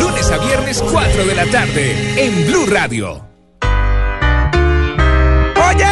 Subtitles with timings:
[0.00, 3.24] Lunes a viernes 4 de la tarde en Blue Radio.
[5.68, 5.86] Oye,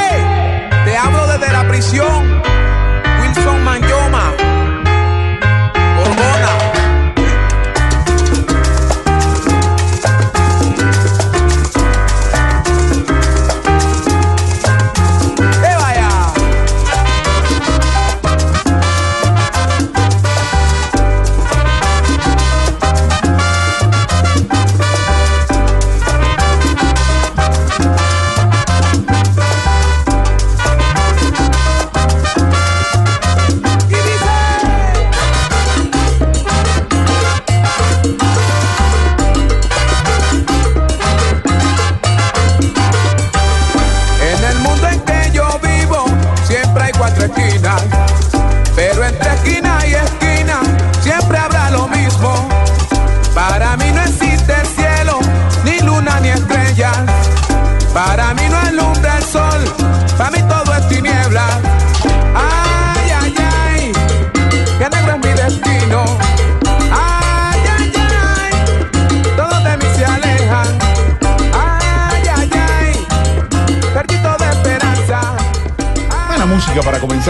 [0.84, 2.37] te hablo desde la prisión.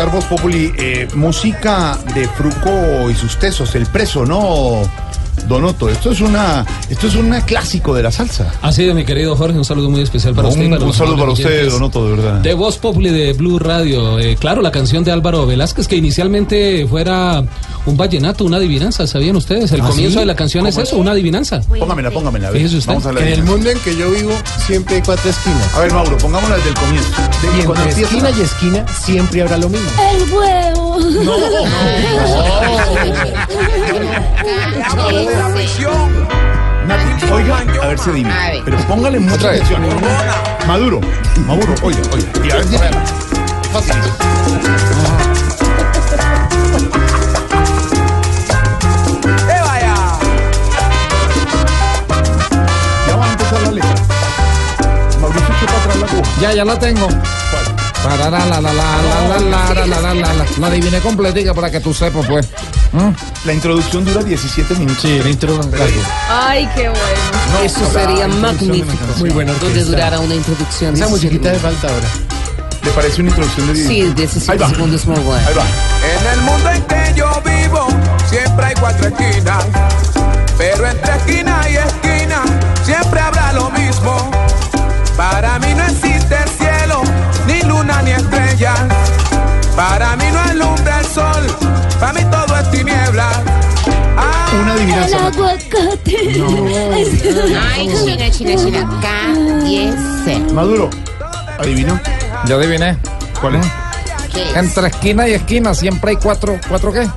[0.07, 0.73] Voz Populi.
[0.77, 4.83] eh, música de Fruco y sus tesos, el preso, ¿no?
[5.47, 8.53] Donoto, esto es una, esto es un clásico de la salsa.
[8.61, 10.65] Así de mi querido Jorge, un saludo muy especial para usted.
[10.65, 12.41] Un, para un los saludo para usted, Donoto, de verdad.
[12.41, 14.19] De Voz Populi de Blue Radio.
[14.19, 17.45] Eh, claro, la canción de Álvaro Velázquez, que inicialmente fuera
[17.89, 19.73] un vallenato, una adivinanza, ¿sabían ustedes?
[19.73, 20.21] El ¿Ah, comienzo sí?
[20.21, 21.61] de la canción es ¿Cómo eso, una adivinanza.
[21.63, 22.49] Póngamela, póngamela.
[22.49, 22.61] a ver.
[22.61, 22.89] Fíjese usted.
[22.93, 24.33] Vamos a la En el mundo en que yo vivo
[24.67, 25.75] siempre hay cuatro esquinas.
[25.75, 27.09] A ver, Mauro, pongámosla desde el comienzo.
[27.11, 29.89] De- Y entre empieza- esquina y esquina siempre habrá lo mismo.
[30.13, 30.99] El huevo.
[34.75, 36.29] Te hablo desde la prisión.
[36.89, 38.27] Nati, oiga, a ver si ver.
[38.65, 39.83] Pero póngale mucha atención.
[40.67, 41.01] Maduro,
[41.47, 42.29] Maduro, oiga, oiga.
[42.47, 42.95] Y a ver.
[43.73, 43.95] Fácil.
[56.41, 57.09] Ya, ya la tengo.
[60.59, 62.47] La, adiviné completica para que tú sepas, pues.
[63.45, 65.03] La introducción dura 17 minutos.
[65.03, 65.89] Sí, la introducción.
[66.31, 67.65] Ay, qué bueno.
[67.65, 69.05] Eso sería magnífico.
[69.19, 69.53] Muy bueno.
[69.55, 70.95] Donde durara una introducción.
[70.95, 72.07] Esa musiquita de falta ahora.
[72.83, 75.49] ¿Te parece una introducción de 17 Sí, 17 segundos muy bueno.
[75.49, 75.65] Ahí va.
[76.07, 77.89] En el mundo en que yo vivo,
[78.31, 79.65] siempre hay cuatro esquinas.
[80.57, 82.43] Pero entre esquina y esquina,
[82.85, 84.31] siempre habrá lo mismo.
[85.17, 85.95] Para mí no es
[87.79, 88.79] luna ni estrellas.
[89.77, 91.47] Para mí no alumbra el sol,
[92.01, 93.29] para mí todo es tiniebla.
[94.17, 95.21] Ah, Una El adivinanza.
[95.21, 95.37] Nati.
[95.37, 96.17] aguacate.
[97.77, 99.01] Ay, China, China, China.
[99.01, 100.53] K-10.
[100.53, 100.91] Maduro,
[101.61, 101.99] ¿adivinó?
[102.47, 102.97] Ya adiviné.
[103.41, 103.67] ¿Cuál es?
[104.33, 104.57] ¿Qué es?
[104.57, 107.09] Entre esquina y esquina siempre hay cuatro, ¿cuatro qué?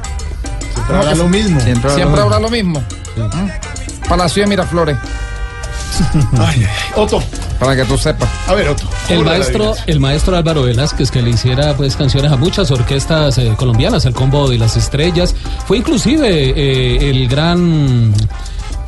[0.76, 1.60] Siempre habrá lo mismo.
[1.62, 2.80] Siempre habrá lo mismo.
[3.18, 4.08] ¿Mm?
[4.08, 4.98] Palacio de Miraflores,
[6.40, 7.22] Ay, ay, Otto.
[7.62, 8.28] Para que tú sepas.
[8.48, 8.90] A ver, Otto.
[9.08, 12.72] El ¿cómo la maestro, el maestro Álvaro Velázquez, que le hiciera pues canciones a muchas
[12.72, 15.36] orquestas eh, colombianas, el combo de las estrellas,
[15.68, 18.12] fue inclusive eh, el gran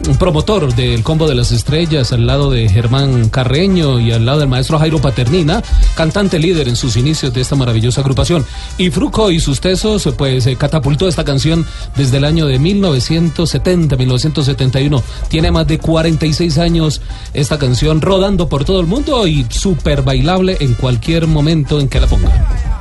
[0.07, 4.39] un promotor del combo de las estrellas al lado de Germán Carreño y al lado
[4.39, 5.63] del maestro Jairo Paternina,
[5.95, 8.45] cantante líder en sus inicios de esta maravillosa agrupación.
[8.77, 11.65] Y Fruco y sus tesos, pues eh, catapultó esta canción
[11.95, 15.03] desde el año de 1970, 1971.
[15.29, 17.01] Tiene más de 46 años
[17.33, 21.99] esta canción rodando por todo el mundo y súper bailable en cualquier momento en que
[21.99, 22.72] la ponga.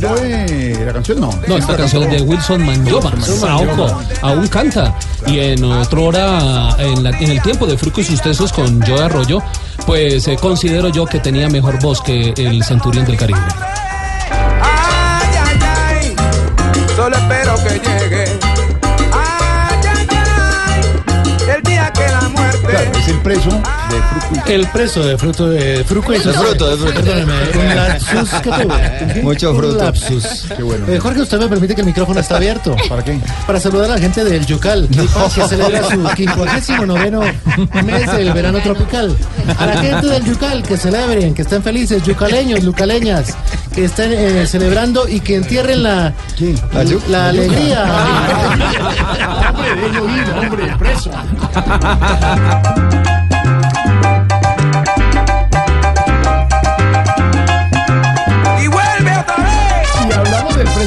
[0.00, 1.30] ¿La canción no?
[1.46, 3.12] No, esta canción es de Wilson Manyoma.
[3.20, 4.94] Saoko, aún canta.
[5.26, 8.80] Y en otra hora, en, la- en el tiempo de Fruco y sus tesos con
[8.82, 9.42] Joe Arroyo,
[9.86, 13.40] pues eh, considero yo que tenía mejor voz que el Centurión del Caribe.
[14.30, 16.16] Ay, ay, ay,
[16.94, 18.24] solo espero que llegue.
[19.12, 22.66] Ay, ay, ay, el día que la muerte.
[22.68, 23.50] Claro, es el preso
[23.88, 24.54] de.
[24.54, 26.94] El preso de fruto de fruco y fruto, de fruto.
[26.94, 29.22] Perdóneme, un lapsus que tuve.
[29.22, 29.84] Mucho Un fruto.
[29.84, 30.46] lapsus.
[30.56, 30.86] Qué bueno.
[30.88, 32.74] Eh, Jorge, usted me permite que el micrófono está abierto.
[32.88, 33.18] ¿Para qué?
[33.46, 35.08] Para saludar a la gente del Yucal, que
[35.48, 37.34] celebra su 59
[37.84, 39.16] mes del verano tropical.
[39.58, 43.36] A la gente del Yucal, que celebren, que estén felices, yucaleños, lucaleñas,
[43.74, 46.12] que estén eh, celebrando y que entierren la,
[47.08, 47.84] ¿La alegría.
[49.48, 51.10] Hombre, déjelo ir, hombre, preso.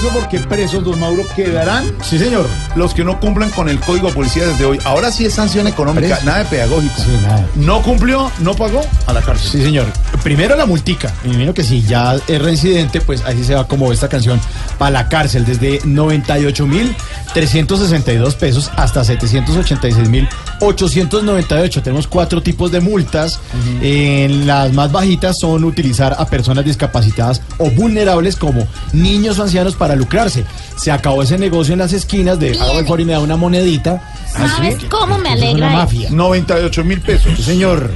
[0.01, 2.47] Preso porque presos, don Mauro, quedarán Sí, señor.
[2.75, 4.79] los que no cumplan con el código de policía desde hoy.
[4.83, 6.25] Ahora sí es sanción económica, Preso.
[6.25, 6.93] nada de pedagógico.
[6.97, 7.45] Sí, nada.
[7.55, 9.49] No cumplió, no pagó, a la cárcel.
[9.51, 9.85] Sí, señor.
[10.23, 11.13] Primero la multica.
[11.23, 14.39] Me imagino que si ya es reincidente, pues así se va como esta canción
[14.77, 21.81] para la cárcel, desde 98.362 pesos hasta 786.898.
[21.83, 23.39] Tenemos cuatro tipos de multas.
[23.81, 29.75] En las más bajitas son utilizar a personas discapacitadas o vulnerables como niños o ancianos
[29.75, 30.45] para lucrarse.
[30.77, 33.37] Se acabó ese negocio en las esquinas de hago el favor y me da una
[33.37, 34.01] monedita.
[34.31, 35.69] ¿Sabes cómo me es una alegra?
[35.71, 36.09] mafia.
[36.11, 37.33] 98 mil pesos.
[37.37, 37.91] Sí, señor.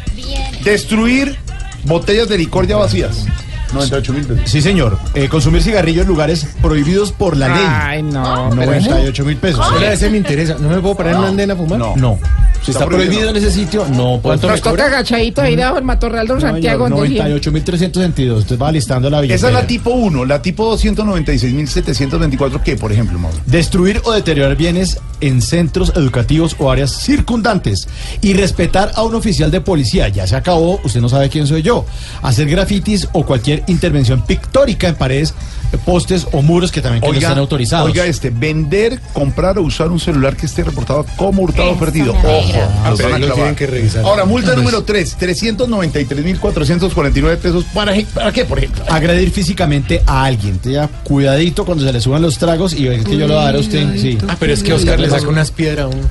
[0.64, 1.38] Destruir
[1.84, 3.26] botellas de licor ya vacías.
[3.74, 4.50] 98 mil pesos.
[4.50, 4.98] Sí, señor.
[5.14, 7.66] Eh, consumir cigarrillos en lugares prohibidos por la ley.
[7.68, 8.50] Ay, no.
[8.52, 9.66] pero 98 mil pesos.
[9.82, 10.56] ese me interesa.
[10.60, 11.80] ¿No me puedo parar en una andena a fumar?
[11.80, 11.96] No.
[11.96, 12.20] No.
[12.66, 14.20] Si Está está, prohibido, en ese sitio, no.
[14.24, 16.90] ¿Cuánto Nos toca agachaditos ahí debajo del matorral de Santiago.
[16.90, 17.16] donde sí.
[17.16, 18.38] 98.362.
[18.38, 19.36] Usted va listando la billetera.
[19.36, 23.38] Esa es la tipo 1, la tipo 296.724, ¿qué, por ejemplo, Mauro?
[23.46, 27.88] Destruir o deteriorar bienes en centros educativos o áreas circundantes.
[28.22, 30.08] Y respetar a un oficial de policía.
[30.10, 31.86] Ya se acabó, usted no sabe quién soy yo.
[32.24, 35.36] Hacer grafitis o cualquier intervención pictórica en paredes,
[35.78, 37.90] postes o muros que también que no estén autorizados.
[37.90, 42.14] oiga este, vender, comprar o usar un celular que esté reportado como hurtado Eso perdido.
[42.14, 42.98] Ojo, lo
[43.34, 44.04] tienen que revisar.
[44.06, 47.66] Ahora, multa número 3, 393.449 pesos.
[47.74, 48.84] ¿Para, ¿Para qué, por ejemplo?
[48.90, 50.52] agredir físicamente a alguien.
[50.56, 53.44] Entonces, ya cuidadito cuando se le suban los tragos y ve que yo lo voy
[53.44, 53.98] a dar a usted.
[54.00, 54.18] Sí.
[54.28, 56.08] Ah, pero es que Oscar le saca unas piedras a uno.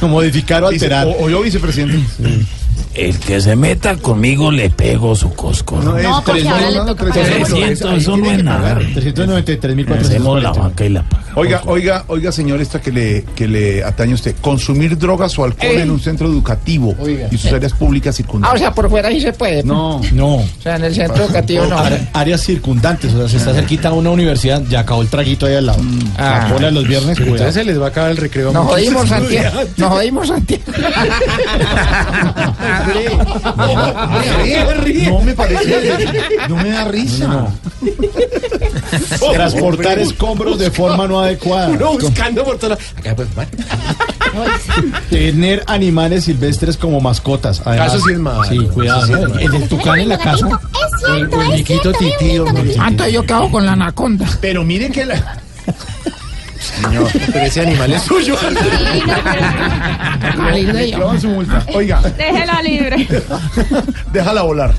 [0.08, 1.06] Modificar o Dice, alterar.
[1.06, 1.98] o, o yo, vicepresidente.
[2.94, 5.76] El que se meta conmigo le pego su cosco.
[5.82, 7.30] No, No, es porque ahora no, le no, toca tres, pagar.
[7.32, 8.58] no, no, 300, ahí eso no es nada.
[8.74, 8.82] pagar.
[8.94, 10.00] 393.400.
[10.00, 11.24] Hacemos la vaca y la paga.
[11.34, 14.34] Oiga, oiga, oiga, señor, esta que le, que le atañe a usted.
[14.40, 15.82] Consumir drogas o alcohol Eh.
[15.82, 17.28] en un centro educativo Oiga.
[17.30, 18.60] y sus áreas públicas Ah, o circundantes.
[18.60, 19.62] sea, por fuera sí se puede.
[19.62, 20.00] no.
[20.12, 20.36] No.
[20.36, 21.76] O sea, en el centro educativo no.
[21.78, 25.44] Área- áreas circundantes, o sea, si está cerquita a una universidad, ya acabó el traguito
[25.46, 25.80] ahí al lado.
[26.16, 26.48] Ah.
[26.58, 28.50] La los viernes, entonces se les va a acabar el recreo.
[28.52, 29.60] Nos jodimos, Santiago.
[29.76, 30.62] Nos jodimos, Santiago.
[35.10, 36.28] No me parece.
[36.48, 37.46] No me da risa.
[39.32, 41.68] Transportar escombros de forma no adecuada.
[41.68, 43.48] Uno buscando por todas las- Acá pues, vale.
[45.10, 47.62] Tener animales silvestres como mascotas.
[47.64, 48.48] Además, Eso sí es.
[48.48, 49.06] Sí, cuidado.
[49.28, 49.38] ¿no?
[49.38, 50.46] El del tucán en la casa.
[50.46, 52.00] Es cierto, O el es Niquito cierto.
[52.80, 54.26] Antes yo quedo con la anaconda.
[54.40, 55.38] Pero mire que la.
[57.32, 58.36] Pero ese animal es suyo.
[60.56, 60.96] De.
[61.74, 63.06] Oiga, Déjela libre.
[64.12, 64.72] déjala volar.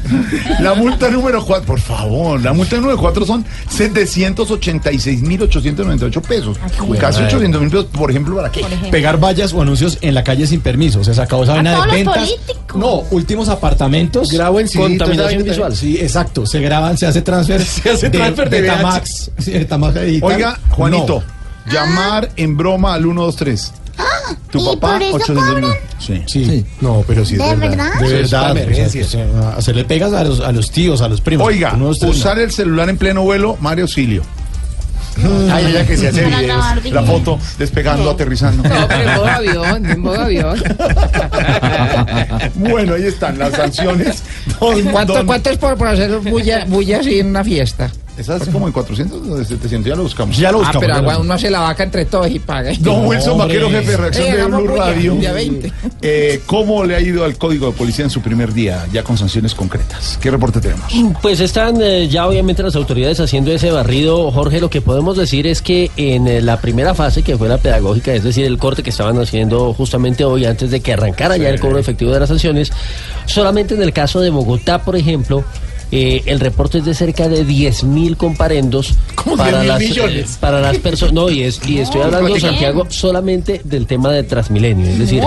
[0.60, 6.58] La multa número 4, por favor, la multa número 4 son 786.898 pesos.
[7.00, 8.66] Casi 800 mil pesos, por ejemplo, ¿para qué?
[8.92, 11.00] Pegar vallas o anuncios en la calle sin permiso.
[11.00, 12.34] O sea, se acabó esa vaina de ventas.
[12.76, 14.32] No, últimos apartamentos.
[14.32, 15.76] Grabo en Contaminación visual.
[15.76, 16.46] Sí, exacto.
[16.46, 17.64] Se graban, se hace transfer.
[17.68, 19.32] Se hace transfer de Betamax.
[19.38, 20.32] Sí, Betamax digital.
[20.32, 21.37] Oiga, Juanito, No.
[21.72, 23.74] Llamar en broma al 123.
[24.52, 25.54] Tu ¿y papá, por eso 800 mil.
[25.64, 25.78] cobran?
[26.00, 26.24] Sí.
[26.28, 26.66] Sí.
[26.82, 27.94] No, pero sí es ¿De verdad?
[28.00, 28.52] De verdad.
[28.52, 29.04] emergencia.
[29.04, 31.48] o sea, o sea, hacerle pegas a los, a los tíos, a los primos.
[31.48, 34.22] Oiga, usar el celular en pleno vuelo, Mario Auxilio.
[35.52, 36.64] Ay, ella que se hace videos.
[36.92, 38.62] La foto despegando, aterrizando.
[38.70, 40.64] No, pero en modo avión, en modo avión.
[42.56, 44.22] bueno, ahí están las sanciones.
[44.60, 47.90] Don- ¿Cuánto, don- ¿Cuánto es por, por hacer bulla, bulla así en una fiesta?
[48.18, 50.36] Esas como en 400 o de 700, ya lo buscamos.
[50.38, 50.82] Ya lo Ah, buscamos.
[50.82, 52.72] pero ya lo agua, uno hace la vaca entre todos y paga.
[52.80, 53.48] Don Wilson hombre.
[53.48, 55.14] Vaquero, jefe de reacción Eh, de Blue Radio.
[55.16, 55.72] día 20.
[56.02, 59.18] Eh, ¿Cómo le ha ido al código de policía en su primer día, ya con
[59.18, 60.18] sanciones concretas?
[60.22, 60.92] ¿Qué reporte tenemos?
[61.22, 64.32] Pues están eh, ya obviamente las autoridades haciendo ese barrido.
[64.32, 67.58] Jorge, lo que podemos decir es que en eh, la primera fase, que fue la
[67.60, 71.50] pedagógica, es decir, el corte que estaban haciendo justamente hoy antes de que arrancara ya
[71.50, 72.72] el cobro efectivo de las sanciones,
[73.28, 75.44] solamente en el caso de Bogotá, por ejemplo,
[75.92, 80.32] eh, el reporte es de cerca de 10 mil comparendos ¿Cómo para 10.000 las, millones?
[80.34, 81.14] eh, para las personas.
[81.14, 82.42] No, y, es, y estoy hablando, bien.
[82.42, 85.24] Santiago, solamente del tema de Transmilenio, es decir,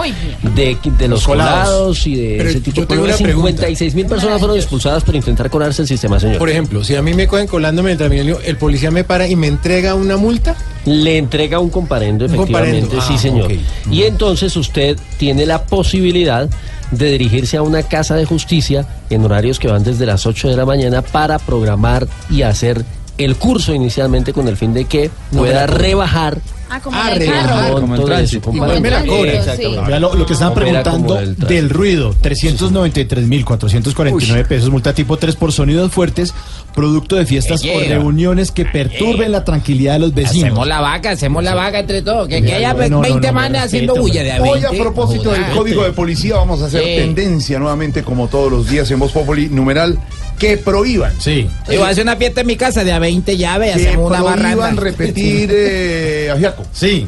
[0.55, 2.07] de, de los colados.
[2.07, 3.03] y de Pero ese tipo de cosas.
[3.05, 3.49] una pregunta.
[3.51, 6.39] 56 mil personas fueron expulsadas por intentar colarse el sistema, señor.
[6.39, 9.27] Por ejemplo, si a mí me cogen colándome en el Transmilenio, el policía me para
[9.27, 10.57] y me entrega una multa.
[10.87, 13.53] Le entrega un comparendo, Un efectivamente, sí, Ah, señor.
[13.91, 16.49] Y entonces usted tiene la posibilidad
[16.91, 20.57] de dirigirse a una casa de justicia en horarios que van desde las 8 de
[20.57, 22.85] la mañana para programar y hacer
[23.19, 26.39] el curso inicialmente con el fin de que pueda rebajar
[26.73, 27.81] Ah, como Ah, en el carro.
[27.81, 28.53] como el tránsito.
[28.55, 34.93] La cobra, lo, lo que estaban Como era como preguntando del ruido, 393.449 pesos, multa
[34.95, 36.33] tipo 3 por sonidos fuertes,
[36.75, 40.49] producto de fiestas o reuniones que perturben la tranquilidad de los vecinos.
[40.51, 42.29] Hacemos la vaca, hacemos la vaca entre todos.
[42.29, 44.79] Que, que haya No, no, 20 no, manes no, haciendo bulla de a Hoy 20.
[44.79, 46.97] a propósito del código de policía vamos a hacer Sí.
[46.97, 49.99] tendencia nuevamente como todos los días en Voz Populi, numeral
[50.39, 51.13] que prohíban.
[51.21, 51.47] Sí.
[51.69, 54.09] Y voy a hacer una fiesta en mi casa de a 20 llaves, Que hacemos
[54.11, 54.83] una prohíban barranda.
[54.83, 56.31] repetir eh,
[56.73, 57.07] Sí.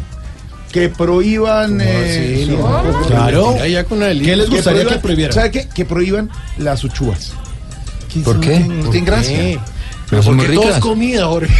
[0.73, 1.81] Que prohíban...
[1.83, 3.07] eh, sí, sí, no.
[3.07, 3.55] Claro.
[3.59, 5.35] ¿Qué les gustaría que prohibieran?
[5.35, 5.69] ¿Sabe qué?
[5.69, 7.33] Que prohíban las uchuvas.
[8.25, 8.61] ¿Por qué?
[8.61, 9.37] No tienen gracia.
[9.39, 9.59] Sí.
[10.11, 10.83] Pero son muy Porque todo es ricas.
[10.83, 11.55] comida, Jorge.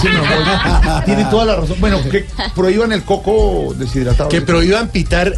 [0.00, 0.08] Sí,
[1.04, 1.76] Tiene toda la razón.
[1.80, 2.24] Bueno, que
[2.54, 4.28] prohíban el coco deshidratado.
[4.28, 5.32] Que prohíban pitar.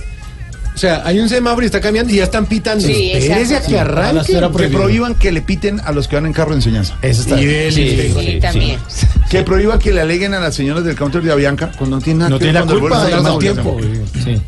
[0.79, 2.87] O sea, hay un semáforo y está cambiando y ya están pitando.
[2.87, 4.41] Sí, Espérese a que arranque.
[4.57, 6.97] Que prohíban que le piten a los que van en carro de enseñanza.
[7.03, 7.73] Eso está bien.
[7.73, 8.79] Sí, Sí, también.
[9.29, 12.19] Que prohíban que le aleguen a las señoras del counter de Avianca cuando no tienen
[12.21, 13.77] nada No que tiene la culpa de tiempo.
[14.23, 14.41] Sí.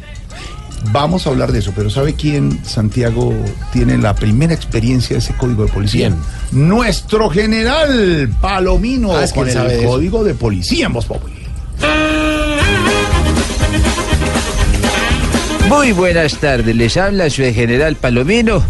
[0.93, 3.35] Vamos a hablar de eso, pero ¿sabe quién, Santiago,
[3.73, 6.13] tiene la primera experiencia de ese código de policía?
[6.53, 11.41] Nuestro general Palomino Ah, con el código de policía en Voz Populi.
[15.71, 18.61] Muy buenas tardes, les habla su general Palomino,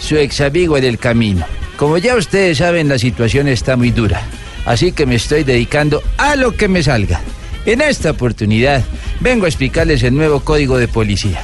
[0.00, 1.46] su ex amigo en el camino.
[1.76, 4.20] Como ya ustedes saben, la situación está muy dura,
[4.66, 7.20] así que me estoy dedicando a lo que me salga.
[7.66, 8.82] En esta oportunidad
[9.20, 11.40] vengo a explicarles el nuevo código de policía.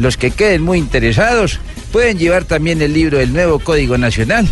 [0.00, 1.60] Los que queden muy interesados
[1.92, 4.48] pueden llevar también el libro del nuevo Código Nacional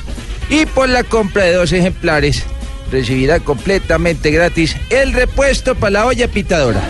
[0.49, 2.45] y por la compra de dos ejemplares
[2.93, 6.81] recibirá completamente gratis el repuesto para la olla pitadora.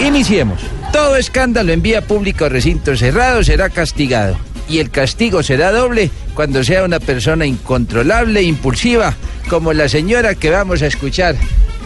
[0.00, 0.81] Iniciemos.
[0.92, 4.36] Todo escándalo en vía pública o recinto cerrado será castigado.
[4.68, 9.14] Y el castigo será doble cuando sea una persona incontrolable e impulsiva,
[9.48, 11.34] como la señora que vamos a escuchar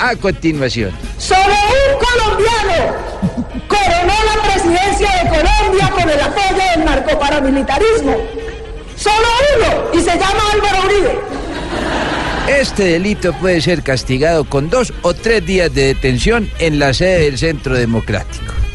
[0.00, 0.90] a continuación.
[1.18, 2.96] Solo un colombiano
[3.68, 8.16] coronó la presidencia de Colombia con el apoyo del narcoparamilitarismo.
[8.96, 11.18] Solo uno y se llama Álvaro Uribe.
[12.48, 17.20] Este delito puede ser castigado con dos o tres días de detención en la sede
[17.20, 18.65] del Centro Democrático.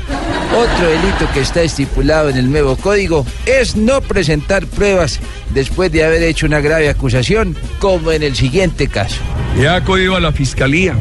[0.55, 5.19] Otro delito que está estipulado en el nuevo código es no presentar pruebas
[5.53, 9.21] después de haber hecho una grave acusación, como en el siguiente caso.
[9.57, 10.95] He acudido a la fiscalía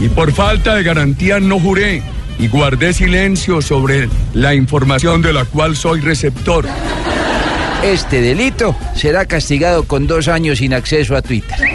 [0.00, 2.02] y por falta de garantía no juré
[2.38, 6.64] y guardé silencio sobre la información de la cual soy receptor.
[7.82, 11.73] Este delito será castigado con dos años sin acceso a Twitter.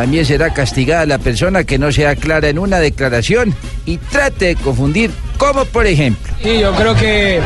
[0.00, 3.54] También será castigada la persona que no sea clara en una declaración
[3.84, 6.32] y trate de confundir, como por ejemplo.
[6.42, 7.38] Sí, yo creo que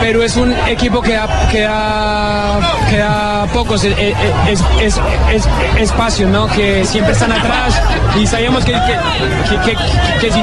[0.00, 2.58] Perú es un equipo que da, que da,
[2.88, 4.98] que da pocos es- es-
[5.30, 5.44] es-
[5.78, 6.46] espacios, ¿no?
[6.46, 7.78] Que siempre están atrás
[8.18, 9.76] y sabíamos que, que,
[10.22, 10.40] que- si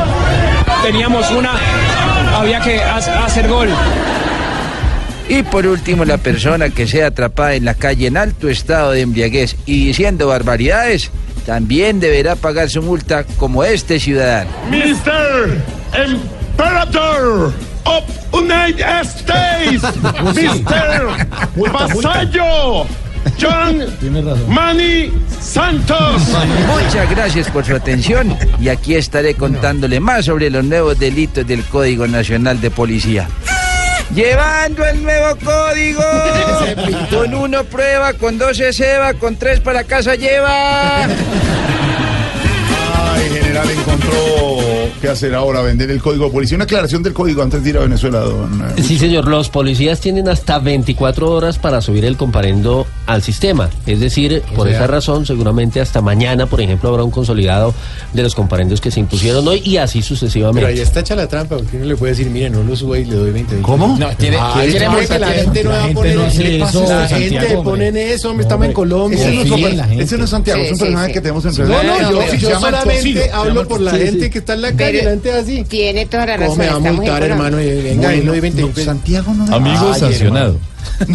[0.83, 1.53] teníamos una,
[2.37, 3.69] había que ha- hacer gol.
[5.27, 9.01] Y por último, la persona que sea atrapada en la calle en alto estado de
[9.01, 11.09] embriaguez y diciendo barbaridades,
[11.45, 14.49] también deberá pagar su multa como este ciudadano.
[14.69, 15.57] Mr.
[16.07, 17.53] Imperator
[17.85, 19.81] of United States,
[20.33, 21.71] Mr.
[21.71, 22.85] Vasallo,
[23.39, 23.83] John
[24.47, 26.21] Manny Santos.
[26.67, 31.63] Muchas gracias por su atención y aquí estaré contándole más sobre los nuevos delitos del
[31.63, 33.27] Código Nacional de Policía.
[34.13, 35.99] Llevando el nuevo código.
[37.09, 41.03] Con uno prueba, con dos se ceba, con tres para casa lleva.
[41.03, 41.09] Ay,
[43.31, 44.54] general encontró
[45.01, 46.55] qué hacer ahora, vender el código de policía.
[46.55, 48.61] Una aclaración del código antes de ir a Venezuela, don.
[48.77, 49.27] eh, Sí, señor.
[49.27, 53.69] Los policías tienen hasta 24 horas para subir el comparendo al sistema.
[53.85, 57.73] Es decir, por sea- esa razón, seguramente hasta mañana, por ejemplo, habrá un consolidado
[58.13, 60.81] de los comparendos que se impusieron hoy y así Pero ahí sucesivamente.
[60.81, 63.15] está hecha la trampa, porque uno le puede decir, mire, no lo suba y le
[63.15, 63.61] doy 20.
[63.61, 63.97] ¿Cómo?
[63.99, 64.67] No, tiene, no, que
[65.19, 66.65] la Santiago, gente no va a poner no hace eso.
[66.67, 67.71] eso, La Santiago, gente hombre.
[67.71, 69.19] ponen eso, hombre, estamos en Colombia.
[69.19, 71.51] Ese no, es Sí, Santiago, no es Santiago, es un personaje sí, que tenemos en.
[71.51, 72.01] No, redes.
[72.01, 75.63] no, yo, yo solamente hablo por la gente que está en la Pero así.
[75.63, 76.59] Tiene toda la ¿Cómo razón.
[76.59, 77.61] me va a multar, hermano?
[77.61, 78.75] Y venga, Bueno, y no doy 20 no.
[78.75, 80.59] Santiago no Amigo Ay, sancionado.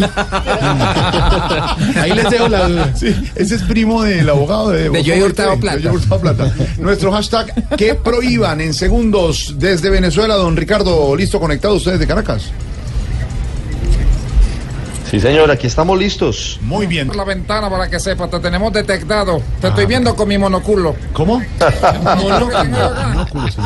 [1.95, 2.95] Ahí les dejo la duda.
[2.95, 5.79] Sí, ese es primo del abogado de, Hurtado Plata.
[5.81, 6.53] Joey Hurtado Plata.
[6.77, 12.51] Nuestro hashtag que prohíban en segundos desde Venezuela, don Ricardo, listo conectado ustedes de Caracas.
[15.11, 16.57] Sí, señor, aquí estamos listos.
[16.61, 17.07] Muy bien.
[17.07, 19.41] Por la ventana para que sepas, te tenemos detectado.
[19.59, 20.95] Te estoy viendo con mi monoculo.
[21.11, 21.41] ¿Cómo?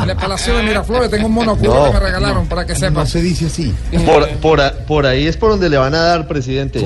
[0.02, 2.78] En el Palacio de Miraflores tengo un monoculo No, que me regalaron para que No
[2.80, 3.10] sepas.
[3.10, 3.72] se dice así.
[4.42, 6.80] Por, por, ahí es por donde le van a dar, presidente.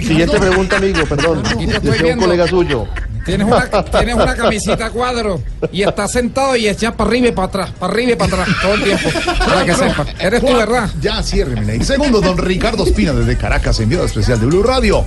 [0.00, 1.42] Siguiente pregunta, amigo, perdón.
[1.82, 2.86] Decía un colega suyo.
[3.28, 7.32] Tienes una, tienes una camisita a cuadro y estás sentado y echas para arriba y
[7.32, 9.10] para atrás, para arriba y para atrás, todo el tiempo.
[9.38, 10.08] Para que sepas.
[10.18, 10.88] Eres tú, ¿verdad?
[10.98, 11.74] Ya, ciérremela.
[11.74, 15.04] Y segundo, don Ricardo Espina desde Caracas, enviado especial de Blue Radio.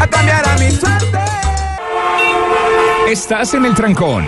[0.00, 1.18] A cambiar a mi suerte.
[3.08, 4.24] Estás en el trancón.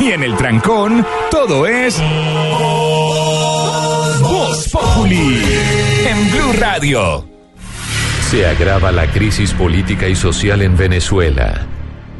[0.00, 2.02] Y en el trancón, todo es.
[4.20, 5.44] Voz Populi.
[6.08, 7.35] En Blue Radio.
[8.30, 11.64] Se agrava la crisis política y social en Venezuela.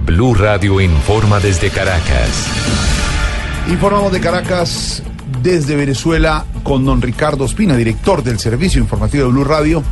[0.04, 2.46] Blue Radio informa desde Caracas.
[3.68, 5.02] Informamos de Caracas
[5.42, 9.82] desde Venezuela con don Ricardo Espina, director del servicio informativo de Blue Radio,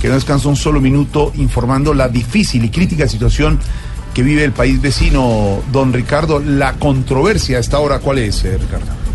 [0.00, 3.58] que no descansa un solo minuto informando la difícil y crítica situación
[4.14, 5.60] que vive el país vecino.
[5.70, 9.07] Don Ricardo, la controversia a esta hora, ¿cuál es, eh, Ricardo?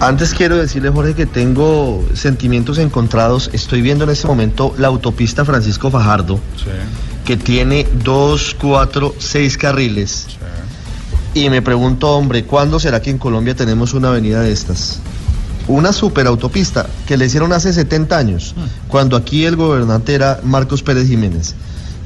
[0.00, 3.50] Antes quiero decirle, Jorge, que tengo sentimientos encontrados.
[3.52, 6.38] Estoy viendo en este momento la autopista Francisco Fajardo,
[7.24, 10.26] que tiene dos, cuatro, seis carriles.
[11.34, 15.00] Y me pregunto, hombre, ¿cuándo será que en Colombia tenemos una avenida de estas?
[15.66, 18.54] Una superautopista que le hicieron hace 70 años,
[18.86, 21.56] cuando aquí el gobernante era Marcos Pérez Jiménez.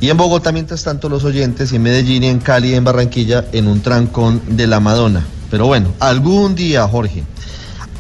[0.01, 2.85] Y en Bogotá, mientras tanto, los oyentes, y en Medellín, y en Cali, y en
[2.85, 5.25] Barranquilla, en un trancón de la Madonna.
[5.51, 7.23] Pero bueno, algún día, Jorge.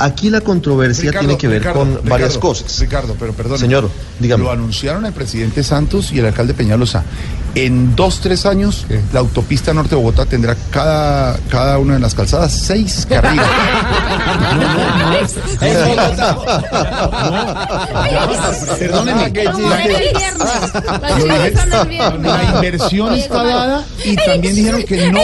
[0.02, 2.78] Aquí la controversia Ricardo, tiene que ver Ricardo, con varias Ricardo, cosas.
[2.80, 3.58] Ricardo, pero perdón.
[3.58, 3.88] Señor,
[4.22, 4.44] dígame.
[4.44, 7.04] Lo anunciaron el presidente Santos y el alcalde Peñalosa.
[7.54, 12.14] En dos, tres años, la autopista norte de Bogotá tendrá cada, cada una de las
[12.14, 13.44] calzadas seis carriles.
[18.78, 19.30] Perdóneme.
[22.22, 25.20] La inversión está dada y también dijeron que no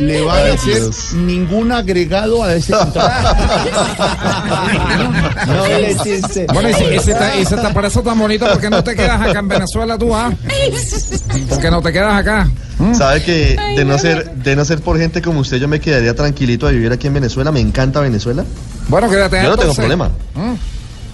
[0.00, 0.82] le van a hacer
[1.14, 3.28] ningún agregado a ese contrato.
[5.46, 6.46] No le chiste.
[6.52, 6.70] Bueno,
[7.72, 10.32] para eso tan bonito, porque no te quedas acá en Venezuela tú, ah?
[11.48, 12.48] Porque no te quedas acá.
[12.94, 16.14] ¿Sabe que de no ser de no ser por gente como usted yo me quedaría
[16.14, 17.50] tranquilito a vivir aquí en Venezuela?
[17.50, 18.44] Me encanta Venezuela.
[18.88, 19.76] Bueno, quédate Yo no tengo entonces.
[19.76, 20.08] problema.
[20.34, 20.54] Mm.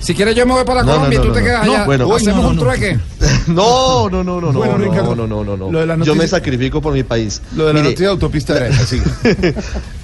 [0.01, 1.47] Si quieres yo me voy para No, Colombia no, y tú no, te no.
[1.47, 1.85] quedas No, allá.
[1.87, 2.07] bueno.
[2.09, 2.63] Uy, no, un no.
[2.63, 2.99] trueque.
[3.47, 5.71] No, no, no, no, no, Bueno, no, Ricardo, no, no, no, no.
[5.71, 7.41] lo de la Yo me sacrifico por mi país.
[7.57, 8.85] Lo de la Mire, noticia de autopista era esa,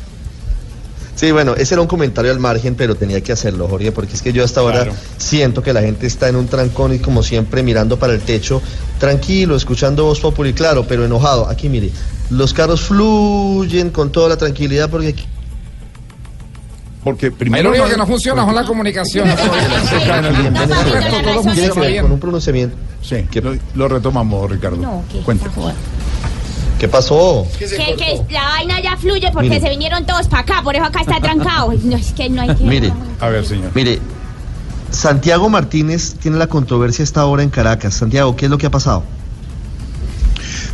[1.21, 1.33] sí.
[1.33, 4.33] Bueno, ese era un comentario al margen, pero tenía que hacerlo, Jorge, porque es que
[4.33, 4.93] yo hasta ahora Claro.
[5.19, 8.61] siento que la gente está en un trancón y como siempre mirando para el techo,
[8.99, 11.49] tranquilo, escuchando voz popular, claro, pero enojado.
[11.49, 11.91] Aquí mire,
[12.31, 15.27] los carros fluyen con toda la tranquilidad porque aquí-
[17.03, 17.63] Porque Ahí primero.
[17.65, 19.35] lo único no- que no funciona son las comunicaciones.
[19.41, 19.49] que
[22.03, 22.77] con un pronunciamiento.
[23.03, 24.77] Sí, lo, lo retomamos, Ricardo.
[24.77, 25.47] No, que Cuente.
[26.81, 27.47] ¿Qué pasó?
[27.59, 29.61] Que, que la vaina ya fluye porque Mire.
[29.61, 31.75] se vinieron todos para acá, por eso acá está trancado.
[31.85, 32.65] No, es que no hay que...
[32.65, 32.91] Mire,
[33.21, 33.71] A ver, señor.
[33.75, 33.99] mire,
[34.91, 37.93] Santiago Martínez tiene la controversia esta hora en Caracas.
[37.93, 39.03] Santiago, ¿qué es lo que ha pasado?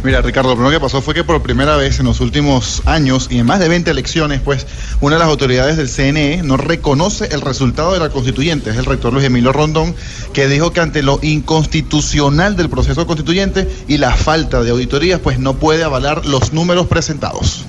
[0.06, 3.26] Mira, Ricardo, lo primero que pasó fue que por primera vez en los últimos años
[3.28, 4.64] y en más de 20 elecciones, pues
[5.00, 8.70] una de las autoridades del CNE no reconoce el resultado de la constituyente.
[8.70, 9.96] Es el rector Luis Emilio Rondón,
[10.32, 15.40] que dijo que ante lo inconstitucional del proceso constituyente y la falta de auditorías, pues
[15.40, 17.64] no puede avalar los números presentados.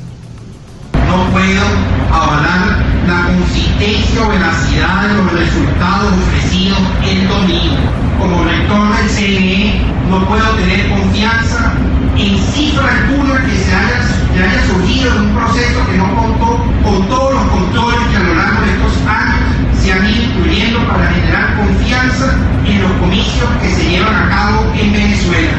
[0.93, 1.63] no puedo
[2.11, 7.77] avalar la consistencia o veracidad de los resultados ofrecidos el domingo.
[8.19, 11.73] Como rector del CNE no puedo tener confianza
[12.17, 13.99] en cifra alguna que se haya,
[14.33, 18.23] que haya surgido de un proceso que no contó con todos los controles que a
[18.23, 19.39] lo largo de estos años
[19.81, 24.73] se han ido incluyendo para generar confianza en los comicios que se llevan a cabo
[24.79, 25.53] en Venezuela.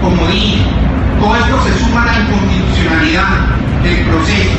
[0.00, 0.62] Como dije,
[1.20, 3.28] todo esto se suma a la inconstitucionalidad
[3.82, 4.58] del proceso,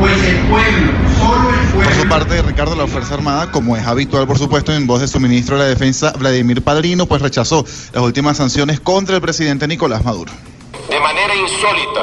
[0.00, 3.86] pues el pueblo, solo el Por su parte de Ricardo, la Fuerza Armada, como es
[3.86, 7.64] habitual, por supuesto, en voz de su ministro de la Defensa, Vladimir Padrino, pues rechazó
[7.92, 10.32] las últimas sanciones contra el presidente Nicolás Maduro.
[10.88, 12.00] De manera insólita,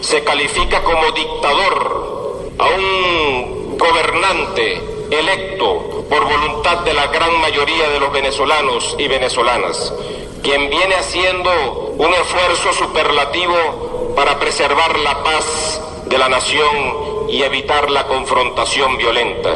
[0.00, 8.00] se califica como dictador a un gobernante electo por voluntad de la gran mayoría de
[8.00, 9.92] los venezolanos y venezolanas,
[10.42, 11.50] quien viene haciendo
[11.98, 19.50] un esfuerzo superlativo para preservar la paz de la nación y evitar la confrontación violenta.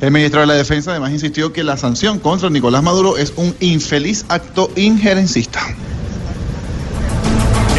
[0.00, 3.54] El ministro de la Defensa además insistió que la sanción contra Nicolás Maduro es un
[3.60, 5.60] infeliz acto injerencista.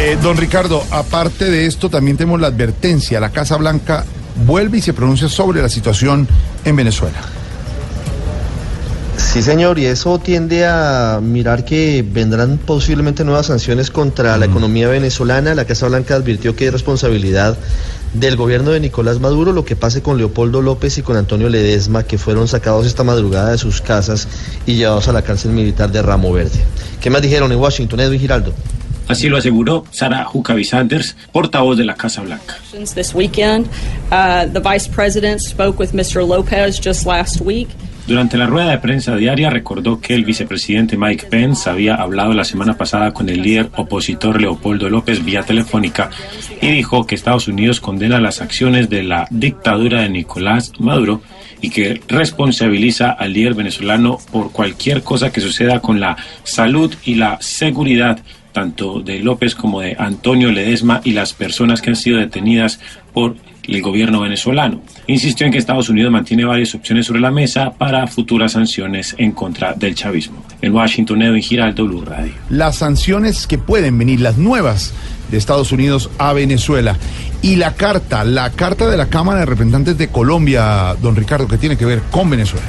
[0.00, 3.20] Eh, don Ricardo, aparte de esto, también tenemos la advertencia.
[3.20, 4.04] La Casa Blanca
[4.46, 6.28] vuelve y se pronuncia sobre la situación
[6.64, 7.20] en Venezuela.
[9.16, 14.88] Sí, señor, y eso tiende a mirar que vendrán posiblemente nuevas sanciones contra la economía
[14.88, 15.54] venezolana.
[15.54, 17.56] La Casa Blanca advirtió que es responsabilidad
[18.14, 22.04] del gobierno de Nicolás Maduro lo que pase con Leopoldo López y con Antonio Ledesma,
[22.04, 24.28] que fueron sacados esta madrugada de sus casas
[24.66, 26.60] y llevados a la cárcel militar de Ramo Verde.
[27.00, 28.54] ¿Qué más dijeron en Washington, Edwin Giraldo?
[29.06, 32.56] Así lo aseguró Sara Huckabee Sanders, portavoz de la Casa Blanca.
[32.94, 33.66] This weekend,
[34.10, 36.26] uh, the vice president spoke with Mr.
[36.26, 37.68] Lopez just last week.
[38.06, 42.44] Durante la rueda de prensa diaria recordó que el vicepresidente Mike Pence había hablado la
[42.44, 46.10] semana pasada con el líder opositor Leopoldo López vía telefónica
[46.60, 51.22] y dijo que Estados Unidos condena las acciones de la dictadura de Nicolás Maduro
[51.62, 57.14] y que responsabiliza al líder venezolano por cualquier cosa que suceda con la salud y
[57.14, 58.18] la seguridad
[58.52, 62.80] tanto de López como de Antonio Ledesma y las personas que han sido detenidas
[63.14, 63.36] por
[63.68, 64.80] el gobierno venezolano.
[65.06, 69.32] Insistió en que Estados Unidos mantiene varias opciones sobre la mesa para futuras sanciones en
[69.32, 70.44] contra del chavismo.
[70.62, 72.32] En Washington, Edwin Giraldo, Blue Radio.
[72.50, 74.94] Las sanciones que pueden venir, las nuevas
[75.30, 76.96] de Estados Unidos a Venezuela.
[77.42, 81.58] Y la carta, la carta de la Cámara de Representantes de Colombia, don Ricardo, que
[81.58, 82.64] tiene que ver con Venezuela.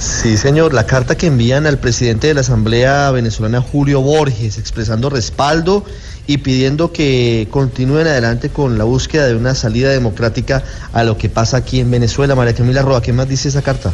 [0.00, 0.72] Sí, señor.
[0.72, 5.84] La carta que envían al presidente de la Asamblea Venezolana, Julio Borges, expresando respaldo
[6.26, 11.28] y pidiendo que continúen adelante con la búsqueda de una salida democrática a lo que
[11.28, 12.34] pasa aquí en Venezuela.
[12.34, 13.92] María Camila Roa, ¿qué más dice esa carta?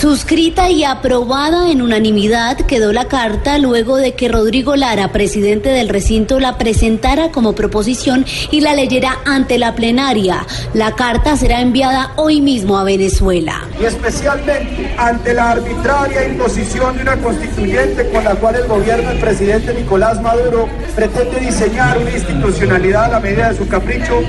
[0.00, 5.88] Suscrita y aprobada en unanimidad quedó la carta luego de que Rodrigo Lara, presidente del
[5.88, 10.46] recinto, la presentara como proposición y la leyera ante la plenaria.
[10.74, 13.66] La carta será enviada hoy mismo a Venezuela.
[13.80, 19.20] Y especialmente ante la arbitraria imposición de una constituyente con la cual el gobierno del
[19.20, 24.20] presidente Nicolás Maduro pretende diseñar una institucionalidad a la medida de su capricho,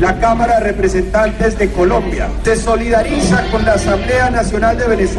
[0.00, 5.13] la Cámara de Representantes de Colombia se solidariza con la Asamblea Nacional de Venezuela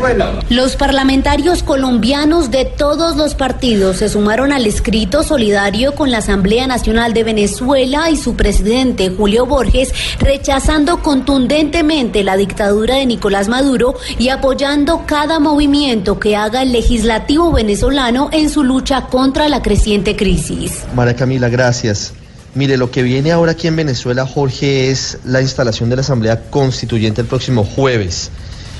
[0.49, 6.67] los parlamentarios colombianos de todos los partidos se sumaron al escrito solidario con la Asamblea
[6.67, 13.95] Nacional de Venezuela y su presidente Julio Borges, rechazando contundentemente la dictadura de Nicolás Maduro
[14.19, 20.15] y apoyando cada movimiento que haga el legislativo venezolano en su lucha contra la creciente
[20.15, 20.83] crisis.
[20.93, 22.13] María Camila, gracias.
[22.53, 26.49] Mire, lo que viene ahora aquí en Venezuela, Jorge, es la instalación de la Asamblea
[26.49, 28.31] Constituyente el próximo jueves.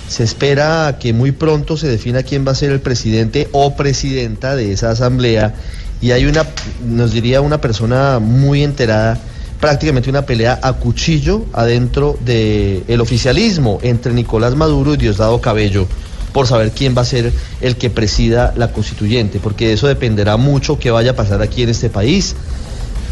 [0.07, 4.55] Se espera que muy pronto se defina quién va a ser el presidente o presidenta
[4.55, 5.55] de esa asamblea
[6.01, 6.45] y hay una,
[6.85, 9.17] nos diría una persona muy enterada,
[9.59, 15.87] prácticamente una pelea a cuchillo adentro del oficialismo entre Nicolás Maduro y Diosdado Cabello
[16.33, 20.35] por saber quién va a ser el que presida la constituyente, porque de eso dependerá
[20.37, 22.35] mucho qué vaya a pasar aquí en este país.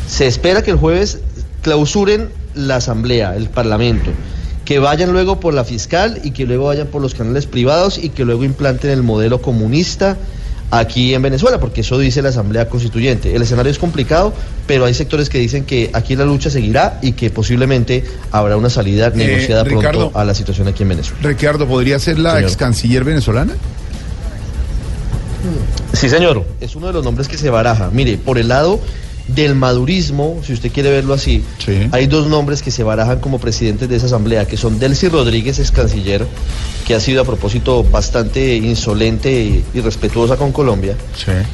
[0.07, 1.19] Se espera que el jueves
[1.61, 4.11] clausuren la asamblea, el parlamento
[4.65, 8.09] que vayan luego por la fiscal y que luego vayan por los canales privados y
[8.09, 10.17] que luego implanten el modelo comunista
[10.71, 13.35] aquí en Venezuela, porque eso dice la Asamblea Constituyente.
[13.35, 14.33] El escenario es complicado,
[14.65, 18.69] pero hay sectores que dicen que aquí la lucha seguirá y que posiblemente habrá una
[18.69, 21.21] salida negociada pronto a la situación aquí en Venezuela.
[21.21, 23.53] Ricardo, ¿podría ser la ex canciller venezolana?
[25.91, 27.89] Sí, señor, es uno de los nombres que se baraja.
[27.91, 28.79] Mire, por el lado
[29.27, 31.43] del madurismo, si usted quiere verlo así,
[31.91, 35.59] hay dos nombres que se barajan como presidentes de esa asamblea, que son Delcy Rodríguez,
[35.59, 36.27] ex canciller,
[36.85, 40.95] que ha sido a propósito bastante insolente y respetuosa con Colombia,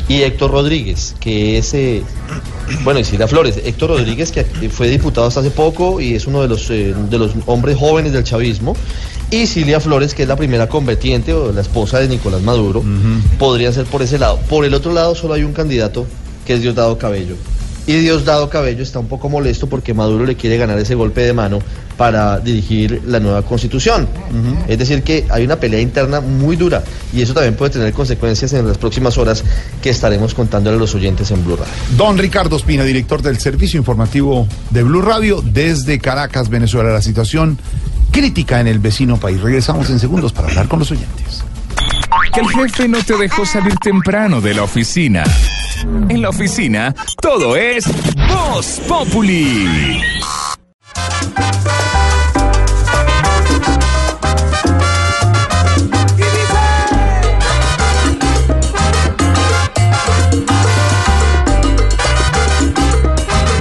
[0.07, 2.01] y Héctor Rodríguez, que es, eh,
[2.83, 6.41] bueno, y Silvia Flores, Héctor Rodríguez, que fue diputado hasta hace poco y es uno
[6.41, 8.75] de los, eh, de los hombres jóvenes del chavismo,
[9.31, 12.83] y Silvia Flores, que es la primera combatiente o la esposa de Nicolás Maduro,
[13.37, 14.39] podría ser por ese lado.
[14.49, 16.07] Por el otro lado solo hay un candidato
[16.47, 17.35] que es Diosdado Cabello.
[17.89, 21.33] Y Diosdado Cabello está un poco molesto porque Maduro le quiere ganar ese golpe de
[21.33, 21.57] mano
[21.97, 24.07] para dirigir la nueva constitución.
[24.67, 28.53] Es decir, que hay una pelea interna muy dura y eso también puede tener consecuencias
[28.53, 29.43] en las próximas horas
[29.81, 31.73] que estaremos contándole a los oyentes en Blue Radio.
[31.97, 36.91] Don Ricardo Espina, director del Servicio Informativo de Blue Radio, desde Caracas, Venezuela.
[36.91, 37.57] La situación
[38.11, 39.41] crítica en el vecino país.
[39.41, 41.43] Regresamos en segundos para hablar con los oyentes.
[42.35, 45.23] Que el jefe no te dejó salir temprano de la oficina.
[45.81, 47.85] En la oficina, todo es
[48.27, 50.01] Voz Populi.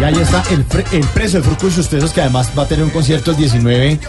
[0.00, 2.68] Y ahí está el, el precio de Fruco y sus tesos, que además va a
[2.68, 4.00] tener un concierto el 19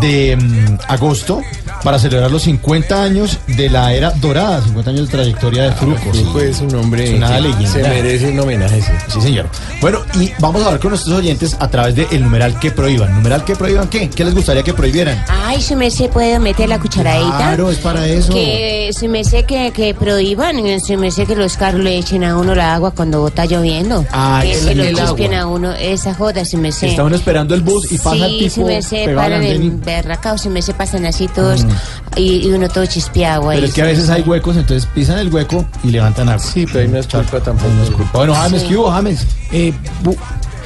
[0.00, 1.42] de mm, agosto
[1.84, 5.98] para celebrar los 50 años de la era dorada, 50 años de trayectoria de Fruco.
[6.12, 7.68] Fruco es un hombre Es una que leyenda.
[7.70, 8.92] se merece un homenaje, sí.
[9.08, 9.48] Sí, señor.
[9.80, 13.14] Bueno, y vamos a hablar con nuestros oyentes a través del numeral que prohíban.
[13.14, 14.08] ¿Numeral que prohíban qué?
[14.08, 15.22] ¿Qué les gustaría que prohibieran?
[15.28, 17.36] Ay, su merced puede meter la cucharadita.
[17.36, 18.32] Claro, es para eso.
[18.32, 22.54] Que su merced que, que prohíban, su merced que los carros le echen a uno
[22.54, 24.06] la agua cuando está lloviendo.
[24.10, 25.38] Ay, que el- se lo el agua.
[25.40, 26.86] a uno, esa joda, su merced.
[26.88, 29.42] Está uno esperando el bus y pasa el sí, tipo su merced pegado al paran
[29.44, 31.73] en berraca o su merced pasan así todos Mm.
[32.16, 33.56] Y, y uno todo chispeado ahí.
[33.58, 36.42] Pero es que a veces hay huecos, entonces pisan el hueco y levantan agua.
[36.44, 37.70] Sí, pero ahí no es culpa tampoco.
[37.72, 38.18] No es culpa.
[38.18, 38.68] Bueno, James, Sí.
[38.68, 39.26] ¿qué hubo, James?
[39.52, 40.16] Eh, bu-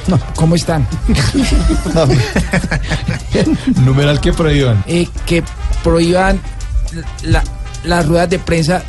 [0.07, 0.87] no, ¿Cómo están?
[3.83, 4.83] Numeral que prohíban.
[4.87, 5.43] Eh, que
[5.83, 6.39] prohíban
[7.23, 7.43] la-
[7.83, 8.83] las ruedas de prensa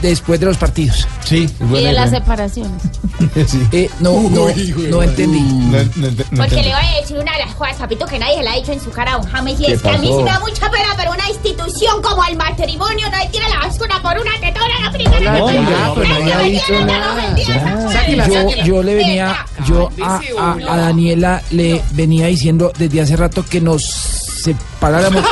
[0.00, 1.06] después de los partidos.
[1.24, 2.82] Sí, Y de las separaciones.
[3.46, 3.66] sí.
[3.72, 4.46] Eh, no, no,
[4.90, 5.40] no entendí.
[5.40, 6.62] No, no ent- no Porque entendí.
[6.62, 8.72] le voy a decir una de las cosas, papito, que nadie se la ha dicho
[8.72, 9.60] en su cara a un James.
[9.60, 12.24] Y ¿Qué es que a mí sí me da mucha pena, pero una institución como
[12.24, 15.38] el matrimonio no tiene la basura por una tetona la primera.
[15.38, 17.36] No, ya, pero Nadie ha dicho nada.
[18.26, 23.44] Yo, yo le venía, yo a, a- a Daniela le venía diciendo desde hace rato
[23.44, 25.24] que nos separáramos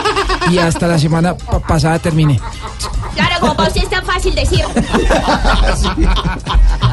[0.51, 2.41] y hasta la semana pa- pasada terminé.
[3.15, 4.65] Claro, como para usted es tan fácil decir.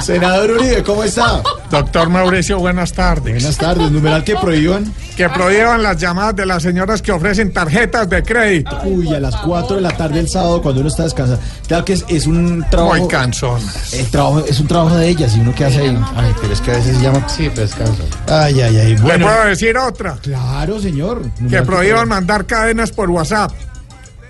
[0.01, 1.41] Senador Uribe, ¿cómo está?
[1.71, 3.33] Doctor Mauricio, buenas tardes.
[3.33, 3.91] Buenas tardes.
[3.91, 4.93] Numeral que prohíban.
[5.15, 8.77] Que prohíban las llamadas de las señoras que ofrecen tarjetas de crédito.
[8.85, 11.41] Uy, a las 4 de la tarde el sábado cuando uno está descansando.
[11.67, 12.95] Claro que es, es un trabajo.
[12.97, 13.59] Muy cansón.
[13.91, 15.97] El trabajo, es un trabajo de ellas y uno que hace ahí.
[16.15, 17.27] Ay, pero es que a veces se llama.
[17.27, 18.03] Sí, pero descanso.
[18.27, 18.95] Ay, ay, ay.
[18.95, 19.25] ¿Le Bueno.
[19.25, 20.17] puedo decir otra?
[20.21, 21.23] Claro, señor.
[21.49, 23.51] Que prohíban mandar cadenas por WhatsApp.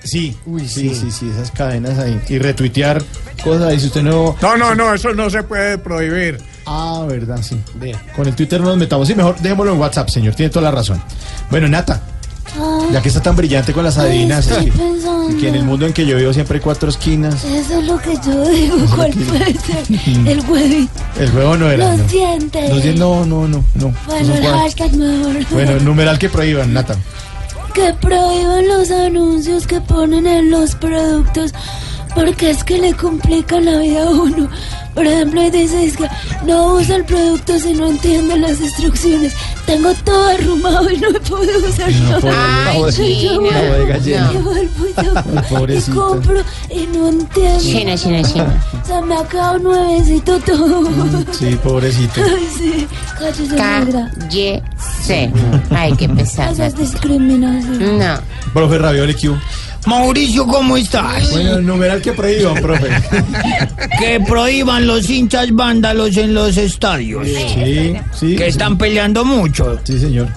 [0.07, 2.19] Sí, sí, sí, sí, esas cadenas ahí.
[2.29, 3.03] Y retuitear
[3.43, 3.79] cosas ahí.
[3.79, 4.35] Si usted no.
[4.41, 6.39] No, no, no, eso no se puede prohibir.
[6.65, 7.59] Ah, verdad, sí.
[8.15, 9.07] Con el Twitter no nos metamos.
[9.07, 10.35] Sí, mejor dejémoslo en WhatsApp, señor.
[10.35, 11.01] Tiene toda la razón.
[11.49, 12.01] Bueno, Nata,
[12.91, 15.37] ya que está tan brillante con las adivinas, estoy es que, pensando.
[15.37, 17.43] que en el mundo en que yo vivo siempre hay cuatro esquinas.
[17.43, 18.77] Eso es lo que yo digo.
[18.95, 20.27] ¿Cuál puede ser?
[20.27, 20.91] El huevito.
[21.19, 21.89] El juego no era.
[21.89, 22.07] Los no.
[22.07, 22.69] dientes.
[22.69, 23.93] Los dientes, no, no, no, no.
[24.05, 25.45] Bueno, el hashtag mejor.
[25.51, 26.95] Bueno, numeral que prohíban, Nata.
[27.77, 31.53] Que prohíban los anuncios que ponen en los productos
[32.17, 34.49] porque es que le complican la vida a uno.
[34.95, 36.07] Por ejemplo, ahí dice es que
[36.47, 39.33] no usa el producto si no entiende las instrucciones.
[39.67, 42.17] Tengo todo arrumado y no he podido usar No.
[42.67, 45.91] Ay, vuelvo y yo- Ay, pobrecita.
[45.91, 47.59] y compro y no entiendo.
[47.61, 48.63] China, China, China.
[48.87, 50.89] Se me ha quedado nuevecito todo.
[51.31, 52.21] Sí, pobrecito.
[52.23, 52.87] Ay, sí.
[53.19, 54.11] Cállese, negra.
[54.19, 55.31] Cállese.
[55.69, 56.65] Ay, qué Eso pesada.
[56.65, 57.99] es discriminación.
[57.99, 58.15] No.
[58.53, 59.37] Profe Ravioli Q.
[59.87, 61.31] Mauricio, ¿cómo estás?
[61.31, 62.89] Bueno, el numeral que prohíban, profe.
[63.99, 67.25] Que prohíban los hinchas vándalos en los estadios.
[67.27, 68.35] Sí, sí.
[68.35, 69.79] Que están peleando mucho.
[69.83, 70.27] Sí, señor.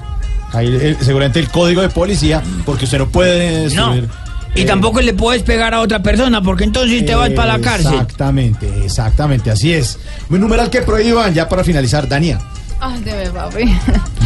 [0.53, 3.91] Ahí seguramente el código de policía, porque usted no puede No.
[3.91, 4.09] subir.
[4.55, 7.61] Y eh, tampoco le puedes pegar a otra persona porque entonces te vas para la
[7.61, 7.93] cárcel.
[7.93, 9.99] Exactamente, exactamente, así es.
[10.29, 12.41] Un numeral que prohíban, ya para finalizar, Dania.
[12.81, 13.65] Ay, debe, papi.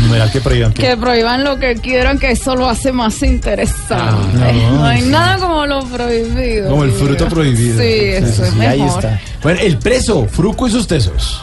[0.04, 0.72] Numeral que prohíban.
[0.72, 0.82] ¿qué?
[0.82, 3.94] Que prohíban lo que quieran, que eso lo hace más interesante.
[3.94, 5.08] Ah, no, no, hay sí.
[5.08, 6.70] nada como lo prohibido.
[6.70, 6.98] Como el sí.
[6.98, 7.80] fruto prohibido.
[7.80, 8.72] Sí, eso es mejor.
[8.72, 9.20] Ahí está.
[9.42, 11.40] Bueno, el preso, Fruco y sus tesos.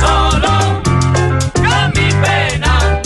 [0.00, 0.82] Solo
[1.54, 3.00] con mi pena.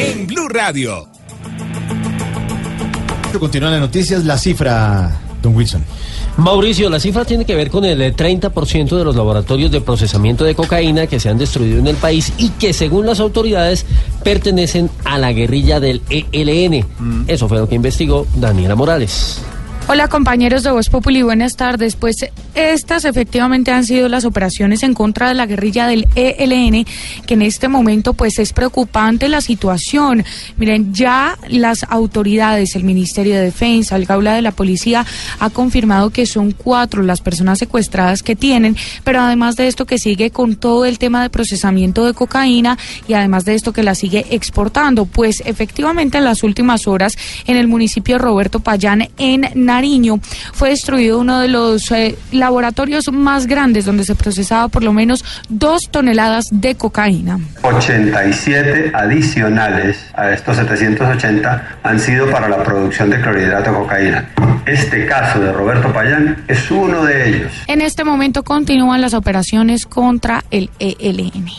[0.00, 1.08] En Blue Radio.
[3.38, 5.84] Continúan las noticias, la cifra, Don Wilson.
[6.36, 10.44] Mauricio, la cifra tiene que ver con el eh, 30% de los laboratorios de procesamiento
[10.44, 13.86] de cocaína que se han destruido en el país y que según las autoridades
[14.24, 16.84] pertenecen a la guerrilla del ELN.
[17.28, 19.40] Eso fue lo que investigó Daniela Morales.
[19.86, 21.94] Hola compañeros de Voz Populi, buenas tardes.
[21.94, 22.16] Pues
[22.54, 26.86] estas efectivamente han sido las operaciones en contra de la guerrilla del ELN,
[27.26, 30.24] que en este momento pues es preocupante la situación.
[30.56, 35.04] Miren, ya las autoridades, el Ministerio de Defensa, el Gaula de la Policía
[35.38, 39.98] ha confirmado que son cuatro las personas secuestradas que tienen, pero además de esto que
[39.98, 43.94] sigue con todo el tema de procesamiento de cocaína y además de esto que la
[43.94, 45.04] sigue exportando.
[45.04, 50.20] Pues efectivamente en las últimas horas en el municipio Roberto Payán en Nariño
[50.52, 55.24] fue destruido uno de los eh, laboratorios más grandes donde se procesaba por lo menos
[55.48, 57.40] dos toneladas de cocaína.
[57.62, 64.30] 87 adicionales a estos 780 han sido para la producción de clorhidrato de cocaína.
[64.64, 67.52] Este caso de Roberto Payán es uno de ellos.
[67.66, 71.50] En este momento continúan las operaciones contra el ELN.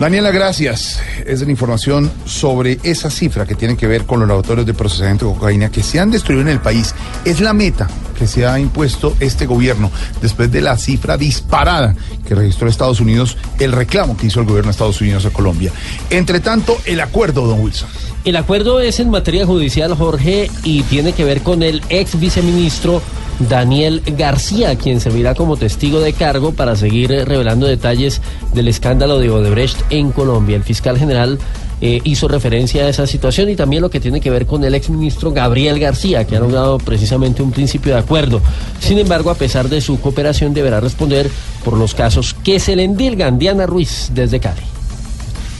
[0.00, 0.98] Daniela, gracias.
[1.26, 5.28] Es la información sobre esa cifra que tiene que ver con los laboratorios de procesamiento
[5.28, 6.94] de cocaína que se han destruido en el país.
[7.26, 7.86] Es la meta
[8.18, 9.90] que se ha impuesto este gobierno
[10.22, 11.94] después de la cifra disparada
[12.26, 15.70] que registró Estados Unidos, el reclamo que hizo el gobierno de Estados Unidos a Colombia.
[16.08, 17.90] Entre tanto, el acuerdo, don Wilson.
[18.22, 23.00] El acuerdo es en materia judicial, Jorge, y tiene que ver con el ex viceministro
[23.48, 28.20] Daniel García, quien servirá como testigo de cargo para seguir revelando detalles
[28.52, 30.56] del escándalo de Odebrecht en Colombia.
[30.56, 31.38] El fiscal general
[31.80, 34.74] eh, hizo referencia a esa situación y también lo que tiene que ver con el
[34.74, 38.42] exministro Gabriel García, que ha logrado precisamente un principio de acuerdo.
[38.80, 41.30] Sin embargo, a pesar de su cooperación, deberá responder
[41.64, 43.38] por los casos que se le endilgan.
[43.38, 44.60] Diana Ruiz, desde Cali.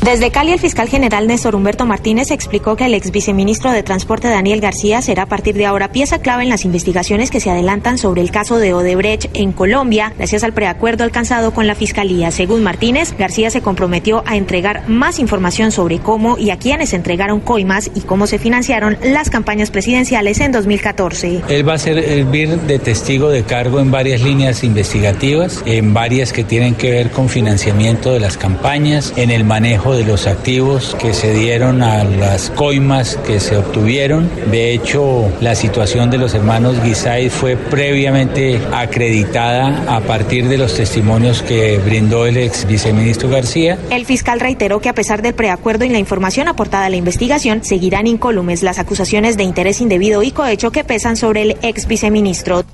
[0.02, 4.28] Desde Cali, el fiscal general Néstor Humberto Martínez explicó que el ex viceministro de Transporte
[4.28, 7.98] Daniel García será a partir de ahora pieza clave en las investigaciones que se adelantan
[7.98, 12.30] sobre el caso de Odebrecht en Colombia, gracias al preacuerdo alcanzado con la fiscalía.
[12.30, 17.40] Según Martínez, García se comprometió a entregar más información sobre cómo y a quiénes entregaron
[17.40, 21.42] coimas y cómo se financiaron las campañas presidenciales en 2014.
[21.46, 26.42] Él va a servir de testigo de cargo en varias líneas investigativas, en varias que
[26.42, 31.14] tienen que ver con financiamiento de las campañas, en el manejo de los activos que
[31.14, 34.30] se dieron a las coimas que se obtuvieron.
[34.50, 40.74] De hecho, la situación de los hermanos Guisay fue previamente acreditada a partir de los
[40.74, 43.78] testimonios que brindó el ex viceministro García.
[43.90, 47.64] El fiscal reiteró que a pesar del preacuerdo y la información aportada a la investigación,
[47.64, 52.64] seguirán incólumes las acusaciones de interés indebido y cohecho que pesan sobre el ex viceministro.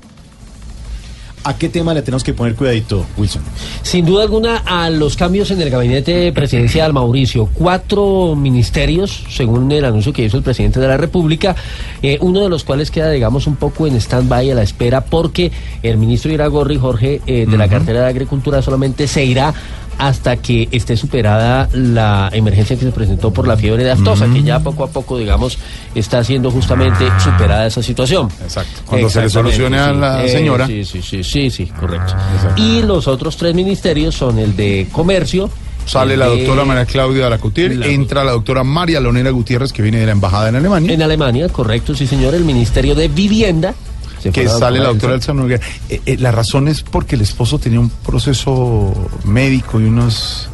[1.47, 3.41] ¿A qué tema le tenemos que poner cuidadito, Wilson?
[3.83, 7.49] Sin duda alguna, a los cambios en el gabinete presidencial, Mauricio.
[7.55, 11.55] Cuatro ministerios, según el anuncio que hizo el presidente de la República,
[12.03, 15.53] eh, uno de los cuales queda, digamos, un poco en stand-by a la espera, porque
[15.85, 19.55] el ministro Iragorri, Jorge, eh, de la cartera de Agricultura, solamente se irá
[19.99, 24.43] hasta que esté superada la emergencia que se presentó por la fiebre de aftosa, que
[24.43, 25.59] ya poco a poco, digamos,
[25.95, 28.29] está siendo justamente superada esa situación.
[28.43, 28.83] Exacto.
[28.87, 30.67] Cuando se le solucione a la Eh, señora.
[30.67, 32.15] sí, sí, sí, sí, sí, correcto.
[32.57, 35.49] Y los otros tres ministerios son el de comercio.
[35.87, 39.99] Sale la doctora María Claudia Alacutir, La- entra la doctora María Leonera Gutiérrez, que viene
[40.01, 40.93] de la embajada en Alemania.
[40.93, 42.35] En Alemania, correcto, sí, señor.
[42.35, 43.73] El ministerio de vivienda.
[44.33, 45.33] Que sale la doctora Elsa.
[45.33, 45.61] Noguera.
[45.89, 48.93] Eh, eh, la razón es porque el esposo tenía un proceso
[49.25, 50.49] médico y unas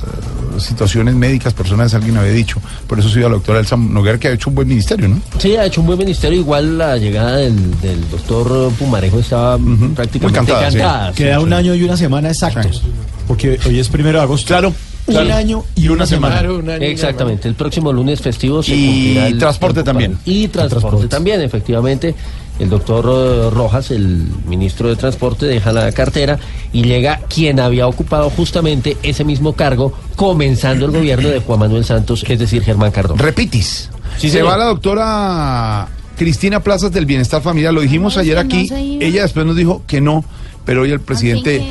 [0.56, 2.60] eh, situaciones médicas personales, alguien había dicho.
[2.86, 5.20] Por eso soy la doctora Elsa Noguera, que ha hecho un buen ministerio, ¿no?
[5.38, 6.38] Sí, ha hecho un buen ministerio.
[6.40, 9.58] Igual la llegada del, del doctor Pumarejo estaba
[9.94, 10.78] prácticamente Muy cantada, sí.
[10.78, 11.12] cantada.
[11.12, 12.82] Queda un año y una semana exactos.
[13.28, 14.48] Porque hoy es primero de agosto.
[14.48, 14.74] Claro.
[15.04, 15.34] Un Claro.
[15.34, 16.42] año y una semana.
[16.80, 20.16] Exactamente, el próximo lunes festivo se Y el transporte también.
[20.24, 22.14] Y transporte, también, efectivamente.
[22.58, 26.38] El doctor eh, Rojas, el ministro de Transporte, deja la cartera
[26.72, 31.84] y llega quien había ocupado justamente ese mismo cargo comenzando el gobierno de Juan Manuel
[31.84, 33.18] Santos, es decir, Germán Cardón.
[33.18, 33.90] Repitis.
[34.18, 34.48] Sí, se señor.
[34.48, 37.72] va la doctora Cristina Plazas del Bienestar Familiar.
[37.72, 38.68] Lo dijimos ayer no aquí.
[39.00, 40.24] Ella después nos dijo que no,
[40.64, 41.64] pero hoy el presidente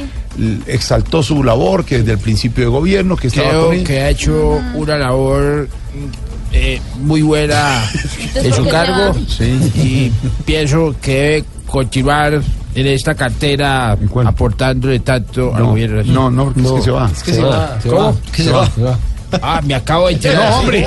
[0.65, 3.83] exaltó su labor, que desde el principio de gobierno, que estaba Creo con él.
[3.83, 5.69] que ha hecho una labor
[6.53, 7.83] eh, muy buena
[8.35, 10.11] en su ¿por qué cargo se y
[10.45, 12.41] pienso que debe continuar
[12.75, 16.03] en esta cartera aportándole tanto al No, gobierno.
[16.03, 17.09] no, no, porque es que se va.
[17.11, 18.01] Es que se va, se ¿Cómo?
[18.01, 18.69] va, ¿Qué se se va.
[18.91, 18.99] va?
[19.41, 20.51] Ah, me acabo de enterar.
[20.51, 20.85] No, hombre.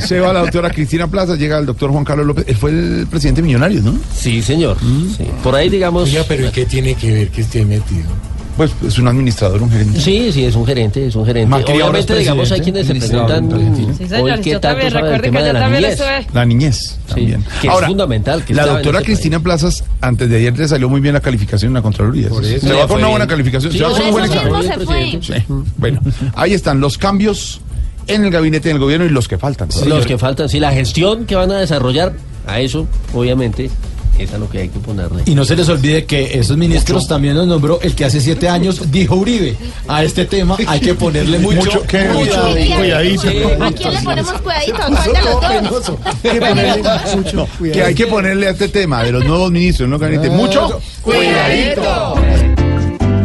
[0.00, 2.44] Se va la doctora Cristina Plazas, llega el doctor Juan Carlos López.
[2.48, 3.94] Él fue el presidente de Millonarios, ¿no?
[4.14, 4.76] Sí, señor.
[5.16, 5.24] Sí.
[5.44, 6.04] Por ahí, digamos.
[6.08, 8.08] Oiga, pero ¿y qué tiene que ver que esté metido?
[8.56, 9.98] Pues es un administrador, un gerente.
[10.00, 11.54] Sí, sí, es un gerente, es un gerente.
[11.54, 13.48] Obviamente, digamos, hay quienes se preguntan.
[13.96, 16.00] Sí, señor, hoy qué yo tanto también, sabe tema que de yo la también niñez.
[16.00, 16.26] estuve.
[16.34, 17.44] La niñez también.
[17.60, 21.14] que es fundamental que la doctora Cristina Plazas, antes de ayer le salió muy bien
[21.14, 22.28] la calificación en la Contraloría.
[22.28, 22.68] Por Se eso.
[22.68, 23.72] va Le con una buena calificación.
[23.72, 25.22] Sí, se va con un buen examen.
[25.22, 25.32] Sí.
[25.78, 26.00] Bueno,
[26.34, 27.60] ahí están los cambios
[28.06, 29.68] en el gabinete del gobierno y los que faltan.
[29.86, 32.12] Los que faltan, sí, la gestión que van a desarrollar,
[32.46, 33.70] a eso, obviamente,
[34.18, 35.22] es a lo que hay que ponerle.
[35.26, 38.48] Y no se les olvide que esos ministros también los nombró el que hace siete
[38.48, 39.56] años dijo Uribe.
[39.88, 42.04] A este tema hay que ponerle mucho, Mucho, ¿qué?
[42.06, 42.52] cuidado.
[42.52, 43.28] Cuidadito.
[43.60, 44.76] ¿A quién le ponemos cuidadito?
[44.76, 45.98] ¿Cuál de los dos?
[46.22, 46.82] Que ponerle
[47.16, 49.98] mucho, que hay que ponerle a este tema de los nuevos ministros, ¿no?
[49.98, 50.30] Gabinete.
[50.30, 52.14] Mucho Cuidadito.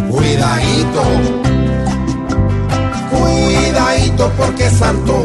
[0.09, 1.03] Cuidadito,
[3.11, 5.23] cuidadito porque Santos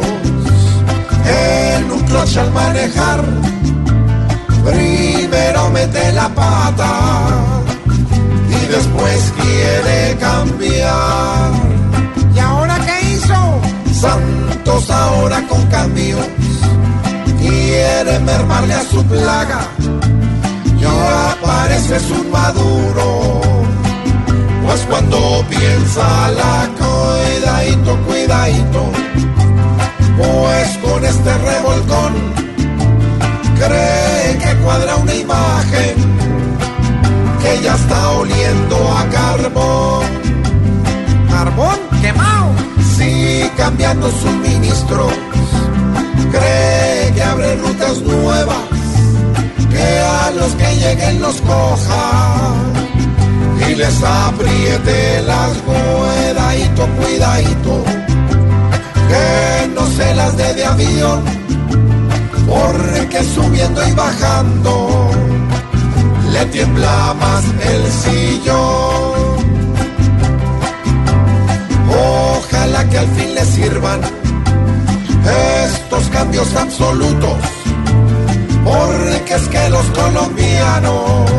[1.25, 3.23] en un clutch al manejar
[5.69, 6.91] mete la pata
[8.49, 11.51] y después quiere cambiar.
[12.35, 13.61] ¿Y ahora qué hizo?
[13.93, 16.27] Santos ahora con cambios
[17.39, 19.61] quiere mermarle a su plaga.
[20.79, 23.41] Ya pareces un maduro,
[24.65, 26.69] pues cuando piensa la
[27.63, 28.91] Cuidadito, cuidadito,
[30.17, 32.13] pues con este revolcón
[33.57, 34.02] cree
[34.63, 35.95] cuadra una imagen
[37.41, 40.05] que ya está oliendo a carbón.
[41.29, 41.79] ¿Carbón?
[42.01, 42.51] ¿Quemado?
[42.97, 45.13] Sí, cambiando suministros.
[46.31, 48.65] Cree que abre rutas nuevas,
[49.69, 52.53] que a los que lleguen los coja
[53.69, 57.83] y les apriete las cuidadito, cuidadito,
[59.09, 61.42] que no se las dé de avión,
[62.47, 65.09] porque subiendo y bajando
[66.31, 69.43] le tiembla más el sillón.
[71.89, 74.01] Ojalá que al fin le sirvan
[75.65, 77.37] estos cambios absolutos,
[78.63, 81.31] porque es que los colombianos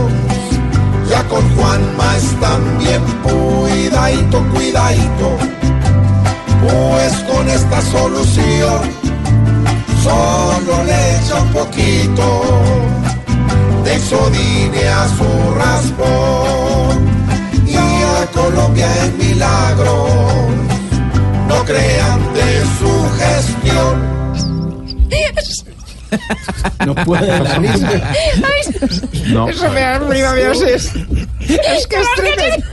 [1.10, 5.36] ya con Juanma están bien cuidadito, cuidadito,
[6.62, 9.13] pues con esta solución
[10.04, 12.26] solo le echa un poquito
[13.84, 16.92] de sodine a su raspón
[17.66, 20.06] y a Colombia en milagro,
[21.48, 22.48] no crean de
[22.78, 24.14] su gestión.
[26.86, 27.58] No puede la.
[29.26, 29.48] No.
[29.48, 32.66] Eso me da prima Es, es que es tremendo.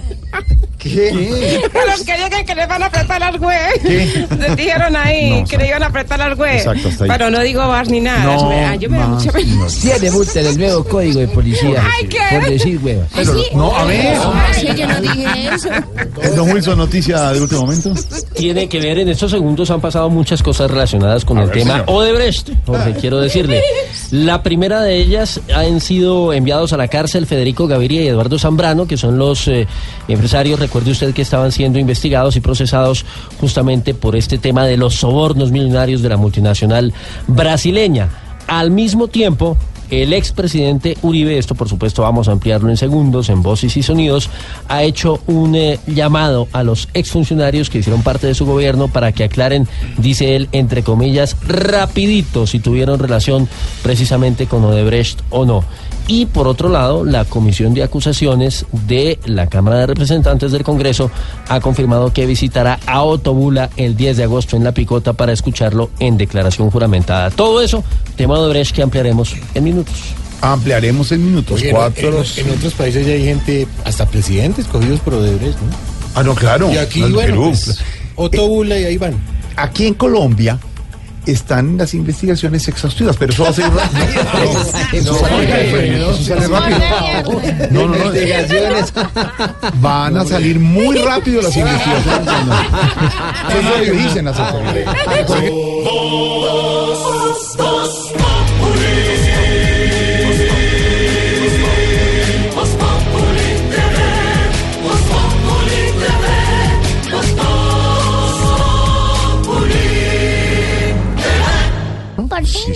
[0.78, 1.62] ¿Qué?
[1.74, 3.56] A los que lleguen que les van a apretar las güey.
[3.84, 4.26] ¿Qué?
[4.40, 6.58] Les dijeron ahí No, que le iban a apretar las güey.
[6.58, 7.10] Exacto, hasta ahí.
[7.12, 8.24] Pero no digo más ni nada.
[8.24, 9.80] No, yo me más.
[9.80, 11.84] Tiene multa en el nuevo código de policía.
[12.00, 12.18] Ay, ¿qué?
[12.32, 13.06] Por decir hueva.
[13.14, 14.18] Pero, no, a ver.
[14.60, 15.70] Sí, yo no dije eso.
[16.22, 17.94] ¿Es Don Wilson noticia de último momento?
[18.36, 21.60] Tiene que ver, en estos segundos han pasado muchas cosas relacionadas con A el ver,
[21.60, 21.86] tema señor.
[21.90, 23.62] Odebrecht, Jorge, quiero decirle.
[24.10, 28.88] La primera de ellas han sido enviados a la cárcel Federico Gaviria y Eduardo Zambrano,
[28.88, 29.68] que son los eh,
[30.58, 33.06] recuerde usted que estaban siendo investigados y procesados
[33.40, 36.94] justamente por este tema de los sobornos millonarios de la multinacional
[37.28, 38.10] brasileña.
[38.48, 39.58] Al mismo tiempo,
[39.90, 44.30] el expresidente Uribe, esto por supuesto vamos a ampliarlo en segundos, en voces y sonidos,
[44.68, 49.12] ha hecho un eh, llamado a los exfuncionarios que hicieron parte de su gobierno para
[49.12, 49.68] que aclaren,
[49.98, 53.50] dice él, entre comillas, rapidito si tuvieron relación
[53.84, 55.64] precisamente con Odebrecht o no.
[56.08, 61.10] Y por otro lado, la Comisión de Acusaciones de la Cámara de Representantes del Congreso
[61.48, 65.32] ha confirmado que visitará a Otto Bula el 10 de agosto en La Picota para
[65.32, 67.30] escucharlo en declaración juramentada.
[67.30, 67.84] Todo eso,
[68.16, 69.96] tema de Odebrecht que ampliaremos en minutos.
[70.42, 71.62] Ampliaremos en minutos.
[71.62, 72.24] Oye, cuatro.
[72.38, 75.92] en, en otros países ya hay gente, hasta presidentes cogidos por Odebrecht, ¿no?
[76.16, 76.72] Ah, no, claro.
[76.72, 77.80] Y aquí, bueno, pues,
[78.16, 79.14] Otto Bula y ahí van.
[79.56, 80.60] Aquí en Colombia
[81.26, 84.02] están las investigaciones exhaustivas, pero eso va a ser rápido.
[87.72, 87.88] No.
[87.88, 88.12] No, no.
[89.82, 92.28] Van a salir muy rápido las investigaciones.
[93.50, 94.88] Eso es lo que dicen las autoridades.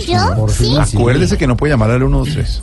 [0.06, 0.48] Yo?
[0.48, 0.76] Sí.
[0.78, 2.62] Acuérdese que no puede llamar al 123.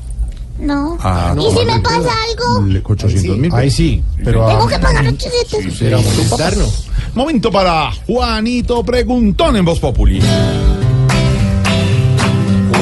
[0.60, 0.98] No.
[1.02, 2.82] Ah, ¿Y si me pasa algo?
[2.84, 3.54] 800 mil.
[3.54, 5.78] Ahí sí, pero Tengo a, que pagar 800.
[5.80, 6.88] Pero molestarnos.
[7.16, 10.22] Momento para Juanito Preguntón en Voz Populi.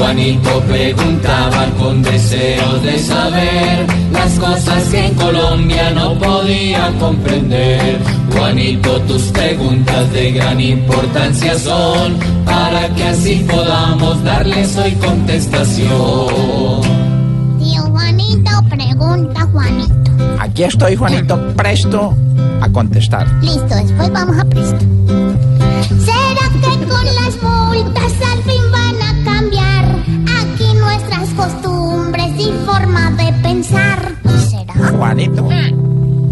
[0.02, 8.00] Juanito preguntaba con deseos de saber las cosas que en Colombia no podía comprender.
[8.34, 15.92] Juanito, tus preguntas de gran importancia son para que así podamos darles hoy contestación.
[17.60, 20.12] Tío Juanito pregunta Juanito.
[20.40, 22.16] Aquí estoy, Juanito, presto
[22.60, 23.28] a contestar.
[23.44, 24.84] Listo, después vamos a presto.
[26.04, 28.61] ¿Será que con las multas al fin
[33.62, 34.16] pensar?
[34.50, 34.74] ¿Será?
[34.74, 35.48] Juanito.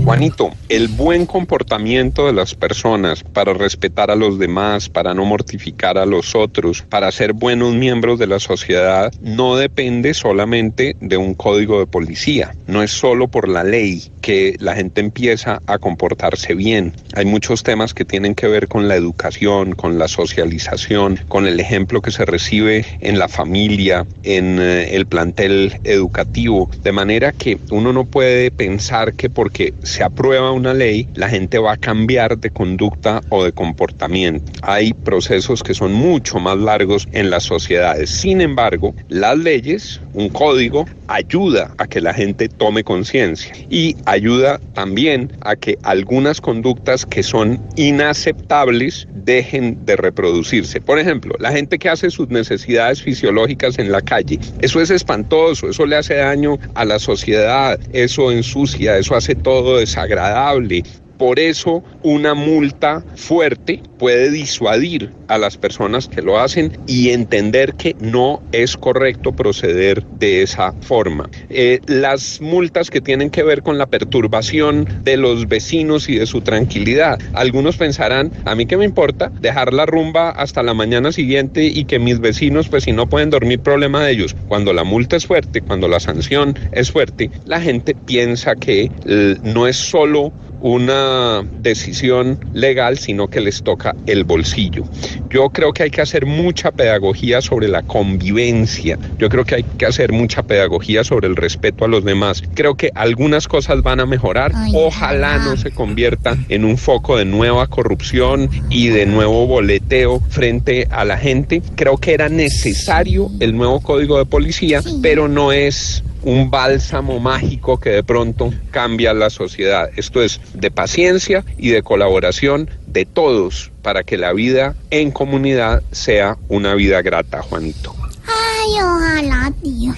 [0.04, 6.00] Juanito, el buen comportamiento de las personas para respetar a los demás, para no mortificar
[6.00, 11.36] a los otros, para ser buenos miembros de la sociedad, no depende solamente de un
[11.36, 12.56] código de policía.
[12.66, 16.94] No es solo por la ley que la gente empieza a comportarse bien.
[17.16, 21.60] Hay muchos temas que tienen que ver con la educación, con la socialización, con el
[21.60, 26.70] ejemplo que se recibe en la familia, en eh, el plantel educativo.
[26.84, 31.58] De manera que uno no puede pensar que porque se aprueba una ley, la gente
[31.58, 34.52] va a cambiar de conducta o de comportamiento.
[34.62, 38.12] Hay procesos que son mucho más largos en las sociedades.
[38.12, 44.60] Sin embargo, las leyes, un código, ayuda a que la gente tome conciencia y ayuda
[44.74, 50.82] también a que algunas conductas que son inaceptables dejen de reproducirse.
[50.82, 55.70] Por ejemplo, la gente que hace sus necesidades fisiológicas en la calle, eso es espantoso,
[55.70, 60.84] eso le hace daño a la sociedad, eso ensucia, eso hace todo desagradable.
[61.20, 67.74] Por eso una multa fuerte puede disuadir a las personas que lo hacen y entender
[67.74, 71.30] que no es correcto proceder de esa forma.
[71.50, 76.26] Eh, las multas que tienen que ver con la perturbación de los vecinos y de
[76.26, 77.20] su tranquilidad.
[77.34, 81.84] Algunos pensarán, a mí qué me importa dejar la rumba hasta la mañana siguiente y
[81.84, 84.36] que mis vecinos, pues si no pueden dormir, problema de ellos.
[84.48, 89.36] Cuando la multa es fuerte, cuando la sanción es fuerte, la gente piensa que eh,
[89.44, 94.84] no es solo una decisión legal, sino que les toca el bolsillo.
[95.30, 98.97] Yo creo que hay que hacer mucha pedagogía sobre la convivencia.
[99.18, 102.43] Yo creo que hay que hacer mucha pedagogía sobre el respeto a los demás.
[102.53, 104.51] Creo que algunas cosas van a mejorar.
[104.74, 110.88] Ojalá no se convierta en un foco de nueva corrupción y de nuevo boleteo frente
[110.91, 111.62] a la gente.
[111.76, 117.80] Creo que era necesario el nuevo código de policía, pero no es un bálsamo mágico
[117.80, 119.90] que de pronto cambia la sociedad.
[119.96, 125.84] Esto es de paciencia y de colaboración de todos para que la vida en comunidad
[125.92, 127.96] sea una vida grata, Juanito.
[128.26, 129.94] Ay, ojalá, tío.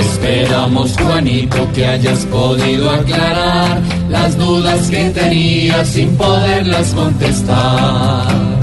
[0.00, 8.61] Esperamos, Juanito, que hayas podido aclarar las dudas que tenías sin poderlas contestar.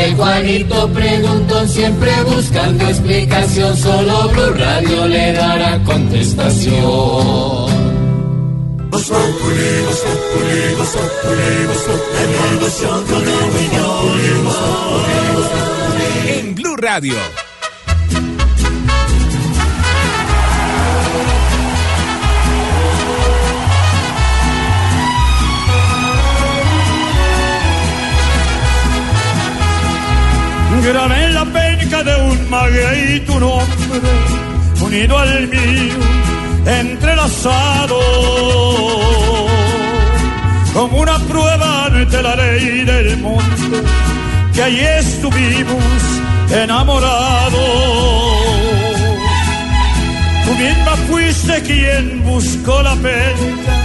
[0.00, 6.74] Pobre Juanito preguntó siempre buscando explicación, solo Blue Radio le dará contestación.
[16.28, 17.14] En Blue Radio.
[30.82, 34.00] Grabé en la penca de un maguey tu nombre,
[34.80, 35.94] unido al mío,
[36.64, 38.00] entrelazado,
[40.72, 43.82] como una prueba ante la ley del mundo,
[44.54, 45.84] que allí estuvimos
[46.50, 47.52] enamorados.
[50.46, 53.79] Tú misma fuiste quien buscó la penca.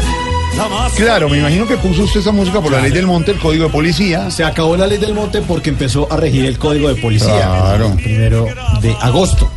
[0.95, 3.65] Claro, me imagino que puso usted esa música por la ley del monte, el código
[3.65, 4.31] de policía.
[4.31, 7.35] Se acabó la ley del monte porque empezó a regir el código de policía.
[7.35, 7.87] Claro.
[7.87, 8.47] El primero
[8.81, 9.49] de agosto.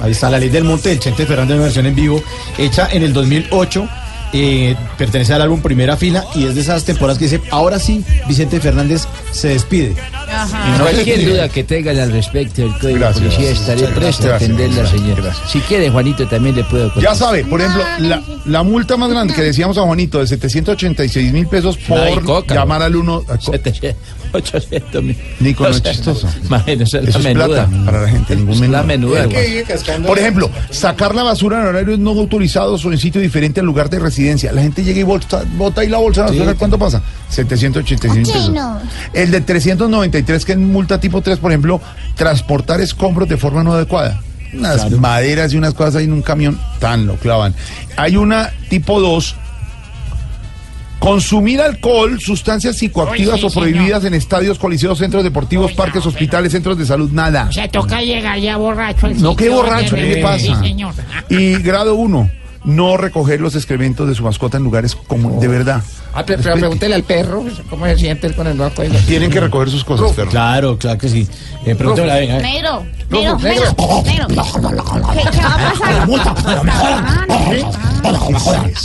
[0.00, 2.22] Ahí está la ley del monte del Chente Fernández en versión en vivo,
[2.56, 3.88] hecha en el 2008.
[4.32, 8.04] Eh, pertenece al álbum Primera Fila y es de esas temporadas que dice, ahora sí,
[8.26, 9.94] Vicente Fernández se despide.
[10.80, 13.24] Cualquier duda que tengan al respecto del código Gracias.
[13.24, 14.50] de policía estaré Muchas presto a gracias.
[14.50, 15.00] atenderla, Gracias.
[15.00, 15.32] señor.
[15.48, 17.16] Si quiere, Juanito, también le puedo Ya contestar.
[17.16, 21.46] sabe, por ejemplo, la, la multa más grande que decíamos a Juanito de 786 mil
[21.46, 23.24] pesos por Ay, coca, llamar al 1.
[24.32, 25.16] 800 mil.
[25.40, 26.28] Nico, no es chistoso.
[26.44, 27.46] imagínese, Eso la es menuda.
[27.66, 28.72] plata para la gente, ningún menú.
[28.72, 29.26] La menuda.
[30.06, 33.88] Por ejemplo, sacar la basura en horarios no autorizados o en sitio diferente al lugar
[33.90, 34.52] de residencia.
[34.52, 36.54] La gente llega y bolsa, bota ahí la bolsa de basura.
[36.54, 37.02] ¿Cuánto pasa?
[37.28, 38.50] 786 mil Ok, pesos.
[38.52, 38.78] no.
[39.12, 41.80] El de 393, que es multa tipo 3, por ejemplo,
[42.16, 44.20] transportar escombros de forma no adecuada.
[44.54, 47.54] Unas maderas y unas cosas ahí en un camión, tan lo clavan.
[47.96, 49.36] Hay una tipo 2.
[50.98, 53.68] Consumir alcohol, sustancias psicoactivas sí, o señor.
[53.68, 57.50] prohibidas en estadios, coliseos, centros deportivos, parques, hospitales, centros de salud, nada.
[57.52, 60.38] Se toca llegar ya borracho al No, qué borracho, ¿qué le pasa?
[60.38, 60.94] Sí, señor.
[61.28, 62.30] Y grado 1,
[62.64, 65.82] no recoger los excrementos de su mascota en lugares como de verdad.
[66.14, 68.96] Ah, pero, pero pregúntele al perro cómo se siente él con el nuevo código.
[69.06, 70.30] Tienen que recoger sus cosas, perro.
[70.30, 71.28] Claro, claro que sí.
[71.64, 72.42] Eh, pregúntale, a ver.
[72.42, 73.36] Negro, Negro.
[73.38, 74.38] ¿Qué, va a
[75.72, 76.08] pasar?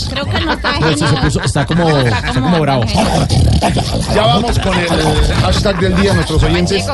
[0.09, 0.73] Creo que no está
[1.45, 2.83] está como, está como bravo.
[4.13, 4.87] Ya vamos con el
[5.41, 6.85] hashtag del día, nuestros oyentes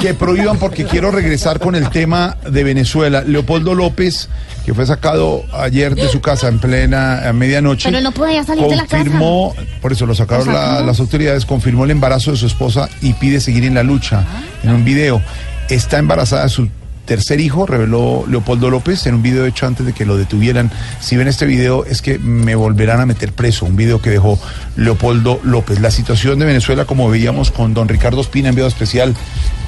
[0.00, 3.22] que prohíban porque quiero regresar con el tema de Venezuela.
[3.22, 4.28] Leopoldo López,
[4.64, 7.88] que fue sacado ayer de su casa en plena a medianoche.
[7.88, 8.98] Pero no podía salir de la casa.
[8.98, 10.86] confirmó, por eso lo sacaron ¿Lo la- sacaron?
[10.86, 14.24] las autoridades, confirmó el embarazo de su esposa y pide seguir en la lucha.
[14.62, 15.22] En un video,
[15.68, 16.68] está embarazada de su
[17.06, 20.70] tercer hijo, reveló Leopoldo López en un video hecho antes de que lo detuvieran.
[21.00, 24.38] Si ven este video es que me volverán a meter preso, un video que dejó
[24.76, 25.80] Leopoldo López.
[25.80, 29.14] La situación de Venezuela, como veíamos con don Ricardo Espina, enviado especial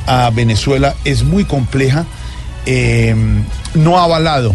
[0.06, 2.04] a Venezuela, es muy compleja.
[2.64, 3.14] Eh,
[3.74, 4.54] no ha avalado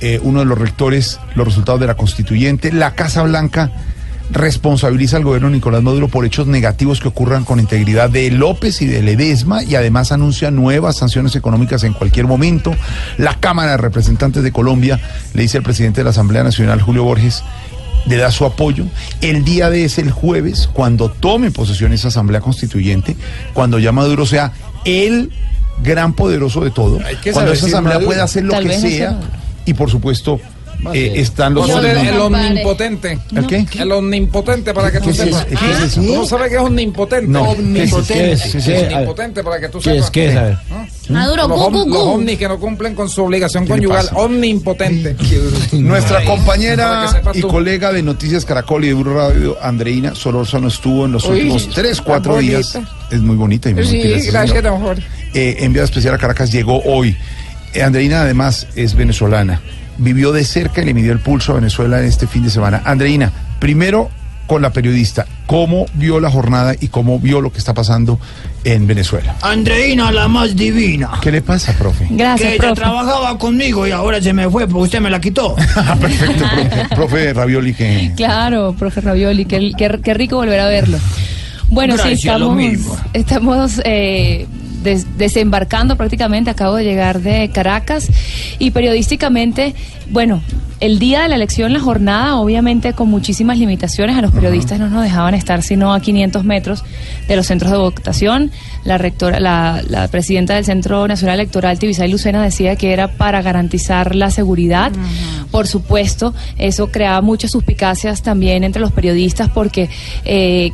[0.00, 2.72] eh, uno de los rectores los resultados de la constituyente.
[2.72, 3.70] La Casa Blanca
[4.30, 8.82] responsabiliza al gobierno de Nicolás Maduro por hechos negativos que ocurran con integridad de López
[8.82, 12.74] y de Ledesma y además anuncia nuevas sanciones económicas en cualquier momento.
[13.16, 15.00] La Cámara de Representantes de Colombia
[15.34, 17.42] le dice al presidente de la Asamblea Nacional, Julio Borges,
[18.06, 18.84] le da su apoyo.
[19.20, 23.16] El día de ese, el jueves, cuando tome posesión esa Asamblea Constituyente,
[23.54, 24.52] cuando ya Maduro sea
[24.84, 25.32] el
[25.82, 29.18] gran poderoso de todo, que cuando esa Asamblea Maduro- pueda hacer lo Tal que sea.
[29.64, 30.40] y por supuesto
[30.94, 33.18] eh, están los de- el omnipotente.
[33.34, 33.66] ¿El qué?
[33.78, 35.46] El omnipotente para que tú ¿Qué es sepas.
[35.50, 35.58] eso?
[35.60, 36.00] ¿Qué es eso?
[36.00, 37.26] ¿Tú no sabes qué es omnipotente?
[37.30, 37.56] No.
[37.56, 38.04] ¿Qué es eso?
[38.06, 38.42] ¿Qué es?
[38.42, 38.64] ¿Qué es?
[38.64, 38.92] ¿Qué es?
[38.94, 39.94] Omnipotente para que tú ¿Qué es?
[39.96, 40.10] sepas.
[40.10, 40.36] ¿Qué es?
[40.36, 40.58] A ver.
[41.10, 44.08] Maduro, los, om- los que no cumplen con su obligación ¿Qué le conyugal.
[44.14, 45.16] Omnipotente.
[45.72, 51.06] Nuestra compañera sepas y colega de Noticias Caracol y de Blue Radio, Andreina Solórzano, estuvo
[51.06, 52.72] en los Uy, últimos tres, cuatro tan días.
[52.74, 52.92] bonita.
[53.10, 54.00] Es muy bonita y muy Sí,
[54.30, 55.02] gracias, don Jorge.
[55.34, 57.16] Eh, enviada especial a Caracas llegó hoy.
[57.74, 59.60] Eh, Andreina además es venezolana.
[59.98, 62.82] Vivió de cerca y le midió el pulso a Venezuela en este fin de semana.
[62.84, 64.10] Andreina, primero
[64.46, 68.18] con la periodista, ¿cómo vio la jornada y cómo vio lo que está pasando
[68.64, 69.36] en Venezuela?
[69.42, 71.10] Andreina, la más divina.
[71.20, 72.08] ¿Qué le pasa, profe?
[72.08, 75.54] que ella trabajaba conmigo y ahora se me fue porque usted me la quitó.
[76.00, 78.12] Perfecto, profe, profe Ravioli, que...
[78.16, 80.98] Claro, profe Ravioli, qué, qué- qué rico volver a verlo.
[81.68, 82.96] Bueno, Gracias, sí, lo estamos, mismo.
[83.12, 84.46] estamos eh,
[84.88, 88.08] des- desembarcando prácticamente, acabo de llegar de Caracas
[88.58, 89.74] y periodísticamente,
[90.10, 90.42] bueno,
[90.80, 94.88] el día de la elección, la jornada, obviamente con muchísimas limitaciones, a los periodistas no
[94.88, 96.84] nos dejaban estar sino a 500 metros
[97.26, 98.52] de los centros de votación.
[98.84, 103.42] La rectora, la, la presidenta del Centro Nacional Electoral, Tibisay Lucena, decía que era para
[103.42, 104.92] garantizar la seguridad.
[105.50, 109.88] Por supuesto, eso creaba muchas suspicacias también entre los periodistas porque
[110.24, 110.70] eh,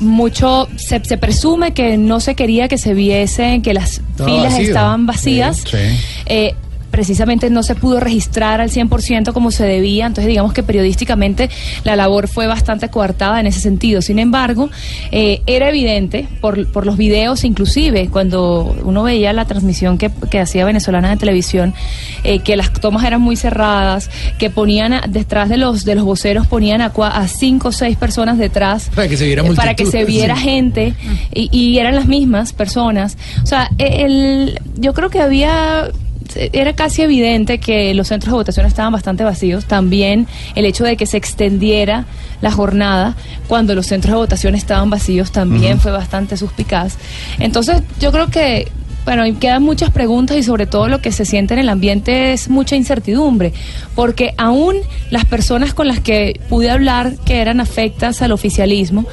[0.00, 4.52] mucho se, se presume que no se quería que se viesen que las Estaba filas
[4.52, 4.66] vacío.
[4.68, 5.76] estaban vacías Sí.
[6.26, 6.54] Eh,
[6.92, 11.50] precisamente no se pudo registrar al 100% como se debía, entonces digamos que periodísticamente
[11.82, 14.00] la labor fue bastante coartada en ese sentido.
[14.02, 14.70] Sin embargo,
[15.10, 20.38] eh, era evidente por, por los videos, inclusive cuando uno veía la transmisión que, que
[20.38, 21.74] hacía venezolana de televisión,
[22.22, 26.04] eh, que las tomas eran muy cerradas, que ponían a- detrás de los de los
[26.04, 29.54] voceros ponían a, cua- a cinco o seis personas detrás Para que se viera eh,
[29.56, 30.42] para que se viera Sí.
[30.42, 30.94] gente
[31.34, 33.16] y, y eran las mismas personas.
[33.42, 35.88] O sea, el, yo creo que había
[36.36, 39.66] era casi evidente que los centros de votación estaban bastante vacíos.
[39.66, 42.06] También el hecho de que se extendiera
[42.40, 43.14] la jornada
[43.48, 46.96] cuando los centros de votación estaban vacíos también fue bastante suspicaz.
[47.38, 48.70] Entonces, yo creo que
[49.04, 52.32] bueno, y quedan muchas preguntas y sobre todo lo que se siente en el ambiente
[52.32, 53.52] es mucha incertidumbre,
[53.94, 54.76] porque aún
[55.10, 59.04] las personas con las que pude hablar que eran afectas al oficialismo,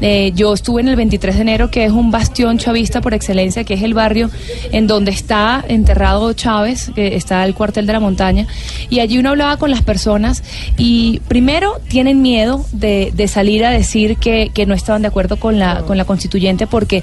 [0.00, 3.64] eh, yo estuve en el 23 de enero, que es un bastión chavista por excelencia,
[3.64, 4.30] que es el barrio
[4.72, 8.46] en donde está enterrado Chávez, que está el cuartel de la montaña,
[8.90, 10.42] y allí uno hablaba con las personas
[10.76, 15.36] y primero tienen miedo de, de salir a decir que, que no estaban de acuerdo
[15.38, 17.02] con la, con la constituyente porque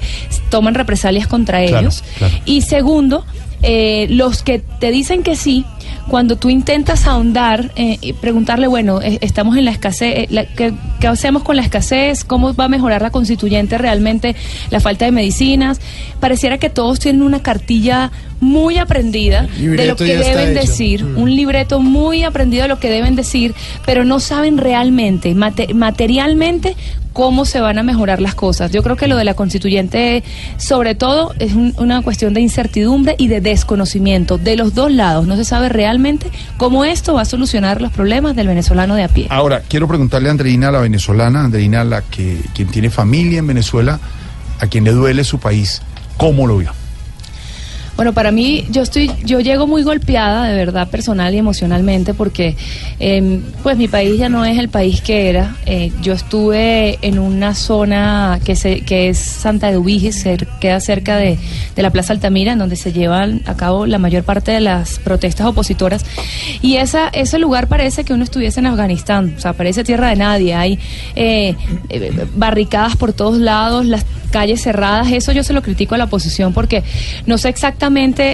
[0.50, 2.02] toman represalias contra Claro, ellos.
[2.18, 2.33] claro.
[2.44, 3.24] Y segundo,
[3.62, 5.64] eh, los que te dicen que sí,
[6.08, 10.44] cuando tú intentas ahondar eh, y preguntarle, bueno, eh, estamos en la escasez, eh, la-
[10.44, 12.24] ¿qué, qué hacemos con la escasez?
[12.24, 14.36] ¿Cómo va a mejorar la constituyente realmente
[14.70, 15.80] la falta de medicinas?
[16.20, 18.10] Pareciera que todos tienen una cartilla
[18.40, 21.18] muy aprendida de lo que deben decir, Mm.
[21.22, 23.54] un libreto muy aprendido de lo que deben decir,
[23.86, 26.76] pero no saben realmente, mate- materialmente,
[27.14, 28.70] cómo se van a mejorar las cosas.
[28.72, 30.22] Yo creo que lo de la constituyente,
[30.58, 35.26] sobre todo, es un- una cuestión de incertidumbre y de desconocimiento de los dos lados.
[35.26, 39.08] No se sabe realmente cómo esto va a solucionar los problemas del venezolano de a
[39.08, 39.28] pie.
[39.30, 43.98] Ahora, quiero preguntarle a Andreina, la venezolana, Andreina, la que quien tiene familia en Venezuela,
[44.60, 45.82] a quien le duele su país,
[46.16, 46.72] ¿cómo lo vio?
[47.96, 52.56] Bueno, para mí, yo estoy, yo llego muy golpeada, de verdad, personal y emocionalmente, porque
[52.98, 55.54] eh, pues mi país ya no es el país que era.
[55.64, 61.18] Eh, yo estuve en una zona que se, que es Santa Eduviges, cer- queda cerca
[61.18, 61.38] de,
[61.76, 64.98] de la Plaza Altamira, en donde se llevan a cabo la mayor parte de las
[64.98, 66.04] protestas opositoras.
[66.62, 70.16] Y esa, ese lugar parece que uno estuviese en Afganistán, o sea, parece tierra de
[70.16, 70.54] nadie.
[70.54, 70.80] Hay
[71.14, 71.54] eh,
[71.90, 75.12] eh, barricadas por todos lados, las calles cerradas.
[75.12, 76.82] Eso yo se lo critico a la oposición porque
[77.26, 77.83] no sé exactamente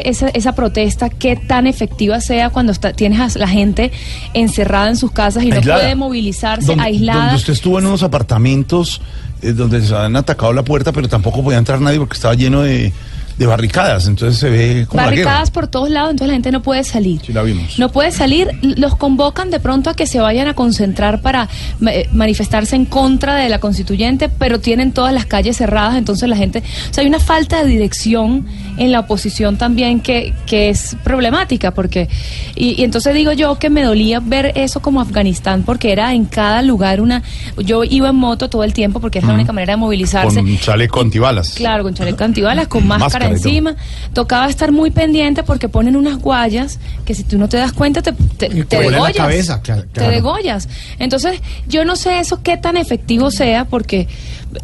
[0.08, 3.90] esa, esa protesta qué tan efectiva sea cuando está- tienes a la gente
[4.34, 7.20] encerrada en sus casas y no puede movilizarse, aislada.
[7.20, 9.00] Donde usted estuvo en unos apartamentos
[9.42, 12.62] eh, donde se han atacado la puerta, pero tampoco podía entrar nadie porque estaba lleno
[12.62, 12.92] de,
[13.40, 16.84] de barricadas, entonces se ve como Barricadas por todos lados, entonces la gente no puede
[16.84, 17.22] salir.
[17.24, 17.78] Sí, la vimos.
[17.78, 21.48] No puede salir, los convocan de pronto a que se vayan a concentrar para
[21.90, 26.36] eh, manifestarse en contra de la constituyente, pero tienen todas las calles cerradas, entonces la
[26.36, 28.44] gente, o sea, hay una falta de dirección
[28.76, 32.10] en la oposición también que, que es problemática, porque,
[32.54, 36.26] y, y entonces digo yo que me dolía ver eso como Afganistán, porque era en
[36.26, 37.22] cada lugar una,
[37.56, 40.42] yo iba en moto todo el tiempo porque es la única manera de movilizarse.
[40.42, 41.54] Con chaleco antibalas.
[41.54, 43.29] Claro, con chaleco antibalas, con máscara, Máscara.
[43.30, 43.76] Encima.
[44.12, 48.02] Tocaba estar muy pendiente porque ponen unas guayas que si tú no te das cuenta
[48.02, 49.16] te, te, te degollas.
[49.16, 50.68] cabeza, claro, Te degollas.
[50.98, 54.08] Entonces, yo no sé eso qué tan efectivo sea porque...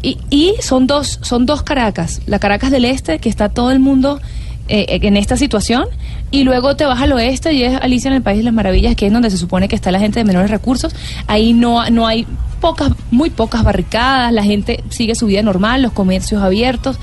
[0.01, 2.21] Y, y son dos son dos Caracas.
[2.25, 4.19] La Caracas del Este, que está todo el mundo
[4.67, 5.85] eh, en esta situación,
[6.29, 8.95] y luego te vas al oeste y es Alicia en el País de las Maravillas,
[8.95, 10.93] que es donde se supone que está la gente de menores recursos.
[11.27, 12.27] Ahí no, no hay
[12.59, 16.97] pocas, muy pocas barricadas, la gente sigue su vida normal, los comercios abiertos.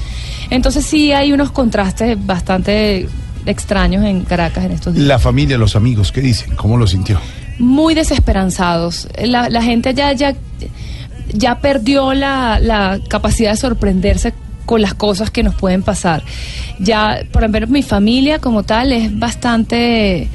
[0.51, 3.09] Entonces sí hay unos contrastes bastante
[3.47, 5.07] extraños en Caracas en estos días.
[5.07, 6.55] La familia, los amigos, ¿qué dicen?
[6.57, 7.21] ¿Cómo lo sintió?
[7.59, 9.09] Muy desesperanzados.
[9.23, 10.35] La, la gente ya, ya,
[11.33, 14.35] ya perdió la, la capacidad de sorprenderse
[14.65, 16.23] con las cosas que nos pueden pasar.
[16.79, 20.29] Ya, por ejemplo, mi familia como tal es bastante...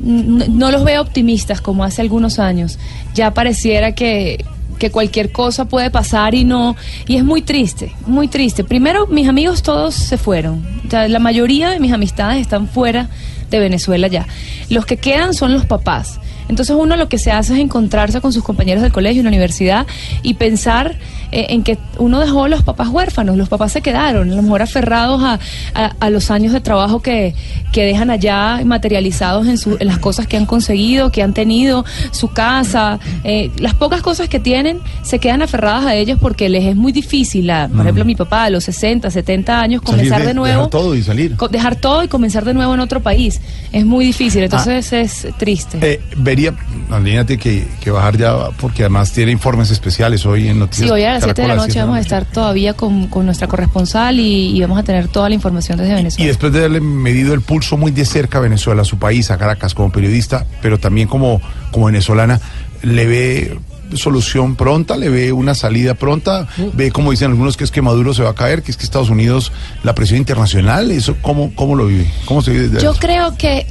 [0.00, 2.78] No, los veo optimistas como hace algunos años.
[3.14, 4.44] Ya pareciera que,
[4.78, 6.76] que cualquier cosa puede pasar y no...
[7.06, 8.64] Y es muy triste, muy triste.
[8.64, 10.64] Primero, mis amigos todos se fueron.
[10.90, 13.08] La mayoría de mis amistades están fuera
[13.50, 14.26] de Venezuela ya.
[14.70, 16.18] Los que quedan son los papás.
[16.50, 19.30] Entonces uno lo que se hace es encontrarse con sus compañeros del colegio, en la
[19.30, 19.86] universidad
[20.22, 20.96] y pensar
[21.32, 24.42] eh, en que uno dejó a los papás huérfanos, los papás se quedaron, a lo
[24.42, 25.38] mejor aferrados a,
[25.74, 27.34] a- a los años de trabajo que,
[27.72, 31.84] que dejan allá materializados en, su- en las cosas que han conseguido, que han tenido,
[32.10, 36.64] su casa, eh, las pocas cosas que tienen se quedan aferradas a ellos porque les
[36.64, 40.26] es muy difícil, a- por ejemplo mi papá a los 60, 70 años, comenzar de-
[40.28, 41.36] de, nuevo dejar todo y salir.
[41.50, 43.40] dejar todo y comenzar de nuevo en otro país.
[43.72, 45.78] Es muy difícil, entonces es triste.
[45.80, 46.00] Eh,
[46.48, 46.54] vería,
[46.88, 50.86] imagínate que, que bajar ya, porque además tiene informes especiales hoy en Noticias.
[50.88, 53.46] Sí, hoy a las 7 de la noche vamos a estar todavía con, con nuestra
[53.48, 56.28] corresponsal y, y vamos a tener toda la información desde Y Venezuela.
[56.28, 59.38] después de haberle medido el pulso muy de cerca a Venezuela, a su país, a
[59.38, 62.40] Caracas, como periodista, pero también como, como venezolana,
[62.82, 63.58] ¿le ve
[63.94, 64.96] solución pronta?
[64.96, 66.46] ¿Le ve una salida pronta?
[66.74, 68.84] ¿Ve, como dicen algunos, que es que Maduro se va a caer, que es que
[68.84, 70.90] Estados Unidos, la presión internacional?
[70.92, 72.08] ¿Eso cómo, cómo lo vive?
[72.24, 73.08] ¿Cómo se vive desde Yo adentro?
[73.08, 73.66] creo que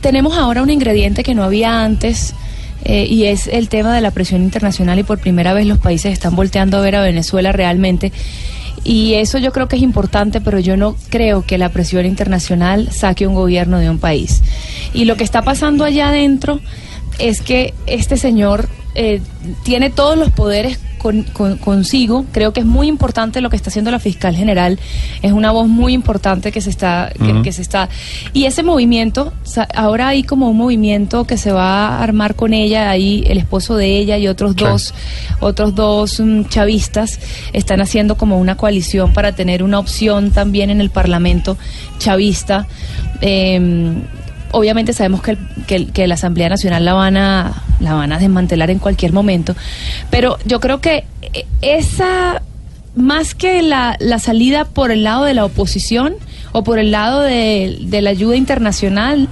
[0.00, 2.34] tenemos ahora un ingrediente que no había antes.
[2.84, 6.12] eh, y es el tema de la presión internacional y por primera vez los países
[6.12, 8.12] están volteando a ver a Venezuela realmente
[8.84, 12.92] y eso yo creo que es importante pero yo no creo que la presión internacional
[12.92, 14.42] saque un gobierno de un país
[14.94, 16.60] y lo que está pasando allá adentro
[17.18, 19.20] es que este señor eh,
[19.64, 22.26] tiene todos los poderes con- con- consigo.
[22.32, 24.78] Creo que es muy importante lo que está haciendo la fiscal general.
[25.22, 27.10] Es una voz muy importante que se está,
[27.42, 27.88] que, se está.
[28.32, 29.32] Y ese movimiento,
[29.74, 33.76] ahora hay como un movimiento que se va a armar con ella, ahí el esposo
[33.76, 34.94] de ella y otros dos,
[35.40, 37.18] otros dos mm, chavistas
[37.52, 41.56] están haciendo como una coalición para tener una opción también en el Parlamento
[41.98, 42.66] chavista.
[43.20, 43.94] Eh,
[44.52, 45.36] obviamente sabemos que,
[45.68, 49.54] el- que, la Asamblea Nacional la van a la van a desmantelar en cualquier momento,
[50.10, 52.42] pero yo creo que eh, esa
[52.96, 56.14] más que la, la salida por el lado de la oposición
[56.52, 59.28] o por el lado de, de la ayuda internacional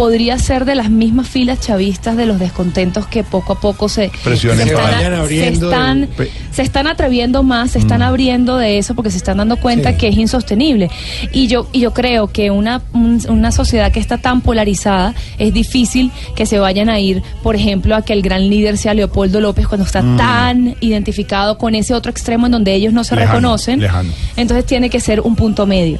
[0.00, 4.10] podría ser de las mismas filas chavistas de los descontentos que poco a poco se,
[4.24, 8.56] se están, Vayan se abriendo están- el- Pe- se están atreviendo más, se están abriendo
[8.56, 10.88] de eso porque se están dando cuenta que es insostenible.
[11.32, 15.52] Y yo, y yo creo que una, un- una sociedad que está tan polarizada es
[15.52, 19.40] difícil que se vayan a ir, por ejemplo, a que el gran líder sea Leopoldo
[19.42, 20.16] López cuando está Mm.
[20.16, 23.80] tan identificado con ese otro extremo en donde ellos no se Lejano, reconocen.
[23.80, 24.10] lejano.
[24.38, 25.98] Entonces tiene que ser un punto medio.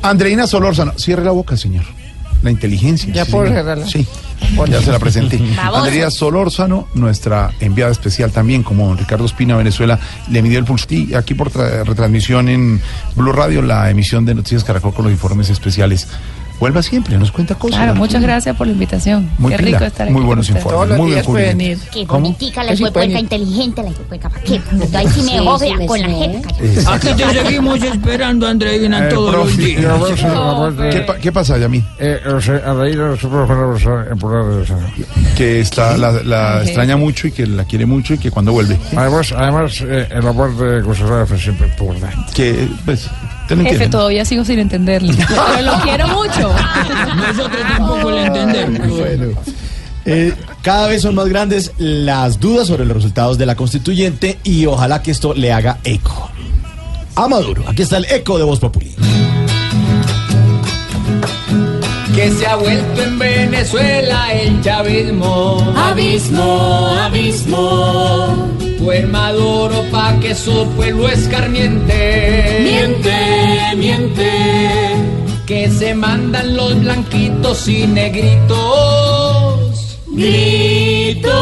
[0.00, 1.84] Andreina Solórzano, cierre la boca, señor.
[2.44, 3.12] La inteligencia.
[3.12, 3.86] Ya sí, puedo cerrarla.
[3.88, 4.06] Sí,
[4.68, 5.40] ya se la presenté.
[5.62, 9.98] Andrea Solórzano, nuestra enviada especial también, como don Ricardo Espina, Venezuela,
[10.30, 10.86] le midió el pulso.
[10.90, 12.80] Y aquí por tra- retransmisión en
[13.16, 16.06] Blue Radio, la emisión de Noticias Caracol con los informes especiales.
[16.60, 17.76] Vuelva siempre, nos cuenta cosas.
[17.78, 19.28] Claro, muchas gracias por la invitación.
[19.38, 20.72] Muy Qué pila, rico estar muy aquí buenos con ustedes.
[20.72, 21.84] informes, muy bien cubrimiento.
[21.92, 22.20] Qué ¿Cómo?
[22.20, 22.72] bonitica la
[23.18, 23.24] ir.
[23.24, 23.90] inteligente, la.
[24.18, 24.60] ¿Para qué?
[24.96, 26.48] Ahí sí me me con la jeta.
[26.94, 29.84] Aquí te seguimos esperando, Andreina, Eh, todos los días.
[30.92, 31.84] ¿Qué, pa- qué pasa, Yami?
[31.98, 32.20] Eh,
[34.66, 34.78] San-
[35.36, 36.12] Que está, la,
[36.62, 38.78] extraña mucho y que la quiere mucho y que cuando vuelve.
[38.96, 42.32] Además, además eh, el aporte de Gustavo fue siempre importante.
[42.34, 43.08] Que, pues,
[43.48, 45.12] ¿Te todavía sigo sin entenderlo.
[45.28, 46.54] pero lo quiero mucho.
[47.16, 48.88] Nosotros tampoco lo entendemos.
[48.88, 49.26] Bueno.
[50.06, 54.66] Eh, cada vez son más grandes las dudas sobre los resultados de la constituyente y
[54.66, 56.30] ojalá que esto le haga eco.
[57.16, 58.94] A Maduro, aquí está el eco de Voz Populi.
[62.14, 65.74] Que se ha vuelto en Venezuela el chavismo.
[65.76, 68.54] Abismo, abismo
[68.84, 72.58] fue Maduro pa' que su pueblo escarmiente.
[72.60, 74.30] Miente, miente.
[75.46, 78.58] Que se mandan los blanquitos y negritos.
[80.08, 81.32] Gritos.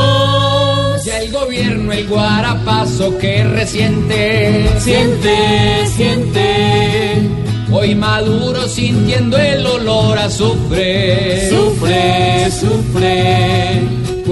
[1.05, 4.71] Ya el gobierno, el guarapazo que resiente.
[4.79, 7.29] Siente, siente.
[7.73, 11.51] Hoy Maduro sintiendo el olor a sufre.
[11.51, 13.83] Sufre, sufre.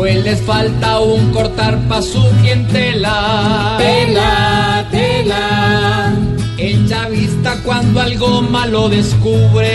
[0.00, 3.76] Pues les falta un cortar pa' su clientela.
[3.76, 6.14] Tela, tela.
[6.56, 9.68] El chavista cuando algo malo descubre.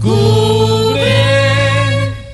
[0.00, 1.14] Cubre.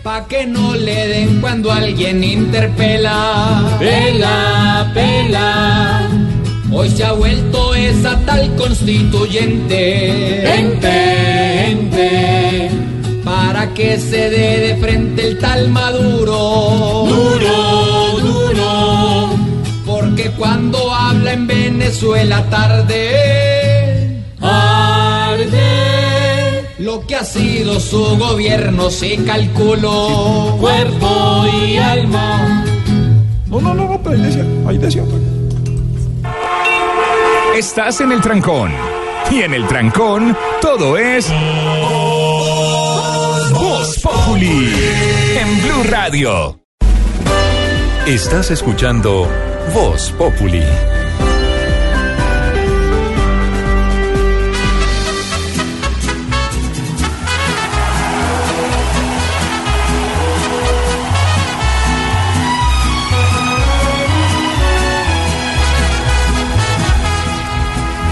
[0.02, 3.76] Pa' que no le den cuando alguien interpela.
[3.78, 6.08] Pela, pela.
[6.72, 10.50] Hoy se ha vuelto esa tal constituyente.
[10.60, 12.70] Ente, ente.
[13.40, 17.04] Para que se dé de frente el tal Maduro.
[17.06, 19.30] Duro, duro.
[19.86, 24.24] Porque cuando habla en Venezuela tarde.
[24.40, 25.56] Arde.
[26.78, 30.56] Lo que ha sido su gobierno se calculó.
[30.58, 32.64] Cuerpo y alma.
[33.46, 35.04] No, no, no, no, pero ahí decía, ahí decía.
[37.56, 38.72] Estás en el trancón.
[39.30, 41.32] Y en el trancón, todo es.
[44.40, 46.60] En Blue Radio.
[48.06, 49.28] Estás escuchando
[49.74, 50.62] Voz Populi.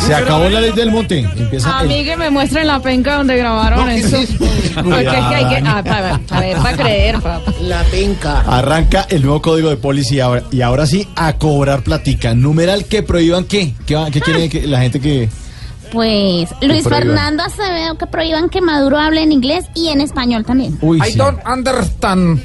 [0.06, 1.20] Se acabó la ley del monte.
[1.20, 4.16] Empieza A el- mí que me muestren la penca donde grabaron eso.
[4.74, 5.62] Porque es que hay que.
[5.66, 7.52] Ah, para, para ver, para creer, papá.
[7.62, 8.40] La penca.
[8.40, 12.34] Arranca el nuevo código de policía y ahora sí a cobrar platica.
[12.34, 13.74] Numeral que prohíban qué?
[13.86, 15.28] ¿Qué, quiere que la gente que
[15.92, 16.84] Pues Luis.
[16.84, 20.78] Fernando Acevedo que prohíban que Maduro hable en inglés y en español también.
[20.82, 21.18] Uy, I sí.
[21.18, 22.40] don't understand.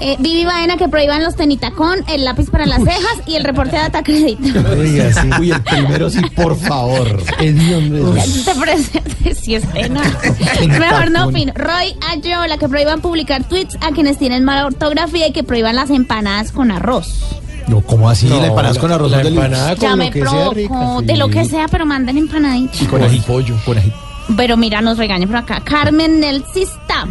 [0.00, 3.72] Eh, Vivi Baena que prohíban los tenitacón, el lápiz para las cejas y el reporte
[3.76, 4.60] de atacrédito.
[4.78, 5.30] Oiga, sí.
[5.40, 7.22] Uy, el primero sí, por favor.
[7.38, 9.02] ¿Te parece?
[9.40, 10.02] Sí, es pena.
[10.68, 11.52] Mejor no opino.
[11.54, 15.90] Roy Ayola que prohíban publicar tweets a quienes tienen mala ortografía y que prohíban las
[15.90, 17.40] empanadas con arroz.
[17.68, 18.26] No, ¿cómo así?
[18.26, 21.00] No, la empanada con arroz la empanada Ya con me lo que sea provoco, rica.
[21.02, 22.82] de lo que sea, pero manden empanaditas.
[22.82, 23.20] Y con ají.
[23.20, 23.92] pollo, con ají.
[24.36, 25.60] Pero mira, nos regañan por acá.
[25.64, 27.06] Carmen Nelsista.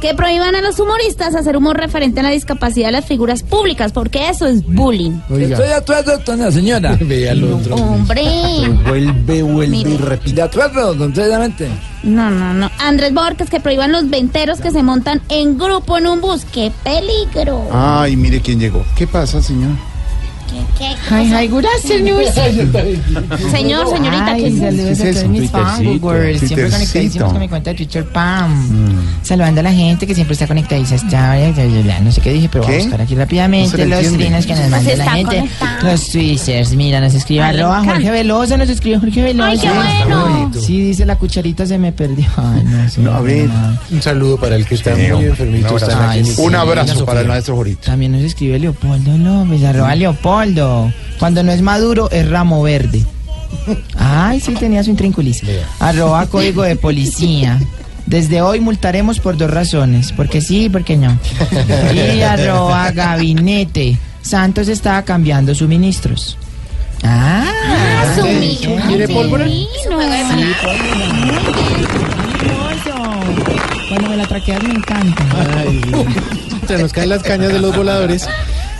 [0.00, 3.90] Que prohíban a los humoristas hacer humor referente a la discapacidad de las figuras públicas,
[3.92, 5.18] porque eso es bullying.
[5.28, 6.96] Estoy de acuerdo con la señora.
[7.00, 7.74] Ve al otro.
[7.74, 8.22] Hombre.
[8.86, 10.04] Vuelve, vuelve y Mire.
[10.04, 10.36] repite.
[10.36, 11.68] De acuerdo, completamente.
[12.04, 12.70] No, no, no.
[12.78, 16.44] Andrés Borges, que prohíban los venteros que se montan en grupo en un bus.
[16.44, 17.68] ¡Qué peligro!
[17.72, 18.84] Ay, mire quién llegó.
[18.96, 19.72] ¿Qué pasa, señor?
[20.48, 23.50] ¿Qué, qué, qué Ay, ay, gracias.
[23.50, 25.52] Señor, señorita, ¿qué es saludos ¿Qué a es todos mis
[26.00, 28.68] Google, siempre conectadísimos con mi cuenta de Twitter, Pam.
[29.22, 30.96] Saludando a la gente que siempre está conectadísima.
[30.96, 34.70] Está, no sé qué dije, pero voy a buscar aquí rápidamente los trinos que nos
[34.70, 35.44] manda la gente.
[35.82, 37.84] Los twitters, mira, nos escribe arroba.
[37.84, 39.50] Jorge Velosa, nos escribe Jorge Velosa.
[39.50, 40.50] Ay, qué bueno.
[40.58, 42.26] Sí, dice la cucharita se me perdió.
[42.36, 43.00] Ay, no sé.
[43.00, 43.48] No, a ver.
[43.90, 45.76] Un saludo para el que está Sí, muy enfermito.
[46.38, 47.04] Un abrazo.
[47.04, 47.86] para el maestro Jorito.
[47.86, 50.37] También nos escribe Leopoldo López, arroba Leopoldo.
[51.18, 53.04] Cuando no es maduro, es ramo verde.
[53.96, 55.42] Ay, sí, tenía su intrinculis.
[55.80, 57.58] Arroba código de policía.
[58.06, 60.12] Desde hoy multaremos por dos razones.
[60.12, 61.18] Porque sí y porque no.
[61.94, 63.98] Y arroba gabinete.
[64.22, 66.36] Santos estaba cambiando suministros.
[67.02, 69.44] Ah, Ah, su mi- ¿Quiere pólvora?
[69.44, 69.68] divino.
[73.88, 75.24] cuando me la traqueas me encanta.
[75.56, 75.80] Ay,
[76.66, 78.28] se nos caen las cañas de los voladores.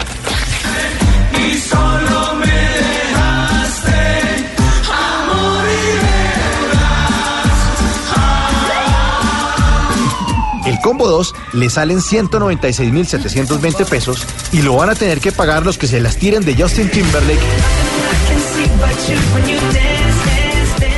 [10.66, 15.78] El combo 2 le salen 196.720 pesos y lo van a tener que pagar los
[15.78, 17.40] que se las tiren de Justin Timberlake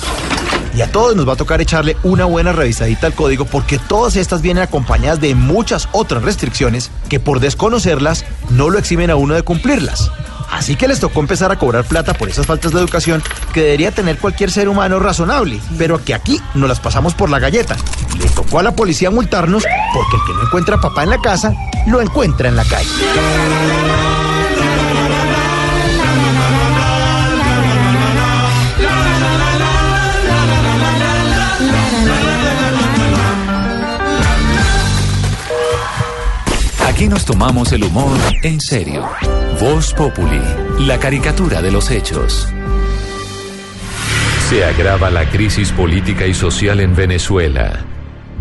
[0.76, 4.16] Y a todos nos va a tocar echarle una buena revisadita al código porque todas
[4.16, 9.34] estas vienen acompañadas de muchas otras restricciones que por desconocerlas no lo eximen a uno
[9.34, 10.10] de cumplirlas.
[10.50, 13.92] Así que les tocó empezar a cobrar plata por esas faltas de educación que debería
[13.92, 17.76] tener cualquier ser humano razonable, pero que aquí nos las pasamos por la galleta.
[18.18, 21.54] Le tocó a la policía multarnos porque el que no encuentra papá en la casa,
[21.86, 22.90] lo encuentra en la calle.
[36.94, 39.04] Aquí nos tomamos el humor en serio.
[39.60, 40.40] Voz Populi,
[40.78, 42.46] la caricatura de los hechos.
[44.48, 47.80] Se agrava la crisis política y social en Venezuela.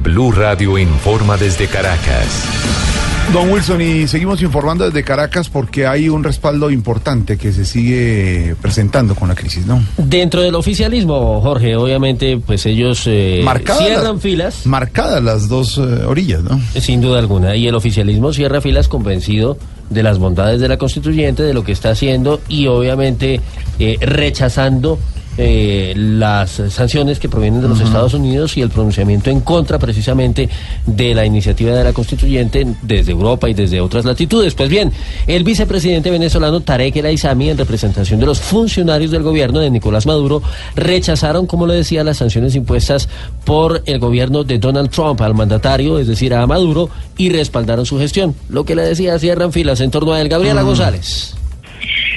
[0.03, 2.92] Blue Radio informa desde Caracas.
[3.31, 8.55] Don Wilson, y seguimos informando desde Caracas porque hay un respaldo importante que se sigue
[8.61, 9.83] presentando con la crisis, ¿no?
[9.97, 13.43] Dentro del oficialismo, Jorge, obviamente, pues ellos eh,
[13.79, 14.65] cierran las- filas.
[14.67, 16.61] Marcadas las dos eh, orillas, ¿no?
[16.79, 17.55] Sin duda alguna.
[17.55, 19.57] Y el oficialismo cierra filas convencido
[19.89, 23.41] de las bondades de la constituyente, de lo que está haciendo y obviamente
[23.79, 24.99] eh, rechazando
[25.37, 30.49] eh, las sanciones que provienen de los Estados Unidos y el pronunciamiento en contra precisamente
[30.85, 34.53] de la iniciativa de la constituyente desde Europa y desde otras latitudes.
[34.53, 34.91] Pues bien,
[35.27, 40.05] el vicepresidente venezolano Tarek El Aizami, en representación de los funcionarios del gobierno de Nicolás
[40.05, 40.41] Maduro,
[40.75, 43.09] rechazaron, como le decía, las sanciones impuestas
[43.45, 47.97] por el gobierno de Donald Trump al mandatario, es decir, a Maduro, y respaldaron su
[47.97, 48.35] gestión.
[48.49, 50.29] Lo que le decía, cierran filas en torno a él.
[50.29, 51.35] Gabriela González.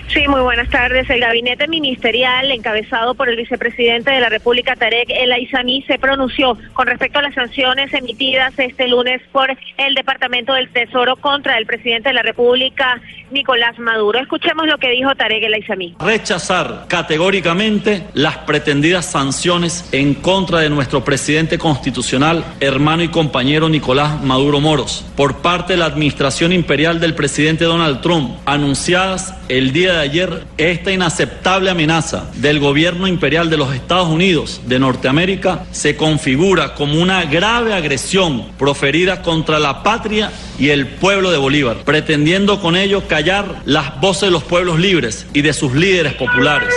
[0.08, 1.10] Sí, muy buenas tardes.
[1.10, 6.56] El gabinete ministerial encabezado por el vicepresidente de la República, Tarek El Aizami, se pronunció
[6.74, 11.66] con respecto a las sanciones emitidas este lunes por el Departamento del Tesoro contra el
[11.66, 13.00] presidente de la República,
[13.30, 14.20] Nicolás Maduro.
[14.20, 15.96] Escuchemos lo que dijo Tarek El Aizami.
[15.98, 24.22] rechazar categóricamente las pretendidas sanciones en contra de nuestro presidente constitucional, hermano y compañero Nicolás
[24.22, 29.94] Maduro Moros, por parte de la administración imperial del presidente Donald Trump, anunciadas el día
[29.94, 35.96] de ayer esta inaceptable amenaza del gobierno imperial de los Estados Unidos de Norteamérica se
[35.96, 42.60] configura como una grave agresión proferida contra la patria y el pueblo de Bolívar, pretendiendo
[42.60, 46.74] con ello callar las voces de los pueblos libres y de sus líderes populares.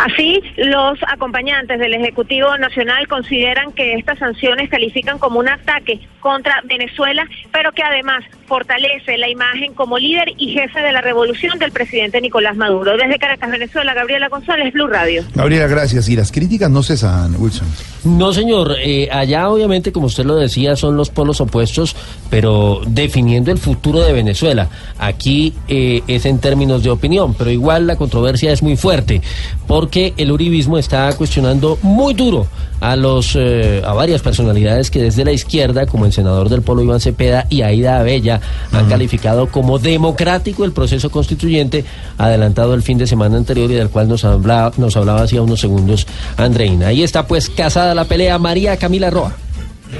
[0.00, 6.62] Así, los acompañantes del Ejecutivo Nacional consideran que estas sanciones califican como un ataque contra
[6.64, 11.70] Venezuela, pero que además fortalece la imagen como líder y jefe de la revolución del
[11.70, 12.96] presidente Nicolás Maduro.
[12.96, 15.22] Desde Caracas, Venezuela, Gabriela González, Blue Radio.
[15.36, 16.08] Gabriela, gracias.
[16.08, 17.68] Y las críticas no cesan, Wilson.
[18.02, 18.74] No, señor.
[18.82, 21.94] Eh, allá, obviamente, como usted lo decía, son los polos opuestos,
[22.28, 24.68] pero definiendo el futuro de Venezuela.
[24.98, 29.22] Aquí eh, es en términos de opinión, pero igual la controversia es muy fuerte,
[29.68, 32.48] porque el uribismo está cuestionando muy duro
[32.80, 36.82] a los eh, a varias personalidades que desde la izquierda, como el senador del Polo
[36.82, 38.40] Iván Cepeda y Aida Abella,
[38.72, 41.84] han calificado como democrático el proceso constituyente
[42.18, 45.60] adelantado el fin de semana anterior y del cual nos hablaba, nos hablaba hacía unos
[45.60, 46.06] segundos
[46.36, 46.88] Andreina.
[46.88, 49.34] Ahí está pues casada la pelea María Camila Roa.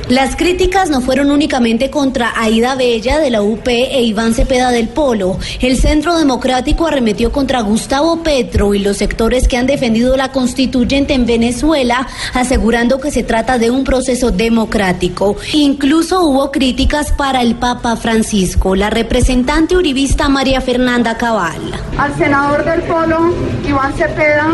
[0.08, 4.88] Las críticas no fueron únicamente contra Aida Bella de la UP e Iván Cepeda del
[4.88, 5.38] Polo.
[5.60, 11.14] El Centro Democrático arremetió contra Gustavo Petro y los sectores que han defendido la constituyente
[11.14, 15.36] en Venezuela, asegurando que se trata de un proceso democrático.
[15.52, 18.74] Incluso hubo críticas para el Papa Francisco.
[18.74, 21.60] La representante uribista María Fernanda Cabal.
[21.98, 23.32] Al senador del Polo,
[23.68, 24.48] Iván Cepeda,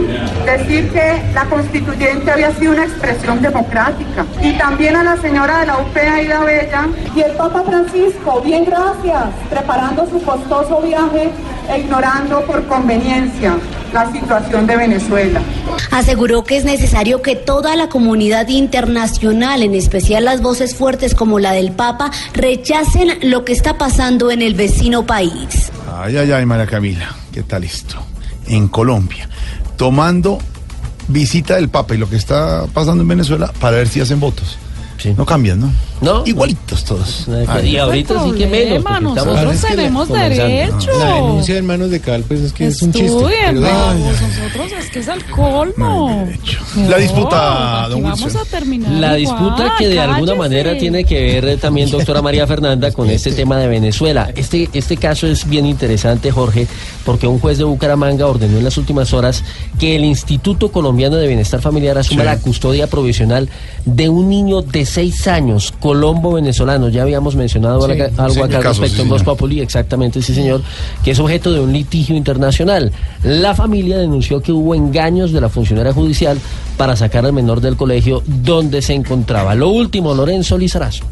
[0.44, 4.26] decir que la constituyente había sido una expresión democrática.
[4.42, 8.64] Y también a la señora de la UP, Aida Bella, y el Papa Francisco, bien
[8.64, 11.32] gracias, preparando su costoso viaje
[11.68, 13.56] e ignorando por conveniencia
[13.92, 15.42] la situación de Venezuela.
[15.90, 21.40] Aseguró que es necesario que toda la comunidad internacional, en especial las voces fuertes como
[21.40, 25.72] la del Papa, rechacen lo que está pasando en el vecino país.
[25.92, 27.96] Ay, ay, ay, María Camila, ¿qué tal esto?
[28.46, 29.28] En Colombia,
[29.76, 30.38] tomando
[31.08, 34.58] visita del Papa y lo que está pasando en Venezuela para ver si hacen votos.
[35.16, 35.70] No cambian, ¿no?
[36.00, 36.22] No.
[36.26, 37.26] Igualitos todos.
[37.64, 38.78] Y ahorita sí que menos.
[38.78, 40.90] estamos- Nosotros tenemos derecho.
[40.98, 43.08] La denuncia en manos de Cal, pues es que es un chiste.
[43.08, 44.28] Pero vamos, venga.
[44.28, 46.28] nosotros es que es el colmo.
[46.88, 48.40] La disputa, aquí don vamos Wilson.
[48.40, 52.20] a terminar La igual, disputa que de alguna manera tiene que ver eh, también, doctora
[52.22, 54.30] María Fernanda, con este tema de Venezuela.
[54.36, 56.66] Este, este caso es bien interesante, Jorge,
[57.04, 59.42] porque un juez de Bucaramanga ordenó en las últimas horas
[59.78, 62.26] que el Instituto Colombiano de Bienestar Familiar asuma Sí.
[62.26, 63.48] la custodia provisional
[63.84, 66.88] de un niño de seis años, colombo venezolano.
[66.88, 69.22] Ya habíamos mencionado Sí, algo- acá al caso, respecto sí, en Voz.
[69.22, 70.62] Populi, exactamente, sí señor,
[71.04, 72.92] que es objeto de un litigio internacional.
[73.22, 76.38] La familia denunció que hubo engaños de la funcionaria judicial
[76.76, 79.54] para sacar al menor del colegio donde se encontraba.
[79.54, 81.04] Lo último, Lorenzo Lizarazo.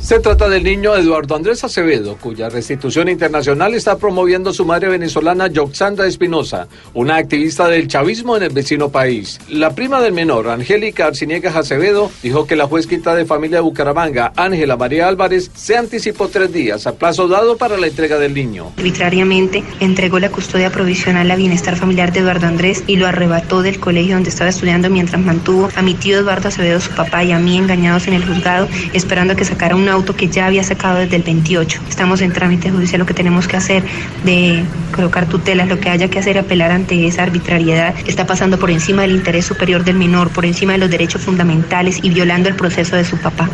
[0.00, 5.46] Se trata del niño Eduardo Andrés Acevedo, cuya restitución internacional está promoviendo su madre venezolana
[5.46, 9.38] Yoxanda Espinosa, una activista del chavismo en el vecino país.
[9.50, 13.62] La prima del menor, Angélica Arciniegas Acevedo, dijo que la juez quinta de familia de
[13.62, 18.34] Bucaramanga, Ángela María Álvarez, se anticipó tres días al plazo dado para la entrega del
[18.34, 18.72] niño.
[18.78, 23.78] Arbitrariamente entregó la custodia provisional a bienestar familiar de Eduardo Andrés y lo arrebató del
[23.78, 27.38] colegio donde estaba estudiando mientras mantuvo a mi tío Eduardo Acevedo, su papá, y a
[27.38, 31.16] mí engañados en el juzgado, esperando que sacara un auto que ya había sacado desde
[31.16, 31.80] el 28.
[31.88, 33.82] Estamos en trámite judicial, lo que tenemos que hacer
[34.24, 34.64] de
[34.94, 39.02] colocar tutelas, lo que haya que hacer, apelar ante esa arbitrariedad, está pasando por encima
[39.02, 42.96] del interés superior del menor, por encima de los derechos fundamentales y violando el proceso
[42.96, 43.48] de su papá.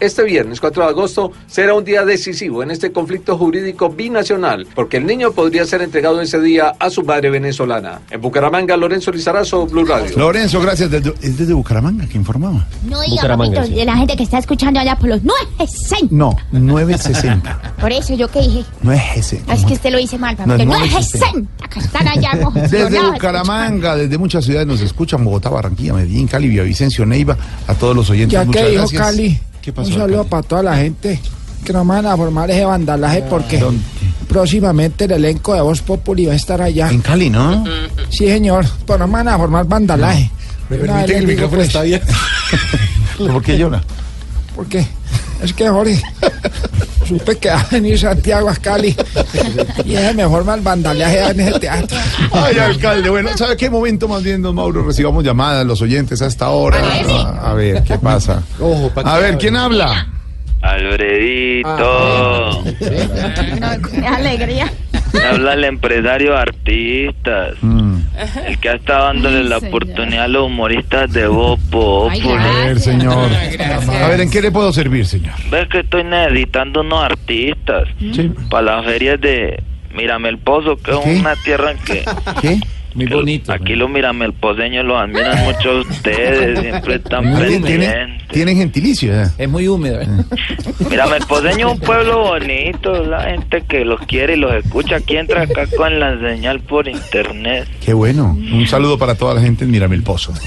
[0.00, 4.96] Este viernes 4 de agosto será un día decisivo en este conflicto jurídico binacional, porque
[4.96, 8.00] el niño podría ser entregado ese día a su madre venezolana.
[8.10, 10.16] En Bucaramanga, Lorenzo Lizarazo, Blue Radio.
[10.16, 10.90] Lorenzo, gracias.
[10.90, 12.66] Desde- es desde Bucaramanga que informaba.
[12.84, 13.78] No diga, Bucaramanga, papito, sí.
[13.80, 15.22] de la gente que está escuchando allá por los
[15.90, 16.14] 960.
[16.14, 17.74] No, 960.
[17.80, 18.64] Por eso yo que dije.
[18.82, 19.42] No es ese.
[19.48, 20.64] Es que usted lo dice mal, papito.
[20.64, 21.68] no es es 60.
[21.68, 23.00] Que están allá Desde.
[23.12, 28.08] Bucaramanga, desde muchas ciudades nos escuchan, Bogotá, Barranquilla, Medellín, Cali, Villavicencio, Neiva, a todos los
[28.10, 28.32] oyentes.
[28.32, 29.02] Ya muchas que dijo gracias.
[29.02, 31.20] Cali, ¿Qué pasó, un saludo para toda la gente
[31.64, 33.62] que no van a formar ese vandalaje porque
[34.28, 36.90] próximamente el elenco de Voz Populi va a estar allá.
[36.90, 37.64] En Cali, ¿no?
[38.08, 40.30] Sí, señor, pero no van a formar vandalaje.
[40.68, 42.12] ¿Me permite que el micrófono pues, está abierto?
[43.18, 43.82] ¿Por qué llora?
[44.56, 44.86] ¿Por qué?
[45.42, 46.00] Es que, Jorge,
[47.06, 48.94] supe que va a venir Santiago a Cali
[49.84, 51.98] y es mejor mal vandalaje en ese teatro.
[52.32, 54.84] Ay, alcalde, bueno, ¿sabe qué momento más bien, don Mauro?
[54.84, 56.78] Recibamos llamadas, los oyentes a esta hora.
[56.80, 58.42] A, a ver, ¿qué pasa?
[59.04, 60.06] A ver, ¿quién habla?
[60.62, 64.72] Alfredito, Qué alegría.
[65.18, 67.96] Habla el empresario artistas, Mm.
[68.46, 72.10] el que ha estado dándole la oportunidad a los humoristas de Bopo.
[72.10, 73.28] A ver, señor.
[74.02, 75.34] A ver, ¿en qué le puedo servir, señor?
[75.50, 77.88] Ves que estoy necesitando unos artistas
[78.50, 79.62] para las ferias de
[79.94, 82.04] Miramelpozo, que es una tierra en que...
[82.40, 82.60] ¿Qué?
[82.94, 83.52] Muy bonito.
[83.52, 88.28] Aquí los miramelposeños los admiran mucho ustedes, siempre están ¿Tienen, pendientes.
[88.28, 89.26] tienen gentilicio, ¿eh?
[89.38, 90.00] Es muy húmedo.
[90.90, 94.96] Miramelposeño es un pueblo bonito, la gente que los quiere y los escucha.
[94.96, 97.66] Aquí entra acá con la señal por internet.
[97.84, 98.36] Qué bueno.
[98.38, 100.32] Un saludo para toda la gente en Miramelpozo.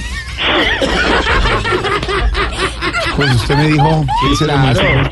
[3.15, 5.11] Pues usted me dijo que se lo mencionó.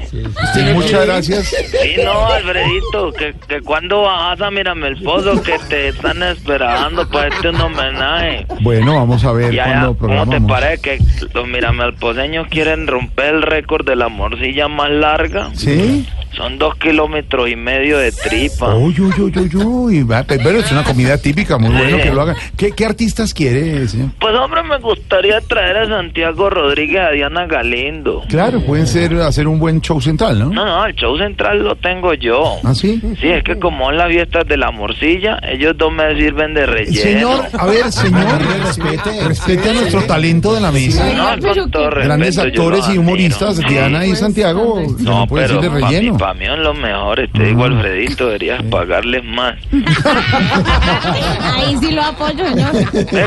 [0.74, 1.48] Muchas gracias.
[1.48, 7.08] Sí, no, Alfredito, que, que cuando bajas a Mírame el Pozo, que te están esperando
[7.10, 8.46] para este un homenaje.
[8.62, 11.00] Bueno, vamos a ver Y allá, cuando ¿cómo te parece que
[11.34, 15.50] los miramelposeños quieren romper el récord de la morcilla más larga?
[15.54, 16.08] ¿Sí?
[16.36, 18.74] Son dos kilómetros y medio de tripa.
[18.76, 20.04] Uy, uy, uy, uy, uy.
[20.04, 22.36] va, Pero es una comida típica, muy bueno que lo hagan.
[22.58, 24.10] ¿Qué, qué artistas quiere, señor?
[24.20, 28.24] Pues hombre, me gustaría traer a Santiago Rodríguez a Diana Galindo.
[28.30, 30.46] Claro, pueden ser hacer un buen show central, ¿no?
[30.50, 32.58] No, no, el show central lo tengo yo.
[32.64, 33.00] ¿Ah, sí?
[33.20, 36.66] Sí, es que como en las fiestas de la morcilla, ellos dos me sirven de
[36.66, 37.02] relleno.
[37.02, 38.26] Señor, a ver, señor,
[38.64, 41.14] respete, respete a nuestro talento de la mesa.
[41.14, 43.58] No, con todo Grandes respeto, yo actores y humoristas.
[43.60, 46.18] Diana y Santiago, no, No, puede decir de relleno.
[46.24, 47.30] Pa' mí son los mejores.
[47.34, 49.56] Te digo, Alfredito, deberías pagarles más.
[51.54, 52.72] Ahí sí lo apoyo, señor.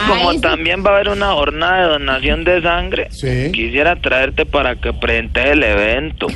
[0.09, 0.40] Como Ahí sí.
[0.40, 3.09] también va a haber una jornada de donación de sangre,
[3.52, 6.28] quisiera traerte para que presentes el evento.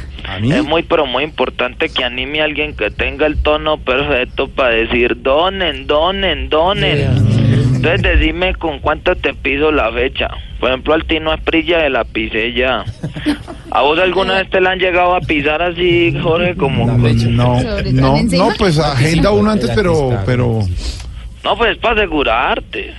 [0.43, 4.75] Es muy, pero muy importante que anime a alguien que tenga el tono perfecto para
[4.75, 7.09] decir donen, donen, donen.
[7.75, 10.29] Entonces decime con cuánto te piso la fecha.
[10.61, 12.85] Por ejemplo, al Tino Esprilla de la pisé ya.
[13.71, 16.87] ¿A vos alguna vez te la han llegado a pisar así, Jorge, como...
[16.87, 17.63] No,
[17.93, 20.61] no, no, pues agenda uno antes, pero, pero.
[21.43, 22.93] No, pues es para asegurarte.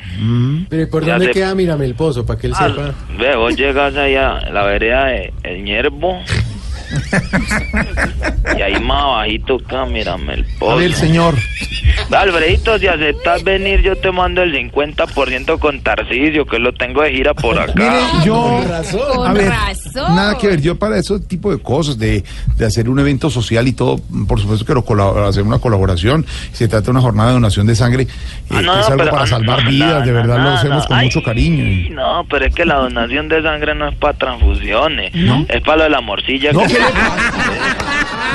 [0.69, 2.25] Pero ¿y por Ya dónde queda Mírame el Pozo?
[2.25, 2.93] Para que él Ah, sepa.
[3.19, 6.19] Ve, vos llegas allá la vereda de El Ñerbo.
[8.57, 10.71] y ahí más abajito acá, mírame el pozo.
[10.73, 11.35] A ver, señor.
[12.11, 17.11] Alfredito, si aceptas venir, yo te mando el 50% con Tarcisio, que lo tengo de
[17.11, 17.73] gira por acá.
[17.75, 18.61] Mire, yo,
[19.15, 20.15] Con a ver, razón.
[20.15, 22.23] nada que ver, yo para ese tipo de cosas, de,
[22.57, 26.67] de hacer un evento social y todo, por supuesto que lo hacer una colaboración, se
[26.67, 28.07] trata de una jornada de donación de sangre, eh,
[28.49, 30.43] Ah, no, que es algo pero- para ah, salvar no, vidas, no, de verdad no,
[30.43, 30.87] lo no, hacemos no.
[30.87, 31.63] con Ay, mucho cariño.
[31.65, 35.45] y- No, pero es que la donación de sangre no es para transfusiones, ¿No?
[35.49, 36.51] es para lo de la morcilla.
[36.51, 36.80] No, que ¿qué le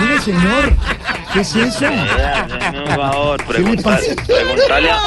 [0.01, 0.73] Mire, señor,
[1.37, 1.87] ¿qué es eso?
[1.87, 4.99] Un favor, ¿Qué le preguntale, a,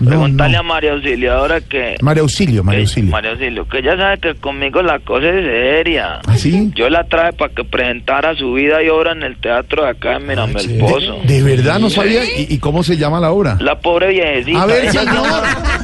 [0.00, 0.58] No, preguntale no.
[0.58, 1.96] a María Auxiliadora que...
[2.00, 3.10] María Auxilio, María Auxilio.
[3.10, 6.20] María Auxilio, que ella sabe que conmigo la cosa es seria.
[6.26, 6.70] ¿Ah, sí?
[6.74, 10.16] Yo la traje para que presentara su vida y obra en el teatro de acá
[10.16, 11.18] en Mirame el Pozo.
[11.24, 13.56] De verdad no sabía, ¿y, y cómo se llama la obra?
[13.60, 14.62] La pobre viejecita.
[14.62, 15.42] A ver, señor, no-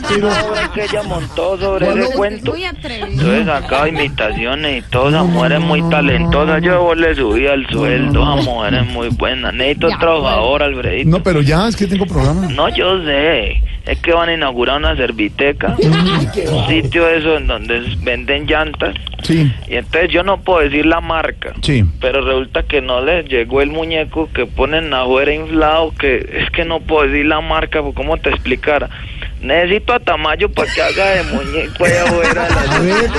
[0.08, 2.52] pero- obra que ella montó sobre Bueno, ese cuento.
[2.52, 3.06] Muy atrevido.
[3.08, 6.62] Entonces sacaba imitaciones y todas esas mujeres muy talentosas.
[6.62, 9.52] Yo le subía el sueldo a mujeres muy buenas.
[9.88, 11.10] Necesito Ya, favor, Alfredito.
[11.10, 12.48] No, pero ya es que tengo programa.
[12.52, 13.62] No, yo sé.
[13.84, 15.74] Es que van a inaugurar una serviteca.
[15.78, 18.94] un sitio eso en donde venden llantas.
[19.22, 21.52] Sí, Y entonces yo no puedo decir la marca.
[21.62, 21.84] sí.
[22.00, 26.64] Pero resulta que no les llegó el muñeco que ponen afuera inflado, que es que
[26.64, 28.88] no puedo decir la marca, pues, ¿cómo te explicara?
[29.42, 33.10] Necesito a Tamayo para que haga de muñeco allá afuera A ver,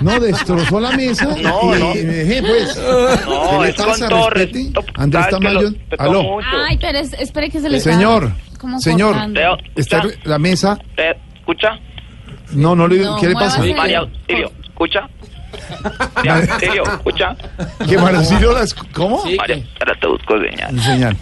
[0.00, 1.24] no, destrozó la mesa.
[1.24, 1.94] No, y no.
[1.94, 2.76] me dejé, pues.
[2.76, 4.84] No, ¿Qué le es con todo respeto.
[4.96, 5.70] Andrés Tamayo.
[5.98, 6.22] Aló.
[6.22, 6.46] mucho.
[6.68, 9.16] Ay, pero es- espere que se le está Señor, como señor,
[9.76, 10.78] está la mesa.
[10.94, 11.78] ¿Te escucha?
[12.52, 13.62] No, no le digo, No, ¿qué le pasa?
[13.76, 15.08] María Auxilio, ¿escucha?
[16.16, 17.36] María Auxilio, ¿escucha?
[17.88, 18.54] ¿Qué María Auxilio
[18.92, 19.24] ¿Cómo?
[19.38, 20.80] María, espera, te busco señal.
[20.80, 21.16] Señal.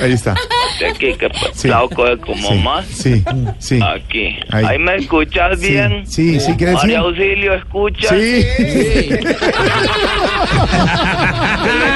[0.00, 0.34] Ahí está.
[0.80, 1.68] De aquí, que Sí.
[1.68, 2.86] la como Sí, más.
[2.86, 3.24] sí,
[3.58, 3.80] sí.
[3.82, 4.36] Aquí.
[4.50, 4.64] Ahí.
[4.64, 4.78] Ahí.
[4.78, 6.06] me escuchas Sí, bien.
[6.06, 6.80] sí, sí, ¿qué decía?
[6.82, 8.10] María Auxilio, ¿escuchas?
[8.10, 8.44] Sí.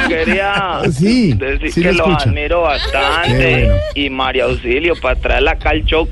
[0.09, 3.65] Quería Sí, decir que lo los admiro bastante.
[3.66, 3.74] Bueno.
[3.95, 6.09] Y María Auxilio, para traerla acá al show,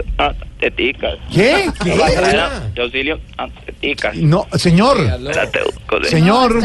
[0.60, 1.14] teticas.
[1.32, 1.70] ¿Qué?
[1.82, 2.80] ¿Qué?
[2.80, 4.14] Auxilio, ah, teticas.
[4.16, 4.98] No, señor.
[5.00, 5.60] Espérate,
[6.08, 6.60] Señor.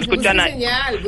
[0.00, 0.62] ¿Escuchan ahí?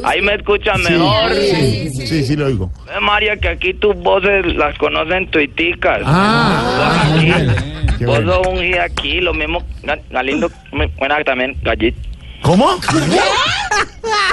[0.05, 1.35] Ahí me escuchan Sí, mejor.
[1.35, 2.73] sí, sí, sí, lo oigo.
[2.89, 6.01] Eh, María, que aquí tus voces las conocen tuiticas.
[6.05, 7.57] Ah, Vos muy aquí, bien.
[7.99, 8.33] Qué vos bueno.
[8.35, 10.51] sos un aquí, lo mismo, Ga- Galindo,
[10.99, 11.99] buena también, Gallito.
[12.43, 12.69] ¿Cómo?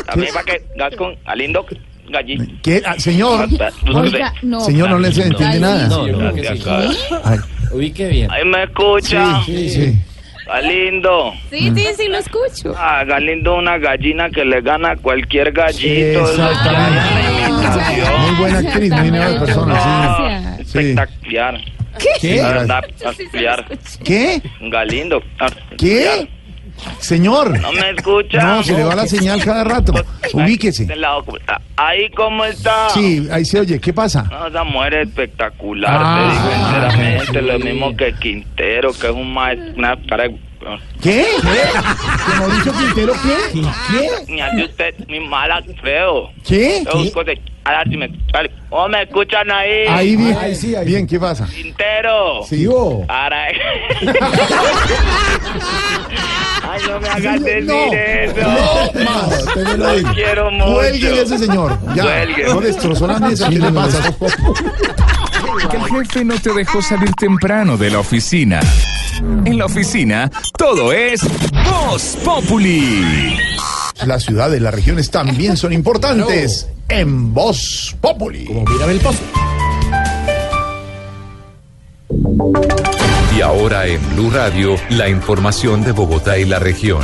[0.06, 1.66] También para que gas con Galindo,
[2.10, 2.44] Gallito.
[2.64, 2.82] ¿Qué?
[2.86, 3.48] Ah, señor.
[3.94, 4.60] Oiga, no.
[4.62, 5.90] Señor, no le entiende nada.
[7.24, 7.38] Ay,
[7.72, 8.32] Ubique bien.
[8.32, 9.42] Ahí me escucha.
[9.46, 9.96] sí, sí.
[10.46, 11.32] Galindo.
[11.52, 12.74] Sí, sí, sí, lo escucho.
[12.76, 16.24] Ah, Galindo, una gallina que le gana a cualquier gallito.
[16.24, 16.42] Eso.
[18.20, 20.64] Muy buena actriz, muy buena persona, Ah, sí.
[20.66, 20.80] Sí.
[20.80, 21.62] Espectacular.
[22.20, 22.36] ¿Qué?
[22.38, 23.66] Espectacular.
[24.04, 24.42] ¿Qué?
[24.62, 25.22] Galindo.
[25.78, 26.28] ¿Qué?
[27.00, 27.60] Señor.
[27.60, 28.42] ¿No me escucha?
[28.44, 29.94] No, se le va la señal cada rato.
[30.34, 30.88] Ubíquese.
[31.48, 32.90] Ah, Ahí, ¿cómo está?
[32.90, 33.80] Sí, ahí se oye.
[33.80, 34.24] ¿Qué pasa?
[34.30, 37.46] No, esa mujer es espectacular, Ah, te digo sinceramente, sí.
[37.46, 40.26] lo mismo que Quintero, que es un maestro, una cara
[41.02, 41.26] ¿Qué?
[41.42, 43.62] ¿Que Mauricio Quintero qué?
[43.92, 44.10] ¿Qué?
[44.34, 46.30] Ni hace usted, ni mala, feo.
[46.46, 46.84] ¿Qué?
[46.86, 48.52] Ver si me, vale.
[48.70, 49.86] ¿Cómo me escuchan ahí?
[49.88, 50.36] Ahí bien.
[50.86, 51.46] Bien, ¿qué pasa?
[51.54, 52.44] Quintero.
[52.48, 53.06] Sí, oh.
[53.08, 53.48] Ara-
[56.72, 58.42] Ay, no me hagas decir No, eso.
[58.42, 60.14] no, más, te me lo Lo digo.
[60.14, 60.74] quiero mucho.
[60.74, 61.78] Cuelgue ese señor.
[61.96, 62.44] Ya, Cuelgue.
[62.46, 63.50] no destrozó la mesa.
[63.50, 64.14] ¿Qué le pasa?
[65.70, 68.60] Que el jefe no te dejó salir temprano de la oficina.
[69.20, 71.22] En la oficina, todo es
[71.52, 73.38] Voz Populi.
[74.06, 78.46] Las ciudades, las regiones también son importantes en Voz Populi.
[78.46, 79.20] Como el Pozo.
[83.38, 87.04] Y ahora en Blue Radio, la información de Bogotá y la región.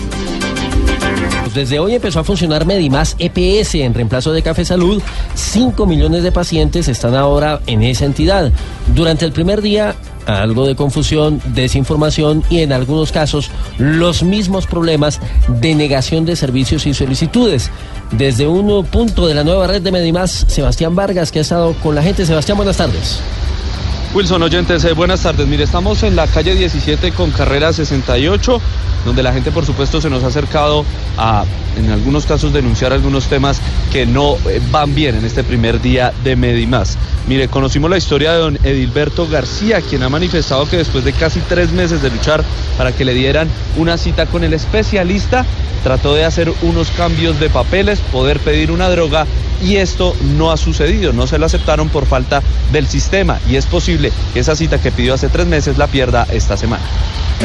[1.42, 5.02] Pues Desde hoy empezó a funcionar Medimás EPS en reemplazo de Café Salud.
[5.36, 8.52] 5 millones de pacientes están ahora en esa entidad.
[8.94, 9.96] Durante el primer día,
[10.26, 16.86] algo de confusión, desinformación y en algunos casos los mismos problemas de negación de servicios
[16.86, 17.72] y solicitudes.
[18.12, 21.96] Desde un punto de la nueva red de Medimás, Sebastián Vargas, que ha estado con
[21.96, 22.26] la gente.
[22.26, 23.20] Sebastián, buenas tardes.
[24.16, 25.46] Wilson Oyentes, eh, buenas tardes.
[25.46, 28.62] Mire, estamos en la calle 17 con carrera 68,
[29.04, 30.86] donde la gente, por supuesto, se nos ha acercado
[31.18, 31.44] a,
[31.78, 33.60] en algunos casos, denunciar algunos temas
[33.92, 36.98] que no eh, van bien en este primer día de Medimás.
[37.28, 41.42] Mire, conocimos la historia de don Edilberto García, quien ha manifestado que después de casi
[41.42, 42.42] tres meses de luchar
[42.78, 45.46] para que le dieran una cita con el especialista,
[45.84, 49.28] trató de hacer unos cambios de papeles, poder pedir una droga
[49.64, 53.66] y esto no ha sucedido, no se lo aceptaron por falta del sistema y es
[53.66, 56.84] posible esa cita que pidió hace tres meses la pierda esta semana.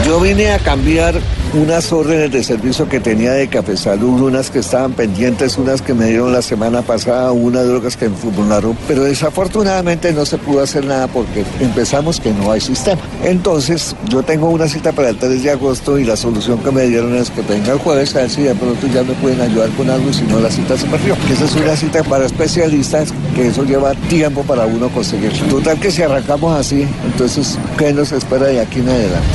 [0.06, 1.20] Yo vine a cambiar
[1.52, 5.94] unas órdenes de servicio que tenía de Café Salud, unas que estaban pendientes, unas que
[5.94, 10.62] me dieron la semana pasada, unas drogas que me formularon, pero desafortunadamente no se pudo
[10.62, 13.00] hacer nada porque empezamos que no hay sistema.
[13.24, 16.86] Entonces, yo tengo una cita para el 3 de agosto y la solución que me
[16.86, 19.68] dieron es que venga el jueves a ver si de pronto ya me pueden ayudar
[19.70, 21.16] con algo y si no la cita se perdió.
[21.30, 25.32] Esa es una cita para especialistas, que eso lleva tiempo para uno conseguir.
[25.48, 29.28] Total que si arrancamos así, entonces, ¿qué nos espera de aquí en adelante?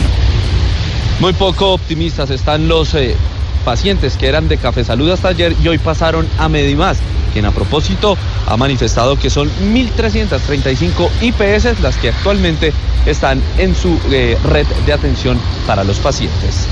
[1.20, 3.16] Muy poco optimistas están los eh,
[3.64, 6.98] pacientes que eran de Café Salud hasta ayer y hoy pasaron a Medimás,
[7.32, 8.18] quien a propósito
[8.48, 12.74] ha manifestado que son 1.335 IPS las que actualmente
[13.06, 16.68] están en su eh, red de atención para los pacientes.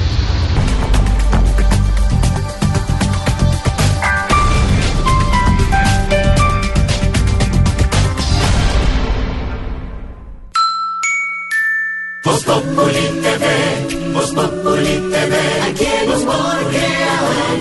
[12.33, 15.35] Voz Populi TV, Voz Populi TV,
[15.69, 15.85] aquí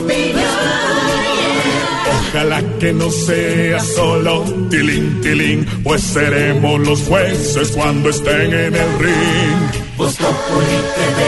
[0.03, 0.53] opinión.
[2.31, 8.99] Ojalá que no sea solo tilín, tilín, pues seremos los jueces cuando estén en el
[8.99, 9.61] ring.
[9.99, 11.21] Voz Populi TV,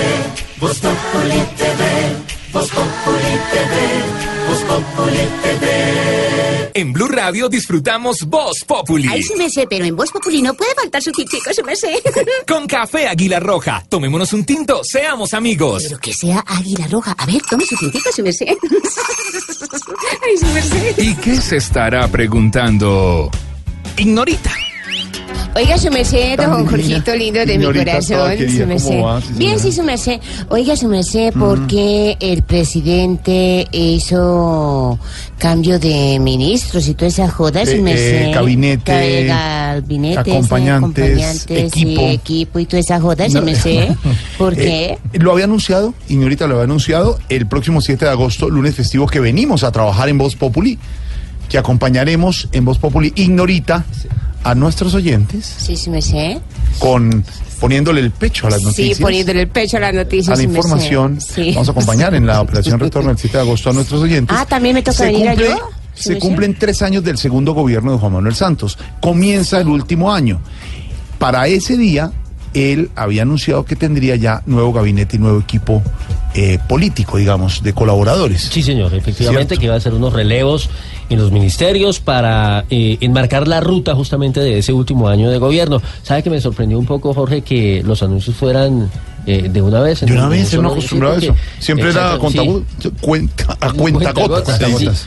[0.59, 1.83] Voz Populi TV,
[2.51, 3.75] Voz Populi TV,
[4.49, 6.34] Voz Populi TV.
[6.73, 9.09] En Blue Radio disfrutamos Voz Populi.
[9.11, 11.77] Ay, sí me sé, pero en Voz Populi no puede faltar su tintico, sí me
[11.77, 12.01] sé.
[12.47, 13.85] Con café Águila Roja.
[13.89, 15.85] Tomémonos un tinto, seamos amigos.
[15.85, 17.15] Pero que sea águila roja.
[17.19, 18.47] A ver, tome su tintico, sí me sé.
[20.23, 20.95] Ay, sí me sé.
[20.99, 23.31] ¿Y qué se estará preguntando?
[23.97, 24.51] Ignorita.
[25.57, 26.71] Oiga, su merced, don divina.
[26.71, 29.03] Jorgito lindo de mi corazón, querida, su ¿cómo merced.
[29.03, 30.21] va, sí, Bien, sí, su merced.
[30.49, 34.99] Oiga, su merced, ¿por qué el presidente hizo
[35.39, 38.23] cambio de ministros y toda esa joda, su Eh, merced?
[38.29, 42.01] eh, gabinete, Ca- gabinete, sí, acompañantes, acompañantes equipo.
[42.03, 43.45] y equipo y toda esa joda, su No.
[44.39, 44.99] ¿Por qué?
[45.13, 49.07] Eh, lo había anunciado, Ignorita lo había anunciado, el próximo 7 de agosto, lunes festivo,
[49.07, 50.81] que venimos a trabajar en Voz Populi,
[51.49, 53.85] que acompañaremos en Voz Populi Ignorita
[54.45, 56.39] a nuestros oyentes Sí, su merced.
[56.79, 57.25] con
[57.61, 58.99] poniéndole el pecho a las noticias.
[58.99, 60.29] Sí, poniéndole el pecho a las noticias.
[60.33, 61.19] a la información.
[61.21, 61.53] Sí.
[61.55, 64.37] Vamos a acompañar en la operación retorno el 7 de agosto a nuestros oyentes.
[64.39, 65.69] Ah, también me toca Se venir a cumple- yo.
[65.95, 66.21] ¿Sí Se me sé?
[66.21, 68.77] cumplen tres años del segundo gobierno de Juan Manuel Santos.
[69.01, 70.41] Comienza el último año.
[71.19, 72.11] Para ese día,
[72.53, 75.83] él había anunciado que tendría ya nuevo gabinete y nuevo equipo
[76.35, 78.43] eh, político, digamos, de colaboradores.
[78.43, 79.61] Sí, señor, efectivamente, Cierto.
[79.61, 80.69] que va a hacer unos relevos
[81.09, 85.81] en los ministerios para eh, enmarcar la ruta justamente de ese último año de gobierno.
[86.03, 88.91] ¿Sabe que me sorprendió un poco, Jorge, que los anuncios fueran
[89.27, 90.01] eh, de una vez?
[90.01, 91.35] De una un- vez, no acostumbraba a eso.
[91.59, 92.37] Siempre era Exacto, sí.
[92.39, 94.59] conta, cuenta, a cuentagotas.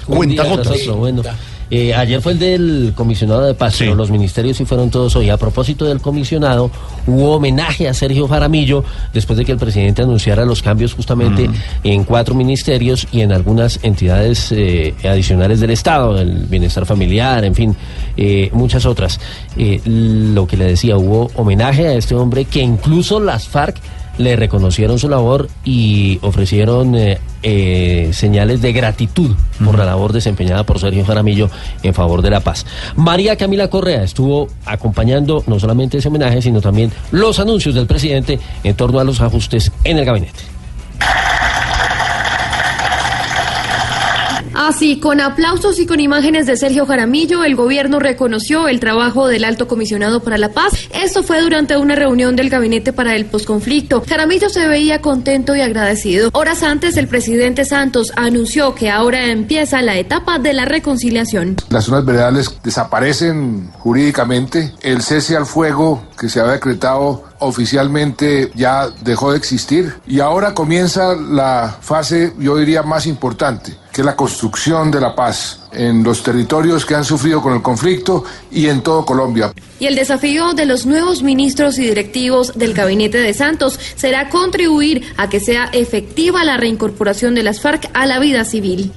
[0.06, 0.68] Cuentagotas.
[0.68, 1.24] tras otro, bueno.
[1.69, 5.30] Eh, ayer fue el del comisionado de paz, pero los ministerios sí fueron todos hoy.
[5.30, 6.72] A propósito del comisionado,
[7.06, 8.84] hubo homenaje a Sergio Jaramillo
[9.14, 11.49] después de que el presidente anunciara los cambios justamente
[11.84, 17.56] en cuatro ministerios y en algunas entidades eh, adicionales del Estado, el bienestar familiar, en
[17.56, 17.76] fin,
[18.15, 19.19] eh, muchas otras.
[19.57, 23.77] Eh, lo que le decía, hubo homenaje a este hombre que incluso las FARC
[24.18, 30.65] le reconocieron su labor y ofrecieron eh, eh, señales de gratitud por la labor desempeñada
[30.65, 31.49] por Sergio Jaramillo
[31.84, 32.65] en favor de la paz.
[32.95, 38.39] María Camila Correa estuvo acompañando no solamente ese homenaje, sino también los anuncios del presidente
[38.64, 40.56] en torno a los ajustes en el gabinete.
[44.59, 49.43] Así, con aplausos y con imágenes de Sergio Jaramillo, el gobierno reconoció el trabajo del
[49.43, 50.73] alto comisionado para la paz.
[50.89, 54.03] Esto fue durante una reunión del gabinete para el posconflicto.
[54.09, 56.31] Jaramillo se veía contento y agradecido.
[56.34, 61.57] Horas antes, el presidente Santos anunció que ahora empieza la etapa de la reconciliación.
[61.69, 64.73] Las zonas veredales desaparecen jurídicamente.
[64.81, 70.55] El cese al fuego que se había decretado oficialmente ya dejó de existir y ahora
[70.55, 76.03] comienza la fase, yo diría, más importante, que es la construcción de la paz en
[76.03, 79.52] los territorios que han sufrido con el conflicto y en todo Colombia.
[79.80, 85.02] Y el desafío de los nuevos ministros y directivos del gabinete de Santos será contribuir
[85.18, 88.91] a que sea efectiva la reincorporación de las FARC a la vida civil.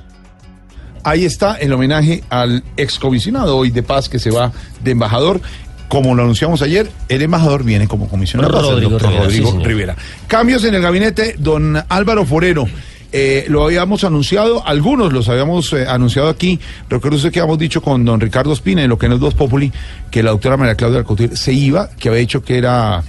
[1.02, 4.52] Ahí está el homenaje al excomisionado hoy de paz que se va
[4.84, 5.40] de embajador.
[5.88, 9.24] Como lo anunciamos ayer, el embajador viene como comisionado, de paz, el Rodrigo doctor Rivera,
[9.24, 9.64] Rodrigo sí.
[9.64, 9.96] Rivera.
[10.26, 12.66] Cambios en el gabinete, don Álvaro Forero.
[13.12, 16.60] Eh, lo habíamos anunciado, algunos los habíamos eh, anunciado aquí.
[16.88, 19.34] Recuerdo usted que habíamos dicho con don Ricardo Espina, en lo que no es Dos
[19.34, 19.72] Populi,
[20.10, 23.02] que la doctora María Claudia Alcotir se iba, que había dicho que era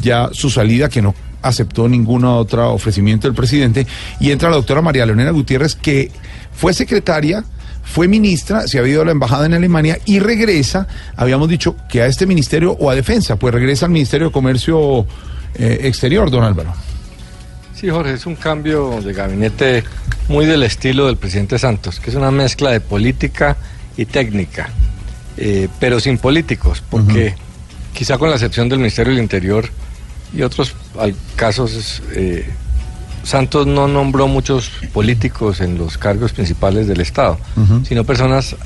[0.00, 3.86] ya su salida, que no aceptó ningún otro ofrecimiento del presidente,
[4.20, 6.10] y entra la doctora María Leonela Gutiérrez, que
[6.52, 7.44] fue secretaria,
[7.82, 10.86] fue ministra, se había ido a la embajada en Alemania y regresa,
[11.16, 15.06] habíamos dicho que a este ministerio o a defensa, pues regresa al Ministerio de Comercio
[15.54, 16.74] eh, Exterior, don Álvaro.
[17.78, 19.84] Sí, Jorge, es un cambio de gabinete
[20.28, 23.58] muy del estilo del presidente Santos, que es una mezcla de política
[23.98, 24.70] y técnica,
[25.36, 27.34] eh, pero sin políticos, porque
[27.92, 29.68] quizá con la excepción del Ministerio del Interior
[30.34, 30.74] y otros
[31.36, 32.48] casos, eh,
[33.24, 37.38] Santos no nombró muchos políticos en los cargos principales del Estado,
[37.86, 38.56] sino personas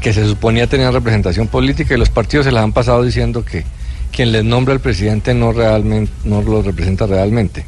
[0.00, 3.64] que se suponía tenían representación política y los partidos se las han pasado diciendo que
[4.10, 7.66] quien les nombra al presidente no realmente no lo representa realmente.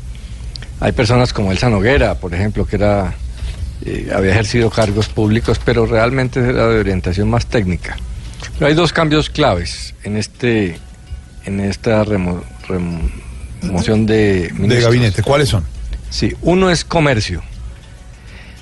[0.84, 3.14] Hay personas como Elsa Noguera, por ejemplo, que era
[3.86, 7.96] eh, había ejercido cargos públicos, pero realmente era de orientación más técnica.
[8.58, 10.76] Pero hay dos cambios claves en este
[11.46, 14.84] en esta remo- remoción de De ministros.
[14.84, 15.64] gabinete, ¿cuáles son?
[16.10, 17.42] Sí, uno es comercio,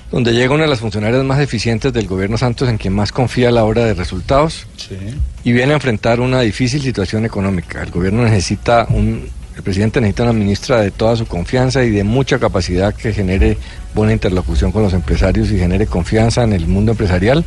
[0.09, 3.49] donde llega una de las funcionarias más eficientes del gobierno Santos en quien más confía
[3.49, 4.65] a la hora de resultados
[5.43, 7.83] y viene a enfrentar una difícil situación económica.
[7.83, 12.03] El gobierno necesita un, el presidente necesita una ministra de toda su confianza y de
[12.03, 13.57] mucha capacidad que genere
[13.93, 17.45] buena interlocución con los empresarios y genere confianza en el mundo empresarial,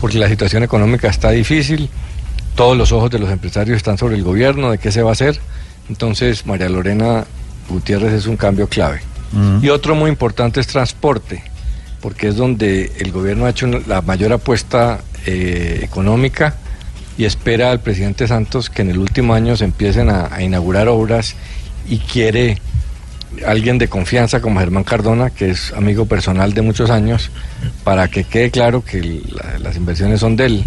[0.00, 1.88] porque la situación económica está difícil,
[2.54, 5.12] todos los ojos de los empresarios están sobre el gobierno, de qué se va a
[5.12, 5.38] hacer.
[5.88, 7.24] Entonces, María Lorena
[7.68, 9.00] Gutiérrez es un cambio clave.
[9.60, 11.42] Y otro muy importante es transporte,
[12.00, 16.56] porque es donde el gobierno ha hecho la mayor apuesta eh, económica
[17.18, 20.88] y espera al presidente Santos que en el último año se empiecen a, a inaugurar
[20.88, 21.34] obras
[21.88, 22.58] y quiere
[23.46, 27.30] alguien de confianza como Germán Cardona, que es amigo personal de muchos años,
[27.84, 30.64] para que quede claro que la- las inversiones son de él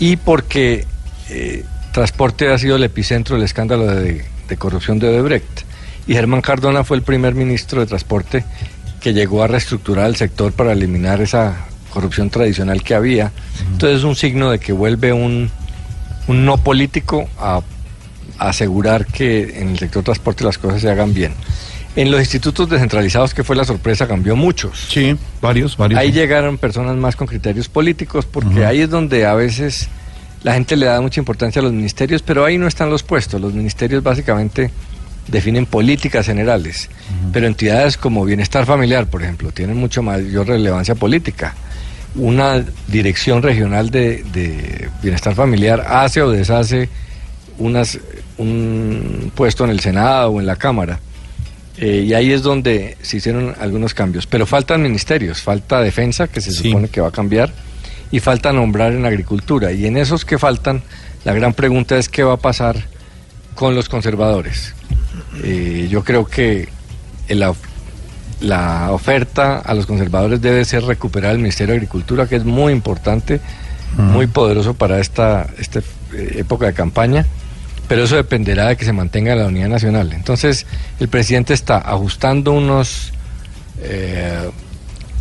[0.00, 0.84] y porque
[1.30, 5.62] eh, transporte ha sido el epicentro del escándalo de, de corrupción de Odebrecht.
[6.06, 8.44] Y Germán Cardona fue el primer ministro de transporte
[9.00, 11.56] que llegó a reestructurar el sector para eliminar esa
[11.96, 13.32] corrupción tradicional que había.
[13.72, 15.50] Entonces es un signo de que vuelve un,
[16.28, 17.62] un no político a,
[18.38, 21.32] a asegurar que en el sector transporte las cosas se hagan bien.
[21.96, 24.88] En los institutos descentralizados, que fue la sorpresa, cambió muchos.
[24.90, 25.98] Sí, varios, varios.
[25.98, 29.88] Ahí llegaron personas más con criterios políticos, porque ahí es donde a veces
[30.42, 33.40] la gente le da mucha importancia a los ministerios, pero ahí no están los puestos.
[33.40, 34.70] Los ministerios básicamente
[35.28, 36.90] definen políticas generales,
[37.32, 41.54] pero entidades como bienestar familiar, por ejemplo, tienen mucho mayor relevancia política.
[42.16, 46.88] Una dirección regional de, de bienestar familiar hace o deshace
[47.58, 47.98] unas,
[48.38, 51.00] un puesto en el Senado o en la Cámara.
[51.78, 54.26] Eh, y ahí es donde se hicieron algunos cambios.
[54.26, 57.52] Pero faltan ministerios, falta defensa, que se supone que va a cambiar,
[58.10, 59.72] y falta nombrar en agricultura.
[59.72, 60.82] Y en esos que faltan,
[61.24, 62.76] la gran pregunta es qué va a pasar
[63.54, 64.74] con los conservadores.
[65.42, 66.68] Eh, yo creo que
[67.28, 67.54] la,
[68.40, 72.72] la oferta a los conservadores debe ser recuperar el Ministerio de Agricultura, que es muy
[72.72, 73.40] importante,
[73.96, 77.24] muy poderoso para esta, esta eh, época de campaña
[77.88, 80.12] pero eso dependerá de que se mantenga la unidad nacional.
[80.12, 80.66] Entonces,
[80.98, 83.12] el presidente está ajustando unos
[83.80, 84.50] eh,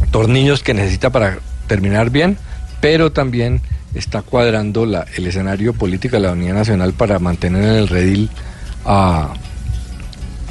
[0.09, 1.37] tornillos que necesita para
[1.67, 2.39] terminar bien,
[2.81, 3.61] pero también
[3.93, 8.29] está cuadrando la- el escenario político de la unidad nacional para mantener en el redil
[8.83, 9.33] a,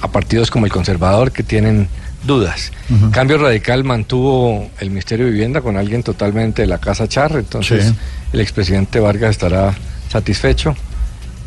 [0.00, 1.88] a partidos como el conservador que tienen
[2.26, 2.72] dudas.
[3.12, 7.86] Cambio Radical mantuvo el Ministerio de Vivienda con alguien totalmente de la Casa Char, entonces
[7.86, 7.94] Sí.
[8.32, 9.74] el expresidente Vargas estará
[10.10, 10.74] satisfecho.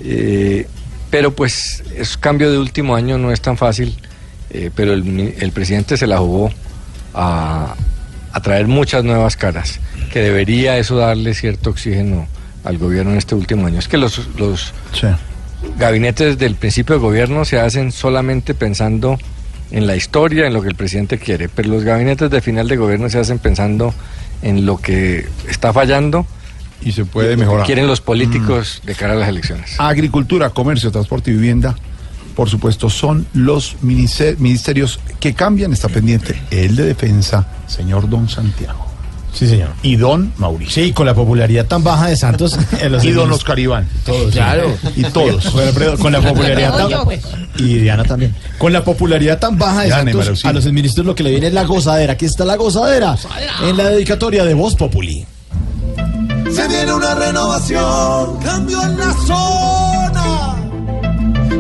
[0.04, 0.68] Eh,
[1.10, 3.98] pero pues es cambio de último año no es tan fácil,
[4.52, 6.52] eh, pero el, el presidente se la jugó
[7.14, 7.74] a,
[8.34, 9.80] a traer muchas nuevas caras,
[10.12, 12.28] que debería eso darle cierto oxígeno
[12.64, 13.80] al gobierno en este último año.
[13.80, 14.74] Es que los, los
[15.80, 19.18] gabinetes del principio de gobierno se hacen solamente pensando
[19.72, 22.78] en la historia, en lo que el presidente quiere, pero los gabinetes de final de
[22.78, 23.94] gobierno se hacen pensando
[24.42, 26.26] en lo que está fallando
[26.82, 27.66] y se puede lo que mejorar.
[27.66, 29.76] quieren los políticos de cara a las elecciones.
[29.80, 31.76] Agricultura, comercio, transporte y vivienda,
[32.36, 35.74] por supuesto, son los minister- ministerios que cambian.
[35.74, 38.87] Está pendiente el de defensa, señor Don Santiago.
[39.34, 39.70] Sí, señor.
[39.84, 40.84] Y Don Mauricio.
[40.84, 42.58] Sí, con la popularidad tan baja de Santos.
[42.82, 43.88] en los Y Don Oscar Iván.
[44.06, 44.32] Todos.
[44.32, 44.76] Claro.
[44.96, 45.46] Y todos.
[46.00, 46.90] Con la popularidad tan...
[47.58, 48.36] Y Diana también.
[48.58, 51.48] Con la popularidad tan baja de Diana Santos, a los ministros lo que le viene
[51.48, 52.14] es la gozadera.
[52.14, 53.16] Aquí está la gozadera.
[53.64, 55.26] En la dedicatoria de Voz Populi.
[56.52, 60.56] Se viene una renovación, cambio en la zona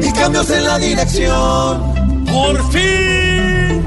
[0.01, 1.97] y cambios en la dirección.
[2.25, 3.83] Por fin,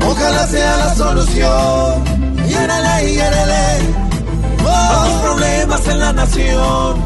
[0.00, 2.11] ojalá sea la solución.
[2.62, 3.94] Yérele,
[4.64, 7.02] a los problemas en la nación.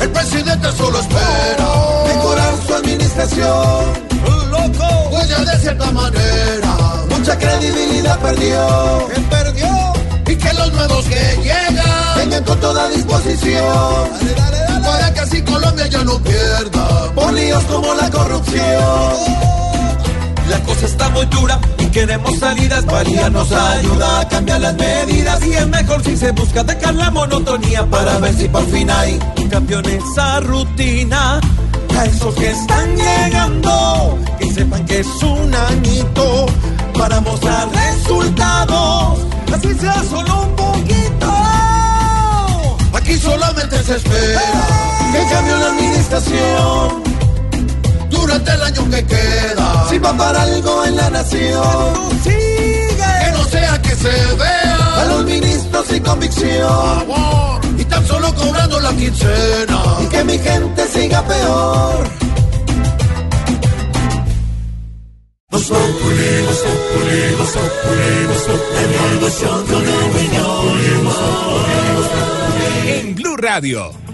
[0.00, 1.68] El presidente solo espera
[2.06, 4.06] mejorar su administración.
[4.50, 6.76] Loco, pues ya de cierta manera,
[7.10, 9.08] mucha credibilidad perdió.
[9.12, 9.92] ¿Quién perdió?
[10.26, 14.08] Y que los nuevos que llegan vengan con toda disposición.
[14.82, 19.55] Para que así Colombia ya no pierda por líos como la corrupción.
[20.48, 22.84] La cosa está muy dura y queremos salidas.
[22.86, 25.44] María nos ayuda a cambiar las medidas.
[25.44, 29.18] Y es mejor si se busca dejar la monotonía para ver si por fin hay
[29.38, 31.40] un cambio en esa rutina.
[31.98, 36.46] A esos que están llegando, que sepan que es un añito
[36.92, 39.20] para mostrar resultados.
[39.52, 41.32] Así sea solo un poquito.
[42.92, 44.42] Aquí solamente se espera
[45.12, 47.05] que cambie la administración
[48.26, 49.86] durante el año que queda.
[49.88, 55.24] Si va para algo en la nación, que no sea que se vea a los
[55.24, 57.06] ministros sin convicción.
[57.78, 59.78] Y tan solo cobrando la quincena.
[60.02, 62.08] Y que mi gente siga peor.
[65.50, 66.46] Voz Populi,
[73.38, 74.05] Radio.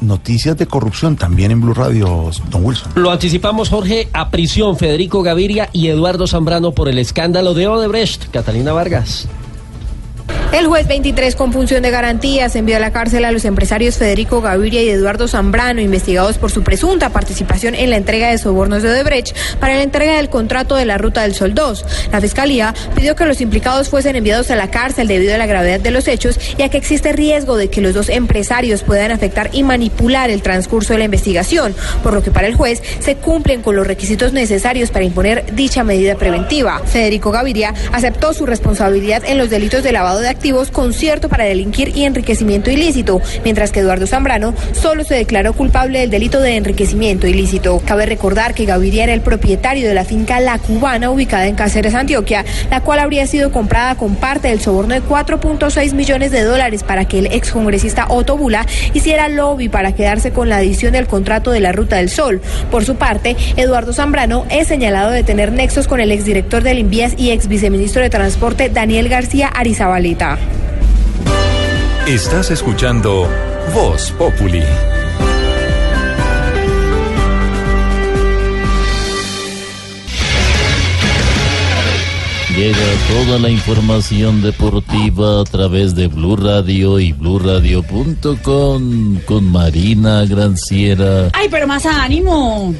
[0.00, 2.92] Noticias de corrupción también en Blue Radio, Don Wilson.
[2.96, 8.30] Lo anticipamos, Jorge, a prisión Federico Gaviria y Eduardo Zambrano por el escándalo de Odebrecht.
[8.30, 9.28] Catalina Vargas.
[10.52, 14.40] El juez 23 con función de garantías envió a la cárcel a los empresarios Federico
[14.40, 18.90] Gaviria y Eduardo Zambrano, investigados por su presunta participación en la entrega de sobornos de
[18.90, 21.84] Odebrecht para la entrega del contrato de la Ruta del Sol 2.
[22.10, 25.78] La Fiscalía pidió que los implicados fuesen enviados a la cárcel debido a la gravedad
[25.78, 29.62] de los hechos, ya que existe riesgo de que los dos empresarios puedan afectar y
[29.62, 33.76] manipular el transcurso de la investigación, por lo que para el juez se cumplen con
[33.76, 36.82] los requisitos necesarios para imponer dicha medida preventiva.
[36.84, 40.39] Federico Gaviria aceptó su responsabilidad en los delitos de lavado de
[40.72, 46.10] concierto para delinquir y enriquecimiento ilícito, mientras que Eduardo Zambrano solo se declaró culpable del
[46.10, 47.80] delito de enriquecimiento ilícito.
[47.84, 51.94] Cabe recordar que Gaviria era el propietario de la finca La Cubana ubicada en Cáceres,
[51.94, 56.82] Antioquia, la cual habría sido comprada con parte del soborno de 4.6 millones de dólares
[56.82, 61.50] para que el excongresista Otto Bula hiciera lobby para quedarse con la adición del contrato
[61.50, 62.40] de la Ruta del Sol.
[62.70, 67.14] Por su parte, Eduardo Zambrano es señalado de tener nexos con el exdirector del Invías
[67.16, 70.29] y ex viceministro de Transporte Daniel García Arizabaleta.
[72.06, 73.28] Estás escuchando
[73.74, 74.62] Voz Populi.
[82.56, 82.78] Llega
[83.08, 91.30] toda la información deportiva a través de Blue Radio y BlueRadio.com con Marina Granciera.
[91.32, 92.74] Ay, pero más ánimo.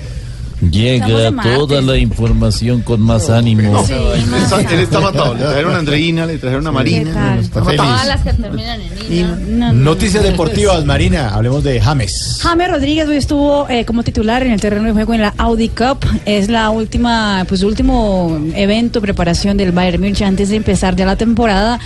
[0.61, 3.85] Llega toda la información con más ánimo.
[3.87, 5.35] Sí, Él está, él está matado.
[5.35, 7.39] Le trajeron a Andreina, le trajeron a Marina.
[7.53, 9.29] Todas las que terminan en ina.
[9.49, 10.31] No, no, Noticias no.
[10.31, 11.31] deportivas, Marina.
[11.31, 12.39] Hablemos de James.
[12.43, 15.69] James Rodríguez hoy estuvo eh, como titular en el terreno de juego en la Audi
[15.71, 15.99] Cup.
[16.27, 21.17] Es la última, pues último evento, preparación del Bayern Múnich antes de empezar ya la
[21.17, 21.81] temporada.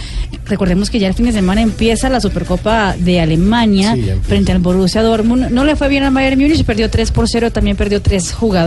[0.46, 4.58] Recordemos que ya el fin de semana empieza la Supercopa de Alemania Sí, frente al
[4.58, 5.50] Borussia Dortmund.
[5.50, 8.63] No le fue bien al Bayern Múnich, perdió 3 por 0, también perdió tres jugadores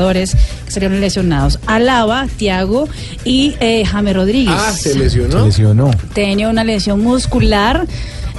[0.65, 1.60] que salieron lesionados.
[1.65, 2.88] Alaba, Thiago
[3.24, 4.56] y eh, James Rodríguez.
[4.57, 5.40] Ah, se lesionó.
[5.40, 5.91] Se lesionó.
[6.14, 7.88] tenía una lesión muscular.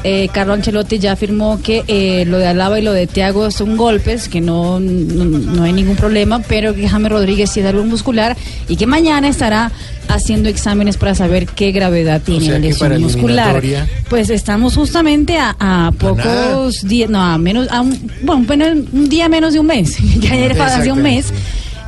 [0.04, 3.76] Eh, Carlo Ancelotti ya afirmó que eh, lo de Alaba y lo de Thiago son
[3.76, 7.84] golpes, que no, no, no hay ningún problema, pero que James Rodríguez sí es algo
[7.84, 8.36] muscular
[8.68, 9.72] y que mañana estará
[10.08, 13.62] haciendo exámenes para saber qué gravedad tiene sea la lesión muscular.
[14.08, 19.28] Pues estamos justamente a, a pocos días, no, a menos, a un, bueno, un día
[19.28, 21.32] menos de un mes, ya fue hace un mes.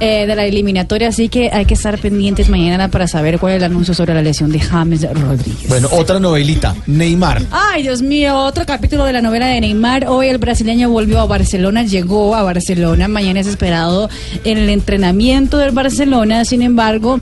[0.00, 3.56] Eh, de la eliminatoria, así que hay que estar pendientes mañana para saber cuál es
[3.58, 5.68] el anuncio sobre la lesión de James Rodríguez.
[5.68, 7.42] Bueno, otra novelita, Neymar.
[7.50, 10.06] Ay, Dios mío, otro capítulo de la novela de Neymar.
[10.08, 13.08] Hoy el brasileño volvió a Barcelona, llegó a Barcelona.
[13.08, 14.08] Mañana es esperado
[14.44, 16.44] en el entrenamiento del Barcelona.
[16.44, 17.20] Sin embargo,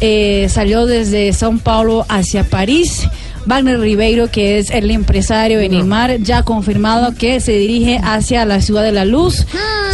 [0.00, 3.08] eh, salió desde Sao Paulo hacia París.
[3.46, 8.44] Wagner Ribeiro, que es el empresario de Neymar, ya ha confirmado que se dirige hacia
[8.44, 9.46] la Ciudad de la Luz,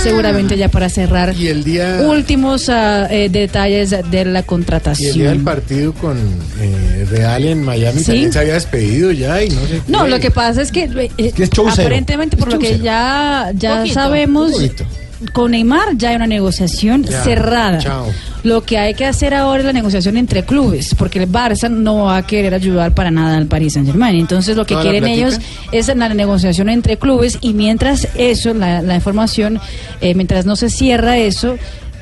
[0.03, 4.47] seguramente ya para cerrar Y el día, últimos ah, eh, detalles de la y el
[4.47, 5.15] contratación.
[5.19, 6.17] día del partido con
[6.61, 8.07] eh, Real en Miami Sí.
[8.07, 10.11] también se había despedido ya y no sé No, qué.
[10.11, 10.85] lo que pasa es que,
[11.19, 11.87] eh, que es show cero.
[11.87, 14.85] aparentemente por Es lo que ya, ya Poquito, sabemos, poquito.
[15.33, 17.79] Con Neymar ya hay una negociación Ya, cerrada.
[17.79, 18.07] chao.
[18.43, 22.05] Lo que hay que hacer ahora es la negociación entre clubes, porque el Barça no
[22.05, 24.15] va a querer ayudar para nada al Paris Saint Germain.
[24.17, 25.39] Entonces lo que ¿Toda la quieren ellos
[25.73, 29.59] es la negociación entre clubes y mientras eso, la, la información,
[30.01, 31.57] eh, mientras no se cierra eso,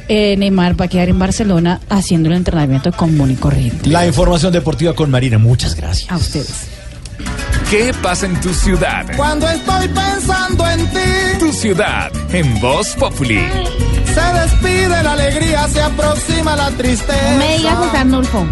[0.09, 3.89] eh, Neymar va a quedar en Barcelona haciendo el entrenamiento común y corriente.
[3.89, 6.11] La información deportiva con Marina, muchas gracias.
[6.11, 6.67] A ustedes.
[7.71, 9.07] ¿Qué pasa en tu ciudad?
[9.17, 10.99] Cuando estoy pensando en ti,
[11.45, 13.47] Tu ciudad en Voz Populi.
[14.07, 17.33] se despide la alegría, se aproxima la tristeza.
[17.33, 18.47] No me digas José Arnulfo.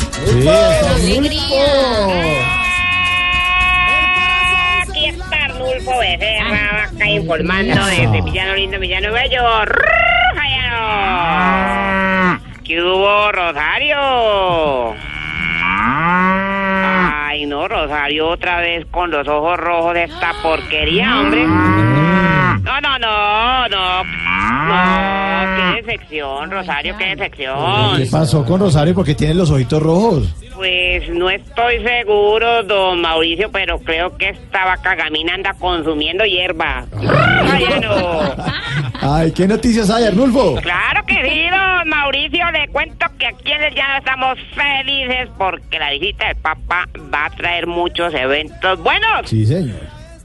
[4.83, 9.43] Aquí está Arnulfo Becerra, acá informando desde Villano Lindo, Villano Bello.
[12.63, 14.95] ¿Qué hubo, Rosario?
[15.65, 21.47] Ay, no, Rosario, otra vez con los ojos rojos de esta porquería, hombre.
[22.63, 24.05] No, no, no, no.
[24.05, 27.97] No, qué decepción, Rosario, qué decepción.
[27.97, 28.95] ¿Qué pasó con Rosario?
[28.95, 30.35] Porque tiene los ojitos rojos.
[30.55, 36.85] Pues no estoy seguro, don Mauricio, pero creo que esta vaca gamina anda consumiendo hierba.
[37.51, 38.21] Ay, no.
[39.01, 40.55] Ay, ¿qué noticias hay, Arnulfo?
[40.63, 42.49] Claro que sí, don Mauricio.
[42.53, 47.25] Le cuento que aquí en el llano estamos felices porque la visita del Papa va
[47.25, 49.29] a traer muchos eventos buenos.
[49.29, 49.81] Sí, señor.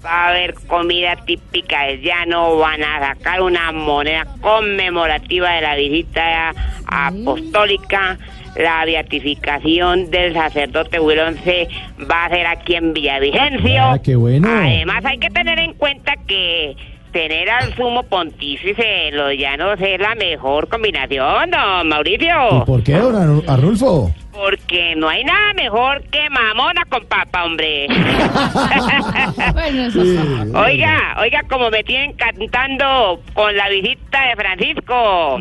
[0.08, 5.76] Va a haber comida típica del llano, van a sacar una moneda conmemorativa de la
[5.76, 6.54] visita
[6.86, 8.18] apostólica.
[8.56, 11.68] La beatificación del sacerdote Huilonce
[12.10, 13.84] va a ser aquí en Villavicencio.
[13.84, 14.48] Ah, qué bueno.
[14.50, 16.78] Además, hay que tener en cuenta que
[17.18, 22.62] tener al sumo pontífice en los llanos es la mejor combinación, don Mauricio.
[22.62, 24.12] ¿Y por qué, don Arnu- Arnulfo?
[24.32, 27.88] Porque no hay nada mejor que mamona con papa, hombre.
[30.54, 35.40] Oiga, oiga, como me tienen cantando con la visita de Francisco.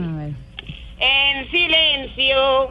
[0.98, 2.70] En silencio.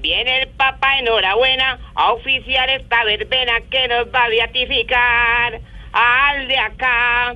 [0.00, 5.60] Viene el Papa, enhorabuena, a oficiar esta verbena que nos va a beatificar
[5.92, 7.34] al de acá.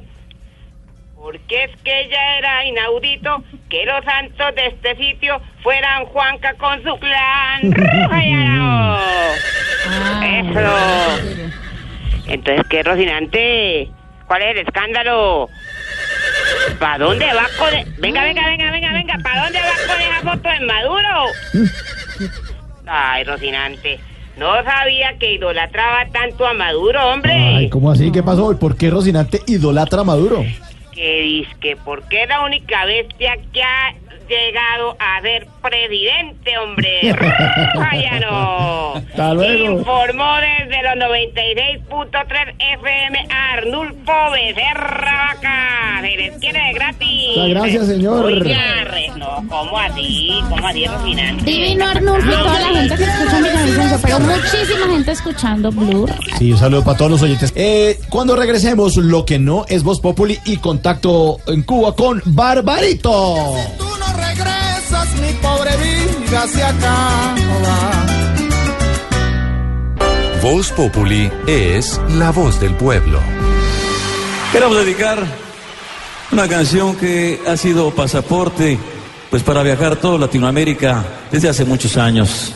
[1.22, 6.82] Porque es que ya era inaudito que los santos de este sitio fueran Juanca con
[6.82, 7.70] su clan.
[8.10, 8.98] ¡Rayano!
[10.24, 10.72] Eso.
[12.26, 13.88] Entonces, ¿qué, Rocinante?
[14.26, 15.48] ¿Cuál es el escándalo?
[16.80, 17.72] ¿Para dónde va con...?
[17.72, 19.18] e- Venga, venga, venga, venga, venga.
[19.22, 21.68] ¿Para dónde va con esa foto de Maduro?
[22.86, 24.00] Ay, Rocinante.
[24.36, 27.32] No sabía que idolatraba tanto a Maduro, hombre.
[27.32, 28.10] Ay, ¿cómo así?
[28.10, 28.58] ¿Qué pasó?
[28.58, 30.44] ¿Por qué Rocinante idolatra a Maduro?
[31.02, 33.92] Que dice porque es la única bestia que ha
[34.28, 37.00] llegado a ser presidente, hombre.
[37.74, 38.94] ¡Váyano!
[38.94, 39.78] Hasta luego.
[39.78, 46.00] Informó desde los 96.3 FM Arnulfo Becerra Vaca.
[46.02, 47.28] Se les quiere de gratis.
[47.36, 48.24] Muchas gracias, señor.
[48.26, 48.84] Oiga,
[49.16, 50.30] no, ¿cómo así?
[50.48, 51.44] ¿Cómo así, Rocinante?
[51.44, 56.08] Divino Arnulfo y toda la gente que escucha en Villavicencio, pero muchísima gente escuchando Blue.
[56.38, 57.52] Sí, un saludo para todos los oyentes.
[57.54, 63.54] Eh, cuando regresemos, lo que no es Voz Populi y contacto en Cuba con Barbarito.
[65.20, 68.06] Mi pobre vida se acaba.
[70.42, 73.20] Voz Populi es la voz del pueblo.
[74.52, 75.24] Queremos dedicar
[76.32, 78.78] una canción que ha sido pasaporte
[79.30, 82.54] pues para viajar a toda Latinoamérica desde hace muchos años.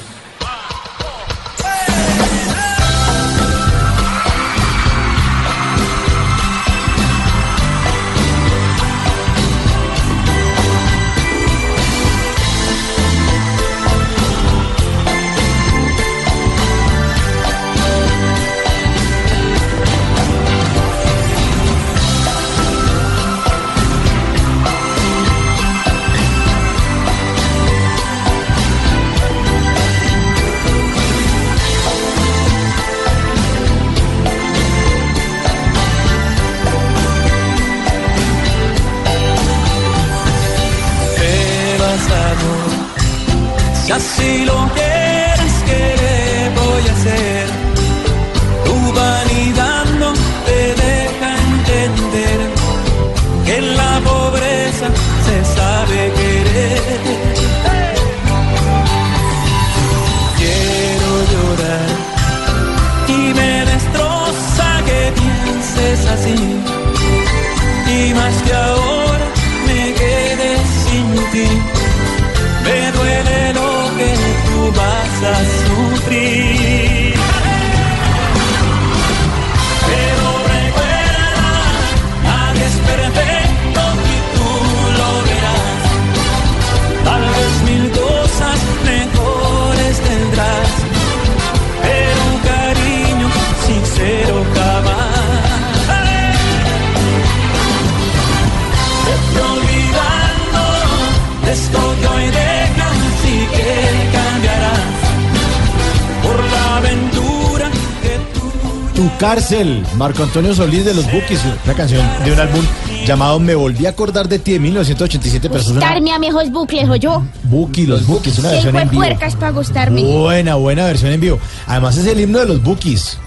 [109.96, 112.64] Marco Antonio Solís de los Bookies, una canción de un álbum
[113.06, 116.50] llamado Me volví a acordar de ti de 1987, pero es una Gustarme a viejos
[116.50, 117.22] bucles, o yo.
[117.44, 119.02] Bookie, los Bookies, una versión en vivo.
[119.02, 120.02] puercas para gustarme.
[120.02, 121.38] Buena, buena versión en vivo.
[121.68, 123.18] Además es el himno de los Bookies.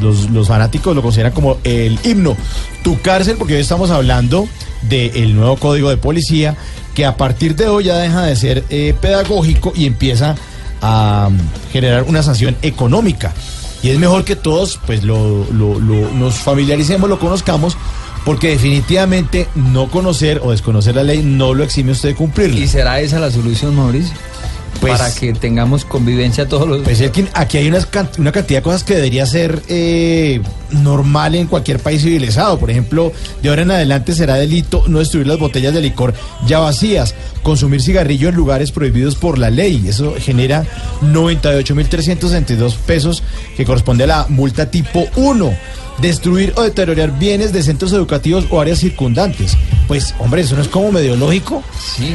[0.00, 2.36] Los, los fanáticos lo consideran como el himno.
[2.84, 4.46] Tu cárcel, porque hoy estamos hablando
[4.82, 6.56] del nuevo código de policía,
[6.94, 10.36] que a partir de hoy ya deja de ser eh, pedagógico y empieza
[10.80, 13.34] a mm, generar una sanción económica.
[13.86, 17.76] Y es mejor que todos pues lo, nos familiaricemos, lo conozcamos,
[18.24, 22.58] porque definitivamente no conocer o desconocer la ley no lo exime usted de cumplirla.
[22.58, 24.12] ¿Y será esa la solución, Mauricio?
[24.86, 26.82] Pues- Para que tengamos convivencia todos los...
[26.82, 30.40] Pues es que aquí hay una cantidad de cosas que debería ser eh,
[30.70, 32.58] normal en cualquier país civilizado.
[32.58, 36.14] Por ejemplo, de ahora en adelante será delito no destruir las botellas de licor
[36.46, 39.84] ya vacías, consumir cigarrillo en lugares prohibidos por la ley.
[39.88, 40.64] Eso genera
[41.02, 43.22] 98.362 pesos
[43.56, 45.56] que corresponde a la multa tipo 1.
[46.00, 49.56] Destruir o deteriorar bienes de centros educativos o áreas circundantes.
[49.88, 51.62] Pues, hombre, eso no es como medio lógico.
[51.96, 52.14] Sí.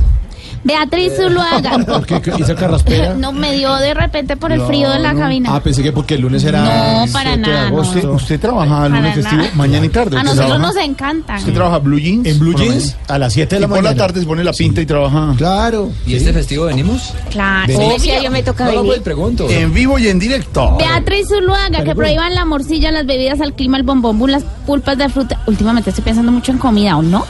[0.65, 1.79] Beatriz Zuluaga.
[1.87, 2.21] ¿Por qué?
[2.21, 3.15] ¿Qué hizo carraspera?
[3.19, 5.21] No, me dio de repente por el No, frío de la no.
[5.21, 5.51] cabina.
[5.55, 6.63] Ah, pensé que porque el lunes era.
[6.63, 7.73] No, 7 para nada.
[7.73, 10.17] Usted, usted trabaja lunes Para festivo, mañana y tarde.
[10.17, 10.75] A ¿Usted nosotros trabaja?
[10.75, 11.37] nos encanta.
[11.37, 12.27] ¿Usted trabaja blue jeans?
[12.27, 12.99] En blue jeans mañana?
[13.09, 13.97] a las 7 de la y por mañana.
[13.97, 15.35] la tarde se pone la pinta y trabaja.
[15.37, 15.91] Claro.
[16.07, 17.13] ¿Y este festivo venimos?
[17.31, 17.75] Claro.
[17.79, 18.83] Obvio, yo me toca venir.
[18.85, 19.49] pues pregunto.
[19.51, 20.77] En vivo y en directo.
[20.79, 25.09] Beatriz Zuluaga, que prohíban la morcilla, las bebidas al clima, el bombombón, las pulpas de
[25.09, 25.41] fruta.
[25.47, 27.27] Últimamente estoy pensando mucho en comida, ¿o no?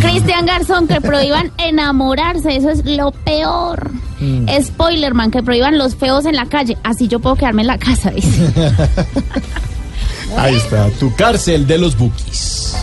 [0.00, 3.90] Cristian Garzón, que prohíban enamorarse, eso es lo peor.
[4.62, 6.76] Spoilerman, que prohíban los feos en la calle.
[6.82, 8.52] Así yo puedo quedarme en la casa, dice.
[10.36, 12.76] Ahí está, tu cárcel de los bookies.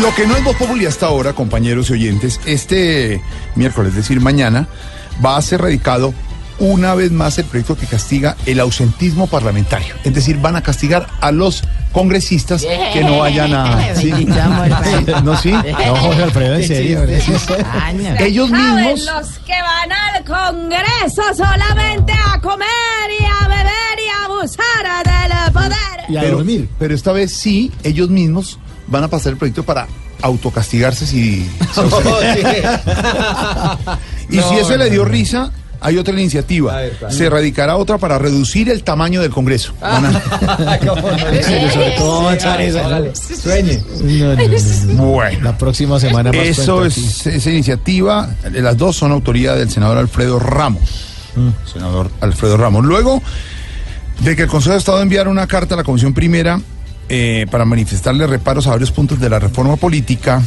[0.00, 3.20] Lo que no es Voz Populi hasta ahora, compañeros y oyentes, este
[3.54, 4.68] miércoles, es decir, mañana,
[5.24, 6.12] va a ser radicado
[6.58, 9.94] una vez más el proyecto que castiga el ausentismo parlamentario.
[10.04, 11.62] Es decir, van a castigar a los
[11.92, 13.94] congresistas que no vayan a...
[13.94, 14.10] ¿sí?
[15.24, 15.50] ¿No, sí?
[15.50, 17.02] No, Jorge Alfredo, en serio.
[18.18, 19.00] Ellos mismos...
[19.04, 22.66] los que van al Congreso solamente a comer
[23.18, 26.10] y a beber y a abusar del poder.
[26.10, 26.68] Y a pero, dormir.
[26.78, 29.86] pero esta vez sí, ellos mismos van a pasar el proyecto para
[30.22, 31.46] autocastigarse si...
[34.30, 35.50] y si eso le dio risa,
[35.80, 36.78] hay otra iniciativa.
[37.10, 39.72] Se radicará otra para reducir el tamaño del Congreso.
[39.80, 40.78] Van a-
[41.32, 43.14] En serio, sobre todo va a avanzar esa.
[43.14, 43.82] Sueñe.
[44.02, 45.04] No, no, no, no.
[45.04, 45.40] Bueno.
[45.42, 50.38] La próxima semana más Eso es, esa iniciativa, las dos son autoría del senador Alfredo
[50.38, 50.82] Ramos.
[51.36, 51.70] Mm.
[51.70, 52.84] Senador Alfredo Ramos.
[52.84, 53.22] Luego
[54.20, 56.60] de que el Consejo de Estado enviara una carta a la Comisión Primera
[57.08, 60.42] eh, para manifestarle reparos a varios puntos de la reforma política,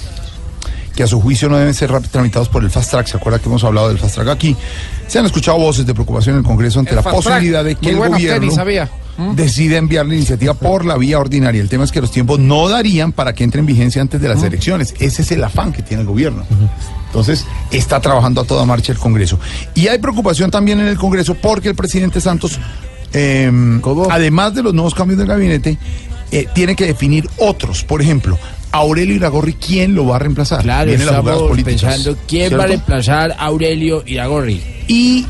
[0.95, 3.07] que a su juicio no deben ser tramitados por el fast track.
[3.07, 4.55] ¿Se acuerda que hemos hablado del fast track aquí?
[5.07, 7.91] Se han escuchado voces de preocupación en el Congreso ante El la posibilidad de que
[7.91, 8.89] el gobierno sabía.
[9.33, 11.61] decida enviar la iniciativa por la vía ordinaria.
[11.61, 14.27] El tema es que los tiempos no darían para que entre en vigencia antes de
[14.27, 14.93] las elecciones.
[14.99, 16.43] Ese es el afán que tiene el gobierno.
[17.07, 19.39] Entonces, está trabajando a toda marcha el Congreso.
[19.73, 22.59] Y hay preocupación también en el Congreso porque el presidente Santos,
[23.13, 23.49] eh,
[24.11, 25.77] además de los nuevos cambios del gabinete,
[26.31, 27.83] eh, tiene que definir otros.
[27.83, 28.37] Por ejemplo,
[28.71, 30.61] Aurelio Iragorri, ¿quién lo va a reemplazar?
[30.61, 34.61] Claro, Vienen estamos pensando quién va a reemplazar a Aurelio Iragorri.
[34.87, 35.25] Y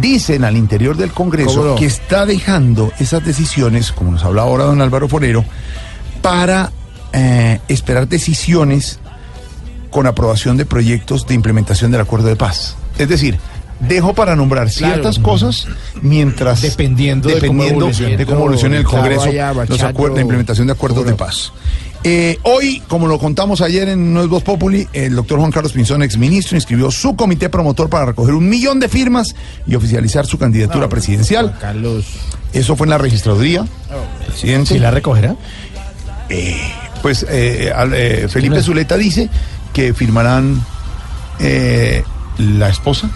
[0.00, 4.80] dicen al interior del Congreso que está dejando esas decisiones, como nos habla ahora don
[4.80, 5.44] Álvaro Forero,
[6.20, 6.72] para
[7.12, 8.98] eh, esperar decisiones
[9.90, 12.76] con aprobación de proyectos de implementación del acuerdo de paz.
[12.98, 13.38] Es decir,
[13.80, 14.94] dejo para nombrar Claro.
[14.94, 15.66] ciertas cosas
[16.02, 18.16] mientras Dependiendo de cómo evolucione.
[18.16, 21.52] de cómo evolucione el Congreso vaya los acuerdos de implementación de acuerdos de paz.
[22.06, 25.72] Eh, hoy, como lo contamos ayer en No es Voz Populi, el doctor Juan Carlos
[25.72, 29.34] Pinzón, exministro, inscribió su comité promotor para recoger un millón de firmas
[29.66, 31.56] y oficializar su candidatura presidencial.
[31.58, 32.04] Carlos.
[32.52, 33.64] Eso fue en la registraduría.
[34.26, 34.74] Presidente.
[34.74, 35.34] ¿Sí la recogerá?
[36.28, 36.56] Eh,
[37.00, 39.30] pues eh, eh, Felipe Zuleta dice
[39.72, 40.62] que firmarán
[41.38, 42.04] eh,
[42.38, 43.08] la esposa,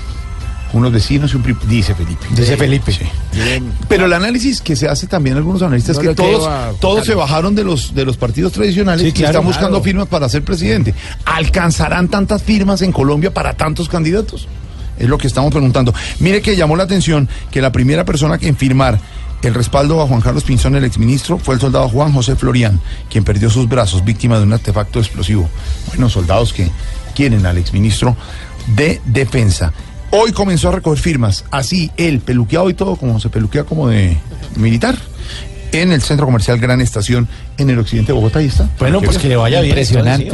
[0.73, 2.27] unos vecinos y un dice Felipe.
[2.37, 2.93] Dice Felipe.
[2.93, 3.07] Sí.
[3.89, 7.15] Pero el análisis que se hace también algunos analistas No que todos, a- todos se
[7.15, 9.85] bajaron de los de los partidos tradicionales Sí, y están buscando claro.
[9.85, 10.95] firmas para ser presidente.
[11.25, 14.49] ¿Alcanzarán tantas firmas en Colombia para tantos candidatos?
[14.99, 15.95] Es lo que estamos preguntando.
[16.19, 18.99] Mire que llamó la atención que la primera persona en firmar
[19.43, 23.23] el respaldo a Juan Carlos Pinzón, el exministro, fue el soldado Juan José Florian, quien
[23.23, 25.49] perdió sus brazos víctima de un artefacto explosivo.
[25.87, 26.69] Bueno, soldados que
[27.15, 28.17] quieren al exministro
[28.75, 29.73] de Defensa.
[30.11, 34.17] Hoy comenzó a recoger firmas, así él, peluqueado y todo, como se peluquea como de
[34.57, 34.97] militar,
[35.73, 37.29] en el centro comercial Gran Estación,
[37.59, 38.39] en el occidente de Bogotá.
[38.39, 38.71] Ahí está.
[38.79, 39.71] Bueno, pues que le vaya bien.
[39.73, 40.33] Impresionante.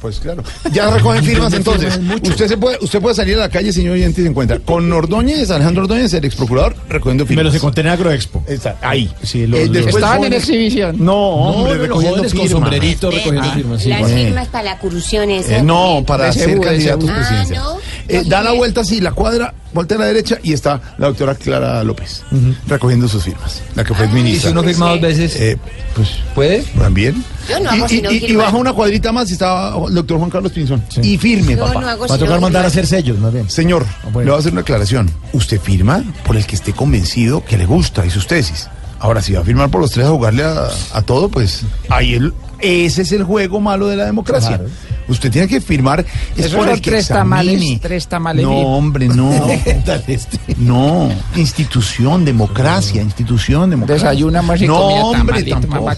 [0.00, 0.42] Pues claro.
[0.72, 1.98] Ya recogen firmas entonces.
[2.22, 4.92] Usted se puede, usted puede salir a la calle, señor oyente, y se encuentra con
[4.92, 7.46] Ordóñez, Alejandro Ordóñez, el ex procurador, recogiendo Me firmas.
[7.46, 8.42] los encontré en Agroexpo.
[8.46, 9.10] Está ahí.
[9.22, 10.96] Sí, los- Eh, los- después Estaban en exhibición.
[11.04, 12.50] No, hombre, no, no, recogiendo jóvenes con firmas.
[12.62, 13.82] sombrerito recogiendo firmas.
[13.82, 13.88] sí.
[13.88, 15.56] Las firmas para la corrupción esa.
[15.58, 17.58] Eh, no, para ser candidatos presidenciales.
[17.58, 17.76] Ah, ¿no?
[18.08, 21.34] Eh, da la vuelta así, la cuadra, voltea a la derecha y está la doctora
[21.34, 22.22] Clara López
[22.68, 24.50] recogiendo sus firmas, la que fue Y si ministra.
[24.52, 25.56] uno firma dos veces, Eh,
[25.94, 26.62] pues ¿puede?
[26.78, 27.24] también.
[27.48, 30.30] Yo no hago y, sino y- baja una cuadrita más y está el doctor Juan
[30.30, 30.82] Carlos Pinzón.
[31.02, 31.80] Y firme, Yo papá.
[31.80, 33.48] no hago Va a tocar mandar a hacer sellos, más bien.
[33.50, 34.20] Señor, bueno.
[34.20, 35.10] le voy a hacer una aclaración.
[35.32, 38.68] Usted firma por el que esté convencido que le gusta y sus tesis.
[38.98, 42.14] Ahora, si va a firmar por los tres a jugarle a, a todo, pues ahí
[42.14, 44.56] el, ese es el juego malo de la democracia.
[44.58, 44.70] Claro.
[45.08, 46.04] Usted tiene que firmar
[46.36, 49.30] es por el que tres tamales, tres tamales No, hombre, no.
[50.08, 50.38] Este.
[50.56, 54.08] No, institución, democracia, institución, democracia.
[54.08, 55.90] Desayuna más y No, comida hombre, tampoco.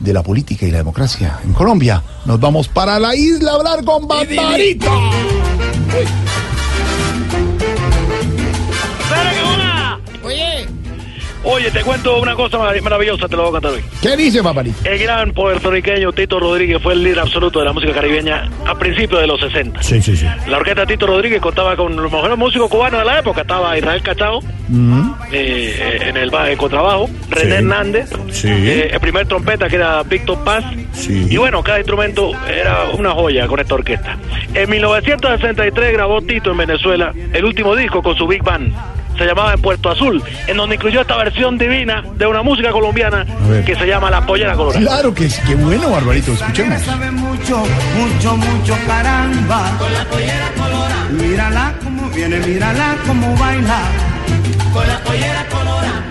[0.00, 2.02] de la política y la democracia en Colombia.
[2.24, 4.90] Nos vamos para la isla a hablar con Barbarito.
[11.46, 13.80] Oye, te cuento una cosa mar- maravillosa, te lo voy a contar hoy.
[14.00, 14.76] ¿Qué dice, Barbarito?
[14.88, 19.20] El gran puertorriqueño Tito Rodríguez fue el líder absoluto de la música caribeña a principios
[19.20, 19.82] de los 60.
[19.82, 20.26] Sí, sí, sí.
[20.48, 23.42] La orquesta Tito Rodríguez contaba con los mejores músicos cubanos de la época.
[23.42, 24.40] Estaba Israel Cachao
[25.32, 27.56] eh, en el en contrabajo, René Sí.
[27.56, 28.48] Hernández, Sí.
[28.50, 30.64] eh, el primer trompeta que era Víctor Paz.
[30.92, 31.26] Sí.
[31.30, 34.16] Y bueno, cada instrumento era una joya con esta orquesta.
[34.54, 38.72] En 1963 grabó Tito en Venezuela el último disco con su Big Band.
[39.16, 43.24] Se llamaba En Puerto Azul, en donde incluyó esta versión divina de una música colombiana
[43.64, 44.80] que se llama La Pollera Colorada.
[44.80, 46.82] Claro que sí, qué bueno, Barbarito, escuchemos.
[46.82, 47.62] sabe mucho,
[47.96, 49.72] mucho, mucho caramba.
[49.78, 51.08] Con la pollera colorada.
[51.10, 53.82] Mírala como viene, mírala como baila.
[54.72, 56.04] Con la pollera colorada.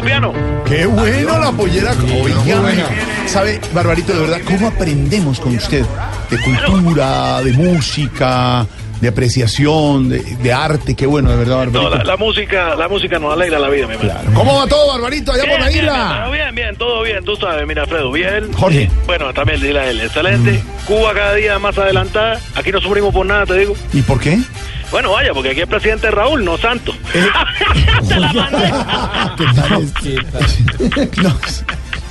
[0.00, 0.32] Piano.
[0.66, 1.92] Qué bueno la pollera.
[2.24, 2.88] Oiga,
[3.26, 5.84] sabe, Barbarito, de verdad, ¿cómo aprendemos con usted?
[6.32, 8.66] De cultura, de música,
[9.00, 10.94] de apreciación, de, de arte.
[10.94, 11.98] Qué bueno, de verdad, No, Barbarito.
[11.98, 14.30] la, la música, la música nos alegra la vida, mi hermano.
[14.34, 16.28] ¿Cómo va todo, Barbarito, allá por la bien, bien, isla?
[16.32, 18.52] bien, bien, todo bien, tú sabes, mira, Alfredo, bien.
[18.54, 18.88] Jorge.
[19.06, 20.62] Bueno, también dile a él, excelente.
[20.86, 22.40] Cuba cada día más adelantada.
[22.54, 23.74] Aquí no sufrimos por nada, te digo.
[23.92, 24.38] ¿Y por qué?
[24.90, 26.94] Bueno, vaya, porque aquí el presidente es Raúl, no Santos.
[28.08, 28.72] Te la mandé.
[30.02, 30.50] ¿Qué tal?
[31.22, 31.34] No,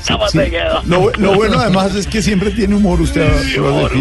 [0.08, 0.40] ¿Cómo sí.
[0.50, 0.82] quedó?
[0.86, 3.32] Lo, lo bueno además es que siempre tiene humor usted.
[3.44, 3.92] Sí, humor.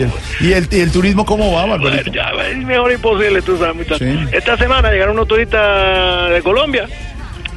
[0.40, 2.10] ¿Y el, y el turismo cómo va, Barbarito?
[2.10, 3.98] Bueno, es mejor imposible, tú sabes, muchachos.
[4.00, 4.18] Sí.
[4.32, 6.88] Esta semana llegaron unos turistas de Colombia,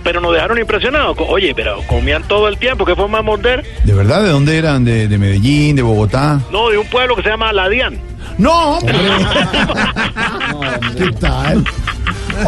[0.03, 1.15] pero nos dejaron impresionados.
[1.20, 3.64] Oye, pero comían todo el tiempo, ¿qué forma de morder?
[3.84, 4.24] ¿De verdad?
[4.24, 4.84] ¿De dónde eran?
[4.84, 6.40] ¿De, de Medellín, de Bogotá?
[6.52, 7.98] No, de un pueblo que se llama Ladian.
[8.38, 8.95] No, hombre.
[10.98, 11.64] ¿Qué tal?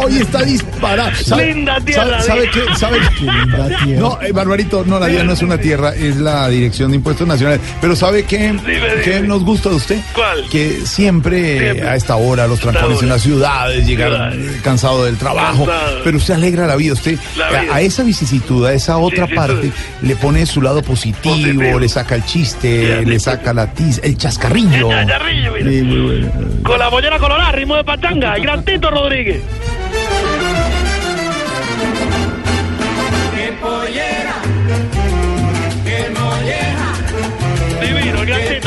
[0.02, 1.10] Hoy está disparado.
[1.36, 2.60] Linda tierra, ¿Sabe, qué?
[2.76, 3.92] ¿Sabe qué?
[3.96, 7.26] No, eh, Barbarito, no, la DIAN no es una tierra, es la Dirección de Impuestos
[7.26, 7.60] Nacionales.
[7.80, 8.54] Pero ¿sabe qué,
[9.04, 10.00] qué nos gusta de usted?
[10.14, 10.48] ¿Cuál?
[10.50, 11.88] Que siempre, Siempre.
[11.88, 14.60] a esta hora, los trancones en las ciudades, llegar Ciudades.
[14.62, 15.66] cansado del trabajo.
[15.66, 16.00] Cansado.
[16.04, 16.92] Pero usted alegra la vida.
[16.94, 17.74] Usted La a- vida.
[17.74, 19.72] A, esa vicisitud, a esa otra sí, parte, sí.
[20.06, 21.78] le pone su lado positivo, Positivo.
[21.78, 24.90] le saca el chiste, le saca la tiz, el chascarrillo.
[24.90, 25.70] El chascarrillo, mira.
[25.70, 26.30] Sí, muy bueno.
[26.62, 29.40] Con la mollera colorada, ritmo de pachanga, el gran Tito Rodríguez.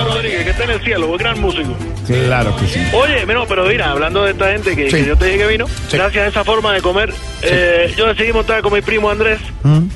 [0.05, 1.75] Rodríguez, que está en el cielo, un gran músico.
[2.07, 2.79] Claro que sí.
[2.93, 4.97] Oye, no, pero mira, hablando de esta gente que, Sí.
[4.97, 5.97] que yo te dije que vino, Sí.
[5.97, 9.87] gracias a esa forma de comer, eh, yo decidí montar con mi primo Andrés ¿Mm?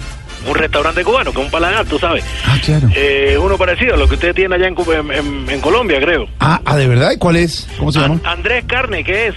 [0.48, 2.24] un restaurante cubano, que es un paladar, tú sabes.
[2.46, 2.88] Ah, claro.
[2.96, 6.28] Eh, uno parecido a lo que ustedes tienen allá en, en- Colombia, creo.
[6.40, 7.12] Ah, ah, ¿de verdad?
[7.14, 7.68] ¿Y cuál es?
[7.80, 8.20] ¿Cómo se llama?
[8.26, 9.36] Andrés Carne, ¿qué es?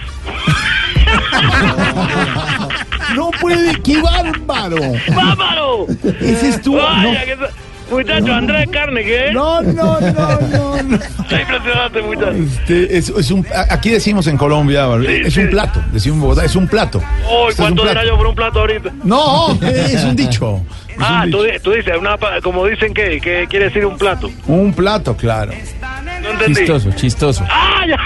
[3.14, 4.76] No puede, qué bárbaro.
[5.14, 5.86] ¡Bárbaro!
[6.20, 6.74] Ese es tu.
[6.74, 7.12] Vaya, no.
[7.24, 7.36] que
[7.90, 9.32] Muchacho, Andrés Carne, ¿qué es?
[9.32, 10.96] No, no, no, no, no.
[10.96, 12.30] Está impresionante, muchacho.
[12.32, 15.40] Este, es, es un, aquí decimos en Colombia, Sí, es sí.
[15.40, 15.82] un plato.
[15.92, 16.98] Decimos en Bogotá, es un plato.
[16.98, 17.98] Este un ¿cuánto plato.
[18.00, 18.90] dirá yo por un plato ahorita?
[19.04, 20.62] No, es un dicho.
[20.88, 21.52] Es Ah, un, tú, dicho.
[21.52, 24.30] di- tú dices, una, como dicen que, que quiere decir un plato.
[24.46, 25.52] Un plato, claro.
[26.22, 26.54] No entendí.
[26.56, 27.44] Chistoso, chistoso.
[27.48, 27.98] ¡Ah, ya!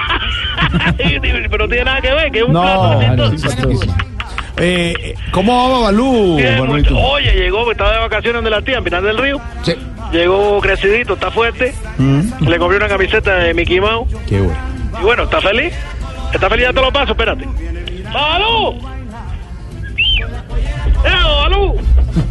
[0.97, 3.94] Pero no tiene nada que ver, que es un No, plato claro, chistoso.
[4.61, 4.99] Chistoso.
[4.99, 6.37] Eh, ¿Cómo va Babalú?
[6.37, 9.41] Oye, llegó, estaba de vacaciones donde la tía, en Pinar del Río.
[9.62, 9.74] Sí.
[10.12, 11.73] Llegó crecidito, está fuerte.
[11.99, 14.12] Mm, Le compré una camiseta de Mickey Mouse.
[14.28, 14.59] Qué bueno.
[15.01, 15.73] Y bueno, ¿está feliz?
[16.32, 16.66] ¿Está feliz?
[16.66, 17.47] Ya te lo paso, espérate.
[18.12, 18.78] ¡Balú!
[21.05, 21.77] ¡Eh, Balú!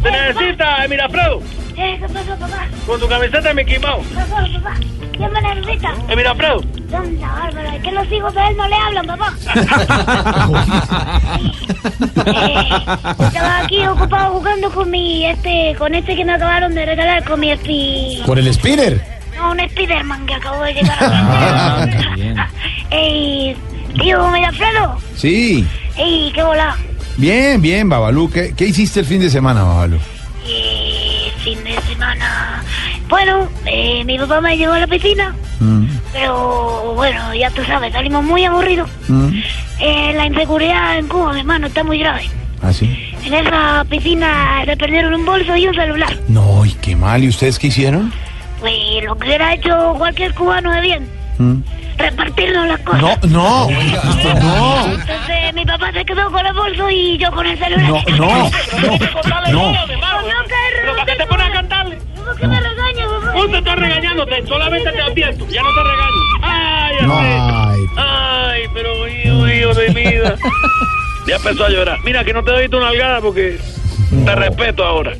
[0.02, 1.40] ¡Se necesita, Mirafredo!
[1.82, 2.66] Eh, ¿Qué pasó, papá?
[2.86, 4.06] Con tu camiseta Mickey Mouse.
[4.08, 4.76] ¿Qué pasó, papá?
[5.16, 5.94] ¿Quién me necesita?
[6.08, 6.60] ¡Eh, Mirafredo!
[6.90, 7.76] ¿Dónde, Bárbara?
[7.76, 9.32] ¿Es que los hijos de él no le hablan, papá?
[12.26, 12.68] Eh,
[13.18, 17.40] estaba aquí ocupado jugando con mi, este, con este que me acabaron de regalar, con
[17.40, 18.22] mi espi...
[18.26, 19.02] Con el spinner.
[19.36, 22.34] No, un Spiderman que acabo de llegar Ah, a mi
[22.90, 23.56] Ey,
[23.98, 24.98] tío, Mirafredo.
[25.16, 25.66] Sí.
[25.96, 26.76] Ey, qué bola.
[27.16, 28.30] Bien, bien, Babalú.
[28.30, 29.96] ¿Qué, qué hiciste el fin de semana, Babalú?
[30.46, 31.09] Eh,
[32.00, 32.62] semana.
[33.08, 37.92] Bueno, eh, mi papá me llevó a la piscina, Mm, pero bueno, ya tú sabes,
[37.92, 38.88] salimos muy aburridos.
[39.08, 39.28] mm.
[39.80, 42.30] Eh, la inseguridad en Cuba, mi hermano, está muy grave.
[42.62, 43.12] ¿Ah, sí?
[43.24, 46.14] En esa piscina se perdieron un bolso y un celular.
[46.28, 47.22] No, y qué mal.
[47.24, 48.10] ¿Y ustedes qué hicieron?
[48.60, 48.72] Pues
[49.04, 51.06] lo que hubiera hecho cualquier cubano de bien,
[51.38, 51.62] Mm.
[52.00, 53.00] Repartirnos las cosas.
[53.02, 54.86] No, no, no.
[54.92, 57.88] Entonces mi papá se quedó con el bolso y yo con el celular.
[57.88, 58.50] No, no,
[59.52, 59.72] no.
[60.82, 61.98] ¿Pero para qué te pones a cantarle?
[62.24, 63.38] ¿Por qué me regañas, papá?
[63.38, 66.10] Usted está regañándote, solamente te advierto, ya no te regaño.
[66.42, 67.80] ¡Ay, No, ay.
[67.96, 70.34] ¡Ay, pero hijo, hijo de mi vida!
[71.26, 71.98] Ya empezó a llorar.
[72.04, 73.58] Mira, que no te doy tu nalgada porque
[74.24, 75.12] te respeto ahora.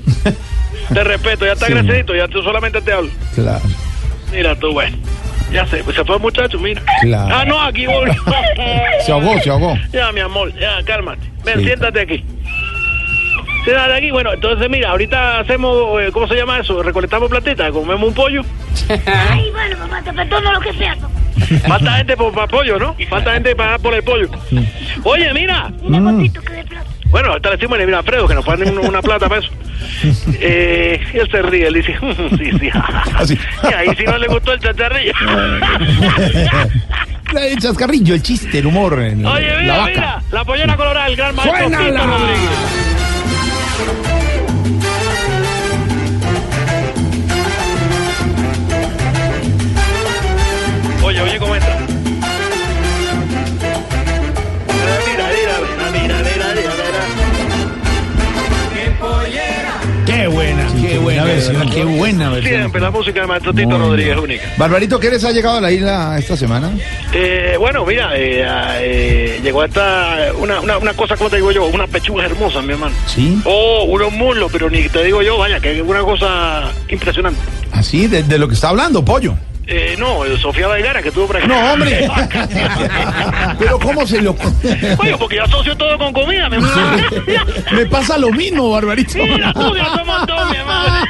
[0.93, 1.73] Te respeto, ya está Sí.
[1.73, 3.11] crecidito, ya tú solamente te hablo.
[3.35, 3.61] Claro,
[4.33, 4.97] Mira tú, bueno.
[5.53, 6.81] Ya sé, pues se fue el muchacho, mira.
[7.03, 7.35] Claro.
[7.35, 8.11] Ah, no, aquí voy.
[9.05, 9.77] Se ahogó, se ahogó.
[9.93, 11.23] Ya, mi amor, ya, cálmate.
[11.45, 11.65] Ven, Sí.
[11.65, 12.25] siéntate aquí.
[13.65, 14.11] Siéntate aquí.
[14.11, 16.83] Bueno, entonces mira, ahorita hacemos, eh, ¿cómo se llama eso?
[16.83, 18.43] Recolectamos platita, comemos un pollo.
[19.07, 20.95] Ay, bueno, mamá, te perdono lo que sea.
[20.97, 21.11] papá.
[21.69, 22.95] Falta gente por, para pollo, ¿no?
[23.09, 24.29] Falta gente para por el pollo.
[25.05, 25.71] Oye, mira.
[25.83, 26.87] Una gotito que de plata.
[27.11, 29.51] Bueno, ahorita le decimos a Alfredo que nos ponen un- una plata para eso.
[30.41, 31.95] Eh, él se ríe, él dice,
[32.39, 32.71] sí, sí.
[33.15, 33.39] Así.
[33.71, 35.13] Y ahí sí no le gustó el chacharrillo.
[37.39, 38.95] El chascarrillo, el chiste, el humor.
[38.95, 39.91] Oye, la mira, vaca.
[39.91, 42.07] mira, la pollera colorada, el gran maestro ¡Suénala!
[42.07, 44.20] Rodríguez.
[61.23, 62.61] Buena versión, qué buena versión.
[62.61, 64.45] Siempre la música del maestro Tito Rodríguez es única.
[64.57, 66.71] Barbarito, ¿qué les ha llegado a la isla esta semana?
[67.13, 68.45] Eh, bueno, mira, eh,
[68.81, 72.73] eh, llegó esta una, una, una cosa, como te digo yo, una pechuga hermosa, mi
[72.73, 72.95] hermano.
[73.07, 73.41] ¿Sí?
[73.45, 77.41] Oh, unos muslos, pero ni te digo yo, vaya, que es una cosa impresionante.
[77.73, 79.35] Así, de, de lo que está hablando, pollo.
[79.73, 81.47] Eh, no, Sofía Vergara, que tuvo por aquí.
[81.47, 82.11] No, hombre.
[83.59, 84.35] Pero ¿cómo se lo...
[84.99, 87.03] Oye, porque yo asocio todo con comida, mi hermano.
[87.71, 89.19] Me pasa lo mismo, Barbarito.
[89.19, 89.91] Mira, tú, ya
[90.27, 91.07] dos, mi hermano.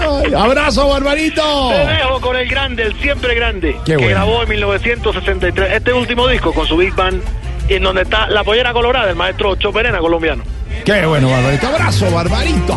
[0.00, 1.70] Ay, abrazo, Barbarito.
[1.70, 4.10] Te dejo con el grande, el siempre grande, Qué que bueno.
[4.10, 7.22] grabó en 1963 este último disco con su Big Band,
[7.68, 10.42] en donde está la pollera colorada del maestro Choperena colombiano.
[10.84, 11.68] Qué bueno, Barbarito.
[11.68, 12.76] Abrazo, Barbarito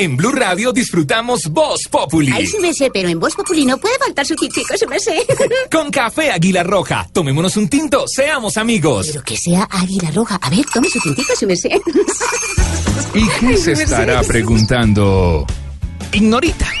[0.00, 2.30] En Blue Radio disfrutamos Voz Populi.
[2.32, 5.22] Ay, su merced, pero en Voz Populi no puede faltar su tintico, su merced.
[5.72, 7.08] Con café Águila Roja.
[7.12, 9.08] Tomémonos un tinto, seamos amigos.
[9.08, 10.36] Pero que sea águila roja.
[10.40, 11.80] A ver, tome su tintico, su merced.
[13.12, 15.44] ¿Y qué se estará preguntando?
[16.12, 16.77] Ignorita.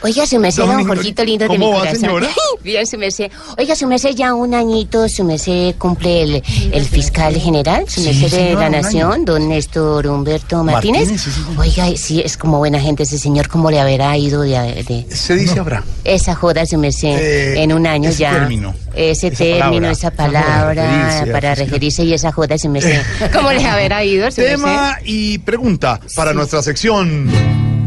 [0.00, 2.00] Oiga, su merced, Don don Jorgito lindo de mi ¿Cómo va, corazón.
[2.00, 2.28] señora?
[2.62, 3.30] Bien, su merced.
[3.56, 6.42] Oiga, su merced, ya un añito, su merced cumple el,
[6.72, 11.08] el fiscal general, su Sí, merced de señora, la Nación, don Néstor Humberto Martínez.
[11.10, 11.30] Martínez, sí.
[11.56, 14.50] Oiga, sí, es como buena gente ese señor, ¿cómo le habrá ido de,
[14.84, 15.82] de- Se dice habrá.
[16.04, 18.32] esa joda, su merced, Eh, en un año ese ya?
[18.34, 18.74] término.
[18.94, 19.90] Ese Esa término, palabra.
[19.90, 23.00] esa palabra, referirse para referirse y esa joda, su merced.
[23.32, 24.56] ¿Cómo le habrá ido, su merced?
[24.56, 27.28] Tema y pregunta para nuestra sección.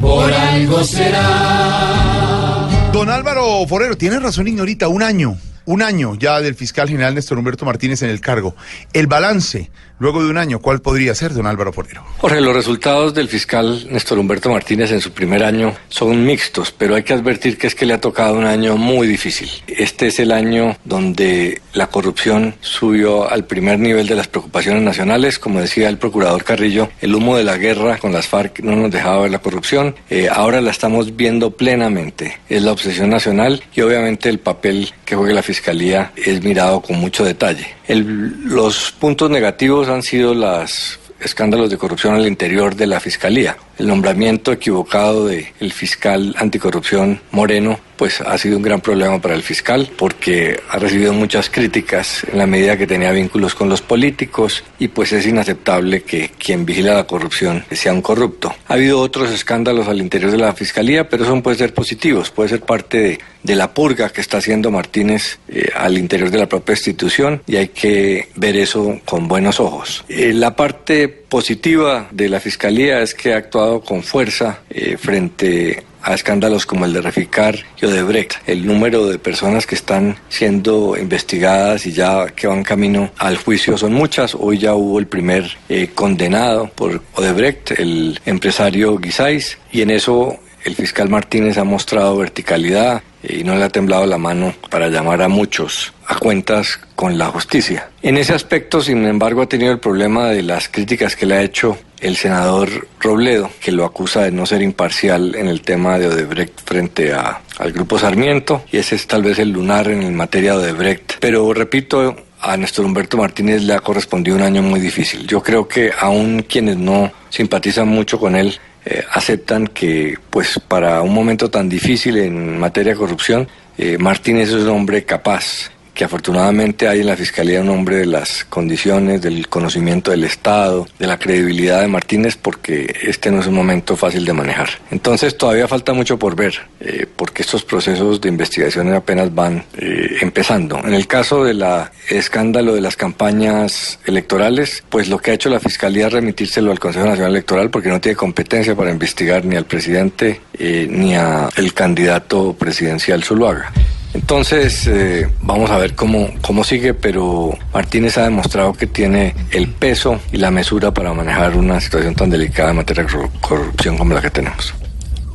[0.02, 2.68] Por algo será.
[2.92, 7.38] Don Álvaro Forero, tiene razón, Ignorita, un año, un año ya del fiscal general Néstor
[7.38, 8.56] Humberto Martínez en el cargo.
[8.94, 9.70] El balance,
[10.00, 12.04] luego de un año, ¿cuál podría ser, don Álvaro Forero?
[12.18, 16.96] Jorge, los resultados del fiscal Néstor Humberto Martínez en su primer año son mixtos, pero
[16.96, 19.50] hay que advertir que es que le ha tocado un año muy difícil.
[19.68, 25.40] Este es el año donde la corrupción subió al primer nivel de las preocupaciones nacionales.
[25.40, 28.92] Como decía el procurador Carrillo, el humo de la guerra con las FARC no nos
[28.92, 29.96] dejaba ver la corrupción.
[30.10, 32.40] Eh, ahora la estamos viendo plenamente.
[32.50, 36.98] Es la obsesión nacional y obviamente el papel que juega la fiscalía es mirado con
[36.98, 37.68] mucho detalle.
[37.90, 43.58] Los puntos negativos han sido las escándalos de corrupción al interior de la fiscalía.
[43.78, 49.44] El nombramiento equivocado del fiscal anticorrupción Moreno, pues ha sido un gran problema para el
[49.44, 54.64] fiscal porque ha recibido muchas críticas en la medida que tenía vínculos con los políticos
[54.80, 58.56] y pues es inaceptable que quien vigila la corrupción sea un corrupto.
[58.68, 62.50] Ha habido otros escándalos al interior de la fiscalía, pero son pueden ser positivos, puede
[62.50, 66.50] ser parte de, de la purga que está haciendo Martínez eh, al interior de la
[66.50, 70.04] propia institución y hay que ver eso con buenos ojos.
[70.10, 75.84] Eh, la parte positiva de la fiscalía es que ha actuado con fuerza eh, frente
[76.02, 78.36] a escándalos como el de Reficar y Odebrecht.
[78.48, 83.78] El número de personas que están siendo investigadas y ya que van camino al juicio
[83.78, 84.36] son muchas.
[84.36, 90.38] Hoy ya hubo el primer eh, condenado por Odebrecht, el empresario Guisáis, y en eso
[90.64, 95.22] el fiscal Martínez ha mostrado verticalidad y no le ha temblado la mano para llamar
[95.22, 97.90] a muchos a cuentas con la justicia.
[98.02, 101.42] En ese aspecto, sin embargo, ha tenido el problema de las críticas que le ha
[101.42, 106.08] hecho el senador Robledo, que lo acusa de no ser imparcial en el tema de
[106.08, 110.54] Odebrecht frente a, al grupo Sarmiento, y ese es tal vez el lunar en materia
[110.54, 111.14] de Odebrecht.
[111.20, 115.28] Pero repito, a Néstor Humberto Martínez le ha correspondido un año muy difícil.
[115.28, 121.02] Yo creo que aún quienes no simpatizan mucho con él, eh, aceptan que pues para
[121.02, 123.48] un momento tan difícil en materia de corrupción,
[123.78, 125.72] eh, Martínez es un hombre capaz,
[126.02, 130.88] que afortunadamente hay en la Fiscalía un hombre de las condiciones, del conocimiento del Estado,
[130.98, 134.70] de la credibilidad de Martínez, porque este no es un momento fácil de manejar.
[134.90, 140.18] Entonces todavía falta mucho por ver, eh, porque estos procesos de investigación apenas van eh,
[140.22, 140.80] empezando.
[140.80, 141.64] En el caso del
[142.10, 146.80] escándalo de las campañas electorales, pues lo que ha hecho la Fiscalía es remitírselo al
[146.80, 151.74] Consejo Nacional Electoral, porque no tiene competencia para investigar ni al presidente eh, ni al
[151.76, 153.72] candidato presidencial Zuluaga.
[154.14, 159.68] Entonces, eh, vamos a ver cómo, cómo sigue, pero Martínez ha demostrado que tiene el
[159.70, 163.98] peso y la mesura para manejar una situación tan delicada en materia de corru- corrupción
[163.98, 164.74] como la que tenemos.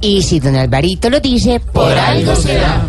[0.02, 2.84] Y si don Alvarito lo dice, por algo será.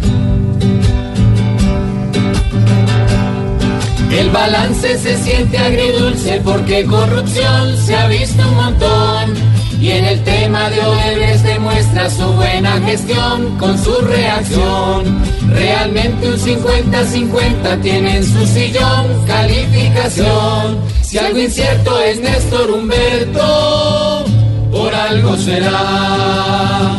[4.12, 9.34] El balance se siente agridulce porque corrupción se ha visto un montón.
[9.88, 15.24] Y en el tema de Odebrecht demuestra su buena gestión con su reacción.
[15.50, 20.78] Realmente un 50-50 tiene en su sillón calificación.
[21.02, 24.26] Si algo incierto es Néstor Humberto,
[24.74, 26.92] por algo será.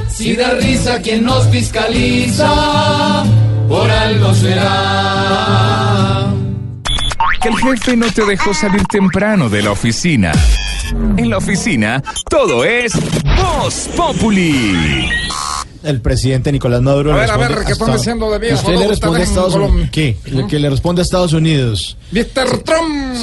[0.07, 3.25] Si da risa quien nos fiscaliza,
[3.67, 5.92] por algo será.
[7.43, 10.31] Que el jefe no te dejó salir temprano de la oficina.
[11.17, 12.93] En la oficina, todo es
[13.37, 15.09] Voz Populi.
[15.83, 17.11] El presidente Nicolás Maduro.
[17.11, 18.45] A le ver, a ver, responde ¿qué están Estados- diciendo de mí?
[18.53, 19.55] Usted Solo le responde a Estados.
[19.55, 19.89] Unidos.
[19.91, 20.17] ¿Qué?
[20.25, 21.97] Le- Que le responde a Estados Unidos.
[22.11, 22.63] Mr.
[22.63, 23.15] Trump,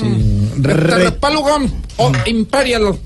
[0.58, 0.74] Re-
[1.06, 1.16] Mr.
[1.18, 2.98] Palugon o Imperial.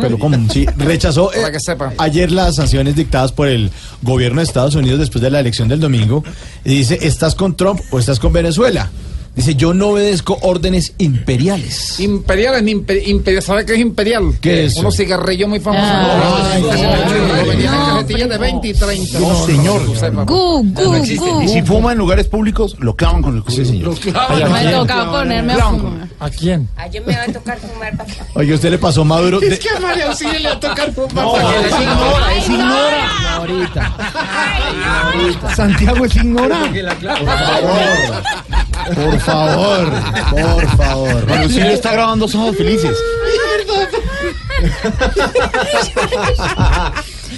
[0.00, 1.58] Pero como sí, rechazó eh, que
[1.98, 3.70] ayer las sanciones dictadas por el
[4.00, 6.24] gobierno de Estados Unidos después de la elección del domingo
[6.64, 8.90] y dice, ¿estás con Trump o estás con Venezuela?
[9.34, 11.98] Dice, yo no obedezco órdenes imperiales.
[12.00, 13.42] Imperial es imper- imperial.
[13.42, 14.34] ¿Sabe qué es imperial?
[14.42, 14.80] ¿Qué es eso?
[14.80, 15.88] Unos cigarrillos muy famosos.
[15.90, 16.68] Ay, Lo
[17.48, 19.18] vendían en cajetillas de 20 y 30.
[19.20, 19.86] No, señor.
[20.26, 21.42] Gu, gu, gu.
[21.42, 23.86] Y si fuma en lugares públicos, lo clavan con el cuchillo.
[23.86, 24.52] Los clavan.
[24.52, 26.08] Me toca ponerme a fumar.
[26.20, 26.68] ¿A quién?
[26.76, 28.12] Ah, yo me va a tocar fumar, papá.
[28.34, 29.40] Oye, usted le pasó Maduro.
[29.40, 31.14] Es que a María Auxilio le va a tocar fumar.
[31.14, 33.34] No, es ignora, es ignora.
[33.36, 33.96] Ahorita.
[35.56, 36.58] Santiago es ignora.
[36.60, 38.22] Por favor,
[38.94, 39.92] por favor.
[41.26, 42.96] María Auxilio está grabando Somos Felices.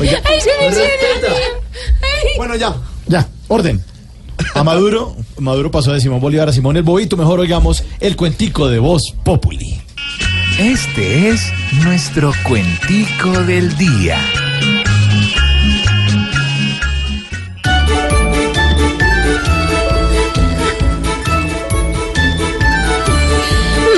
[0.01, 0.23] Oiga.
[2.37, 2.75] Bueno, ya.
[3.07, 3.83] ya, orden.
[4.55, 7.17] A Maduro, Maduro pasó de Simón Bolívar a Simón el Bobito.
[7.17, 9.81] Mejor oigamos el cuentico de voz Populi.
[10.59, 11.53] Este es
[11.85, 14.19] nuestro cuentico del día.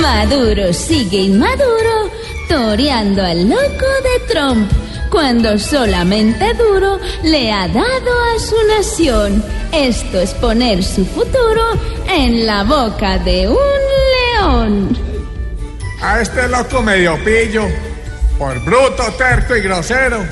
[0.07, 2.09] Maduro sigue inmaduro,
[2.47, 4.71] toreando al loco de Trump,
[5.11, 9.43] cuando solamente duro le ha dado a su nación.
[9.73, 11.61] Esto es poner su futuro
[12.09, 13.57] en la boca de un
[14.15, 14.97] león.
[16.01, 17.67] A este loco medio pillo,
[18.39, 20.25] por bruto, terco y grosero,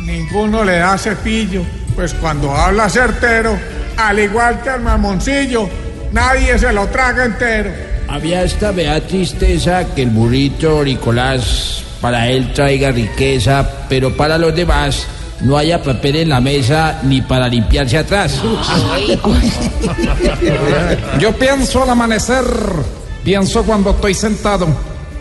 [0.00, 1.62] ninguno le da cepillo,
[1.94, 3.56] pues cuando habla certero,
[3.96, 5.68] al igual que al mamoncillo,
[6.10, 7.93] nadie se lo traga entero.
[8.08, 14.54] Había esta vea tristeza que el burrito Nicolás para él traiga riqueza, pero para los
[14.54, 15.06] demás
[15.40, 18.40] no haya papel en la mesa ni para limpiarse atrás.
[21.18, 22.44] Yo pienso al amanecer,
[23.24, 24.68] pienso cuando estoy sentado,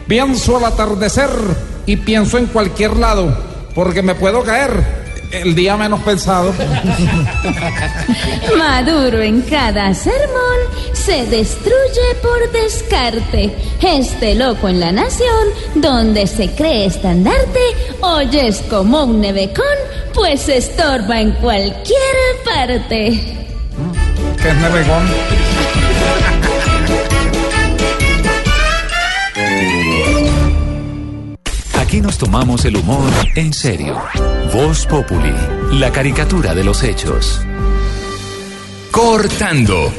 [0.08, 1.30] pienso al atardecer
[1.86, 3.38] y pienso en cualquier lado,
[3.74, 5.03] porque me puedo caer
[5.34, 6.54] el día menos pensado.
[8.58, 10.60] Maduro en cada sermón
[10.94, 13.54] se destruye por descarte.
[13.82, 17.60] Este loco en la nación, donde se cree estandarte,
[18.02, 19.66] hoy es como un nevecón,
[20.14, 22.16] pues estorba en cualquier
[22.46, 23.38] parte.
[24.42, 25.04] Que es nevegón.
[32.04, 33.98] Nos tomamos el humor en serio.
[34.54, 35.34] Voz Populi,
[35.72, 37.40] la caricatura de los hechos.
[38.92, 39.92] Cortando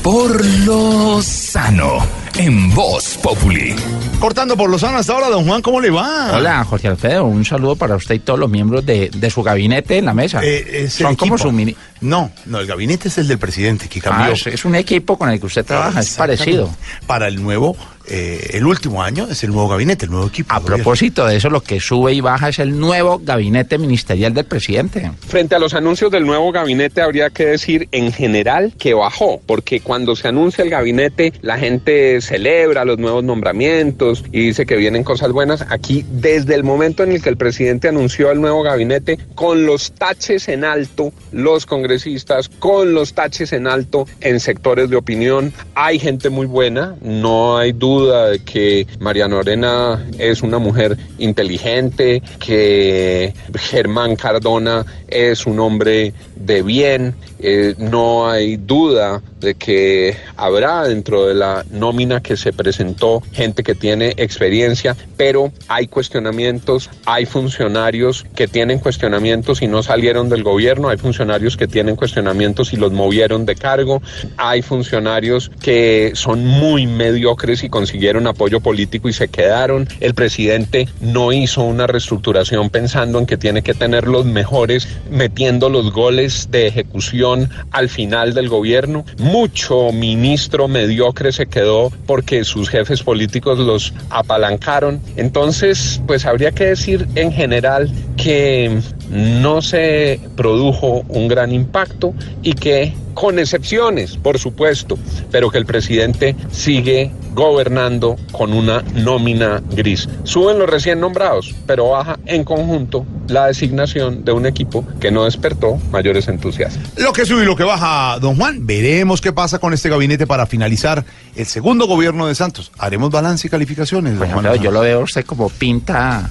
[0.00, 1.98] por lo sano
[2.36, 3.74] en Voz Populi.
[4.20, 6.36] Cortando por Lozano hasta ahora, don Juan, ¿cómo le va?
[6.36, 9.98] Hola, Jorge Alfredo, un saludo para usted y todos los miembros de, de su gabinete
[9.98, 10.40] en la mesa.
[10.42, 11.74] Eh, Son como su mini...
[12.02, 14.26] No, no, el gabinete es el del presidente que cambió.
[14.26, 16.70] Ah, es, es un equipo con el que usted trabaja, es parecido.
[17.06, 17.76] Para el nuevo,
[18.10, 20.52] eh, el último año es el nuevo gabinete, el nuevo equipo.
[20.52, 24.46] A propósito de eso, lo que sube y baja es el nuevo gabinete ministerial del
[24.46, 25.12] presidente.
[25.28, 29.80] Frente a los anuncios del nuevo gabinete habría que decir en general que bajó, porque
[29.80, 35.04] cuando se anuncia el gabinete la gente celebra los nuevos nombramientos y dice que vienen
[35.04, 35.64] cosas buenas.
[35.70, 39.92] Aquí desde el momento en el que el presidente anunció el nuevo gabinete, con los
[39.92, 46.00] taches en alto, los congresistas, con los taches en alto en sectores de opinión, hay
[46.00, 53.34] gente muy buena, no hay duda de que Mariana Arena es una mujer inteligente, que
[53.54, 61.26] Germán Cardona es un hombre de bien, eh, no hay duda de que habrá dentro
[61.26, 68.26] de la nómina que se presentó gente que tiene experiencia, pero hay cuestionamientos, hay funcionarios
[68.34, 72.92] que tienen cuestionamientos y no salieron del gobierno, hay funcionarios que tienen cuestionamientos y los
[72.92, 74.02] movieron de cargo,
[74.36, 79.88] hay funcionarios que son muy mediocres y consiguieron apoyo político y se quedaron.
[80.00, 85.70] El presidente no hizo una reestructuración pensando en que tiene que tener los mejores metiendo
[85.70, 87.29] los goles de ejecución
[87.70, 89.04] al final del gobierno.
[89.18, 95.00] Mucho ministro mediocre se quedó porque sus jefes políticos los apalancaron.
[95.16, 98.80] Entonces, pues habría que decir en general que
[99.10, 104.98] no se produjo un gran impacto y que con excepciones, por supuesto,
[105.30, 110.08] pero que el presidente sigue gobernando con una nómina gris.
[110.24, 115.24] Suben los recién nombrados, pero baja en conjunto la designación de un equipo que no
[115.24, 116.88] despertó mayores entusiasmos.
[116.96, 118.66] Lo que sube y lo que baja, don Juan.
[118.66, 121.04] Veremos qué pasa con este gabinete para finalizar
[121.36, 122.72] el segundo gobierno de Santos.
[122.78, 124.60] Haremos balance y calificaciones, don Pues, Juan.
[124.60, 126.28] Yo lo veo a usted como pinta,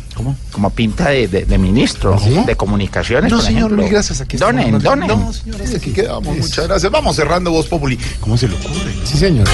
[0.51, 3.31] como pinta de, de- de ministro de comunicaciones.
[3.31, 3.87] No, por señor, ejemplo.
[3.89, 4.19] gracias.
[4.21, 5.07] Aquí donen, donen.
[5.07, 6.35] No, señor, hasta aquí quedamos.
[6.35, 6.68] Muchas gracias.
[6.91, 7.97] Vamos cerrando Voz Populi.
[8.19, 8.93] ¿Cómo se le ocurre?
[9.03, 9.47] Sí, señor.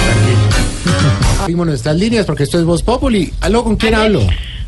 [1.40, 3.32] Abrimos nuestras líneas porque esto es Voz Populi.
[3.40, 4.20] ¿Aló, con quién hablo?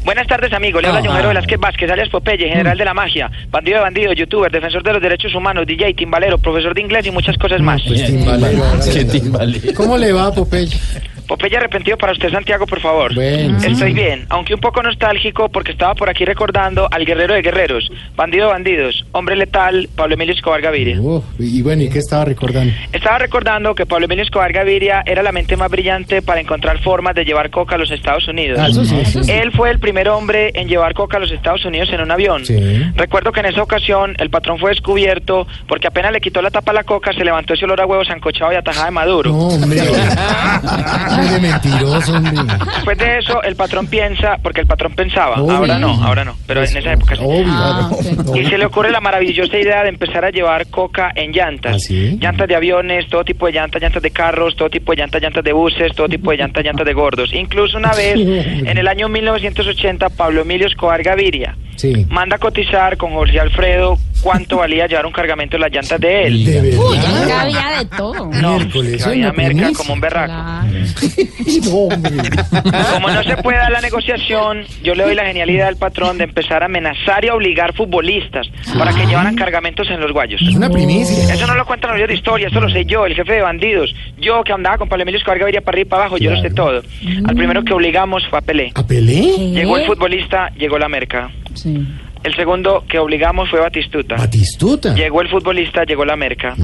[0.05, 0.81] Buenas tardes, amigo.
[0.81, 1.03] Le habla.
[1.03, 4.83] John Jairo Velázquez Vázquez, alias Popeye, general de la magia, bandido de bandido, youtuber, defensor
[4.83, 7.83] de los derechos humanos, DJ, timbalero, profesor de inglés y muchas cosas más.
[9.77, 10.71] ¿Cómo le va, Popeye?
[11.29, 13.15] Popeye arrepentido para usted, Santiago, por favor.
[13.15, 13.59] Bueno.
[13.63, 17.93] Estoy bien, aunque un poco nostálgico porque estaba por aquí recordando al guerrero de guerreros,
[18.17, 20.99] bandido de bandidos, hombre letal, Pablo Emilio Escobar Gaviria.
[21.39, 22.73] Y bueno, ¿y qué estaba recordando?
[22.93, 27.15] Estaba recordando que Pablo Emilio Escobar Gaviria era la mente más brillante para encontrar formas
[27.15, 28.59] de llevar coca a los Estados Unidos.
[28.59, 29.31] Ah, eso sí, eso sí.
[29.31, 32.47] Él fue el primer hombre en llevar coca a los Estados Unidos en un avión.
[32.47, 32.59] Sí.
[32.97, 36.71] Recuerdo que en esa ocasión el patrón fue descubierto porque apenas le quitó la tapa
[36.71, 39.31] a la coca, se levantó ese olor a huevo sancochado y atajada de maduro.
[39.31, 39.79] No, hombre.
[41.19, 42.33] Ay, de mentiroso, hombre.
[42.75, 45.57] Después de eso, el patrón piensa, porque el patrón pensaba, Obvio.
[45.57, 47.23] ahora no, ahora no, pero en esa época sí.
[47.25, 47.45] Obvio.
[47.49, 47.91] Ah,
[48.35, 51.77] Y se le ocurre la maravillosa idea de empezar a llevar coca en llantas.
[51.77, 52.19] ¿Ah, sí?
[52.21, 55.45] Llantas de aviones, todo tipo de llantas, llantas de carros, todo tipo de llantas, llantas
[55.45, 57.33] de buses, todo tipo de llantas, llantas de gordos.
[57.33, 62.07] Incluso una vez, en el año 1980, Pablo Emilio Escobar Gaviria Sí.
[62.11, 66.23] manda a cotizar con Jorge Alfredo cuánto valía llevar un cargamento de las llantas de
[66.27, 66.77] él.
[66.77, 68.27] Uy, que había de todo.
[68.33, 70.33] No, Miércoles, que eso había merca como un berraco.
[70.33, 70.83] Hombre.
[72.93, 76.25] Como no se puede dar la negociación, yo le doy la genialidad al patrón de
[76.25, 80.41] empezar a amenazar y a obligar futbolistas para que llevaran cargamentos en los guayos.
[80.43, 81.33] Es una primicia.
[81.33, 83.95] Eso no lo cuentan los de historia, eso lo sé yo, el jefe de bandidos.
[84.19, 86.41] Yo que andaba con Pablo Emilio Escobar Gaviria para arriba y para abajo, yo lo
[86.41, 86.83] sé todo.
[87.27, 88.73] Al primero que obligamos fue a Pelé.
[88.75, 89.51] ¿A Pelé?
[89.53, 91.31] Llegó el futbolista, llegó la merca.
[91.55, 91.87] Sí.
[92.25, 94.17] El segundo que obligamos fue Batistuta.
[94.17, 94.95] Batistuta.
[94.95, 96.55] Llegó el futbolista, llegó la merca.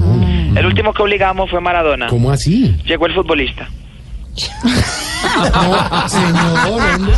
[0.55, 2.07] El último que obligamos fue Maradona.
[2.07, 2.75] ¿Cómo así?
[2.85, 3.69] Llegó el futbolista.
[5.35, 7.15] No, señor, hombre.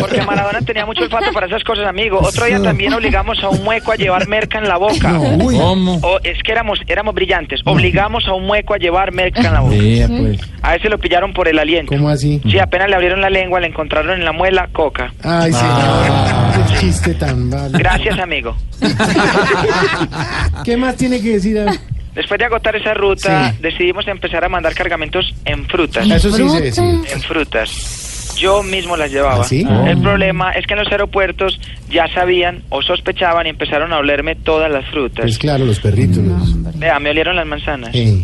[0.00, 2.18] Porque Maradona tenía mucho olfato para esas cosas, amigo.
[2.20, 5.12] Otro día también obligamos a un mueco a llevar merca en la boca.
[5.12, 5.58] No, uy.
[5.58, 7.60] O, es que éramos, éramos brillantes.
[7.64, 9.76] Obligamos a un mueco a llevar merca en la boca.
[9.76, 10.40] Pues.
[10.62, 11.94] A ese lo pillaron por el aliento.
[11.94, 12.40] ¿Cómo así?
[12.44, 15.12] Sí, apenas le abrieron la lengua, le encontraron en la muela coca.
[15.22, 16.68] Ay, señor.
[16.68, 17.78] Qué chiste tan malo.
[17.78, 18.56] Gracias, amigo.
[20.64, 21.58] ¿Qué más tiene que decir?
[21.58, 21.72] A?
[22.14, 23.58] Después de agotar esa ruta, Sí.
[23.62, 26.08] decidimos empezar a mandar cargamentos en frutas.
[26.10, 27.12] Eso sí se decide.
[27.12, 28.34] En frutas.
[28.36, 29.42] Yo mismo las llevaba.
[29.42, 29.66] ¿Ah, sí?
[29.86, 31.60] El problema es que en los aeropuertos
[31.90, 35.22] ya sabían o sospechaban y empezaron a olerme todas las frutas.
[35.24, 36.18] Pues claro, los perritos.
[36.18, 38.22] los- Vea, me olieron las manzanas, Eh,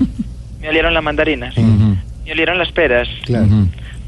[0.60, 3.06] me olieron las mandarinas, eh, me olieron las peras.
[3.24, 3.46] claro.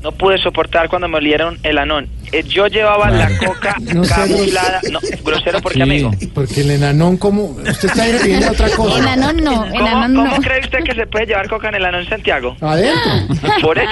[0.03, 2.09] No pude soportar cuando me olieron el anón.
[2.31, 4.81] Eh, yo llevaba la coca No camuflada.
[4.93, 6.11] No, grosero porque, amigo.
[6.35, 7.45] Porque el enanón, ¿cómo?
[7.47, 8.99] Usted está refiriendo a otra cosa.
[8.99, 10.43] Enanón no, ¿Cómo, enanón cómo no.
[10.43, 12.57] cree usted que se puede llevar coca en el anón Santiago?
[12.61, 13.13] Adentro.
[13.63, 13.91] Por eso.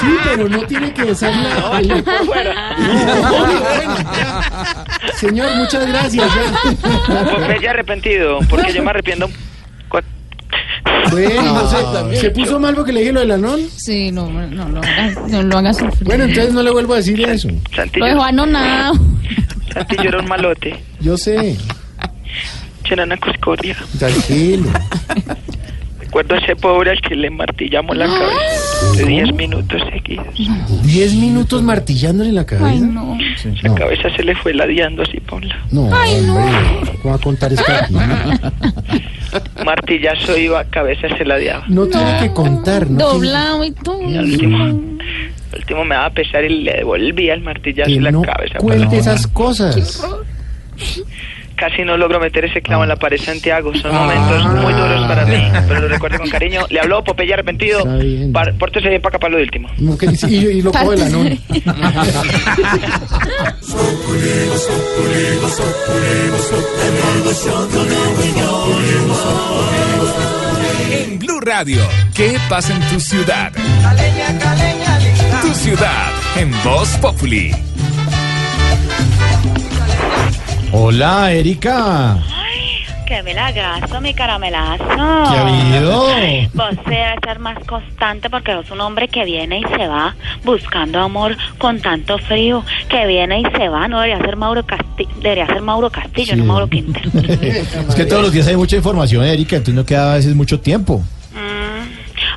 [0.00, 2.02] Sí, pero no tiene que ser No, la...
[2.02, 2.76] por fuera.
[5.16, 6.30] Señor, muchas gracias.
[6.34, 7.24] ya.
[7.24, 9.28] Popeye arrepentido, porque yo me arrepiento.
[11.10, 13.60] Bueno, no sé, ¿se puso mal porque le dije lo del anón?
[13.76, 16.04] Sí, no, no, lo hagas, no lo hagas sufrir.
[16.04, 17.48] Bueno, entonces no le vuelvo a decir eso.
[17.74, 18.94] Santi, Lo dejó anonado.
[19.72, 20.76] Santi, yo era un malote.
[21.00, 21.56] Yo sé.
[22.84, 23.76] Yo era una cuscoria.
[23.98, 24.68] Tranquilo.
[26.00, 30.26] Recuerdo a ese pobre al que le martillamos la cabeza de 10 minutos seguidos.
[30.84, 32.68] Diez minutos martillándole la cabeza.
[32.68, 33.16] Ay, no.
[33.62, 33.74] La No.
[33.74, 35.60] cabeza se le fue ladeando así lado.
[35.70, 36.92] No, hombre.
[37.02, 37.94] ¿Cómo va a contar esto aquí?
[39.64, 41.64] Martillazo iba, cabeza se ladeaba.
[41.68, 42.98] No tiene que contar, ¿no?
[43.12, 44.02] Doblado y todo.
[44.10, 47.96] Y al último, al último me daba a pesar y le devolvía el martillazo Que
[47.96, 48.58] en la no cabeza.
[48.58, 50.02] cuente esas cosas.
[51.56, 53.72] Casi no logro meter ese clavo en la pared Santiago.
[53.74, 54.00] Son Ah.
[54.00, 56.66] momentos muy duros para mí, pero lo recuerdo con cariño.
[56.68, 57.84] Le habló Popeye arrepentido.
[58.32, 59.68] Par- Pórtese bien para acá para lo último.
[60.28, 61.38] Y, y lo coge anón.
[70.90, 71.82] En Blue Radio,
[72.14, 73.52] ¿qué pasa en tu ciudad?
[75.42, 77.52] Tu ciudad en Voz Populi.
[80.76, 82.18] Hola, Erika.
[83.06, 84.84] Que milagrazo, mi caramelazo.
[84.84, 86.06] ¿Qué ha habido?
[86.52, 90.98] Vos debe ser más constante porque es un hombre que viene y se va buscando
[90.98, 93.86] amor con tanto frío, que viene y se va.
[93.86, 97.08] No debería ser Mauro Castillo, debería ser Mauro Castillo, no Mauro Quintero.
[97.88, 100.58] Es que todos los días hay mucha información, Erika, entonces no queda a veces mucho
[100.58, 101.04] tiempo.
[101.32, 101.73] Mm.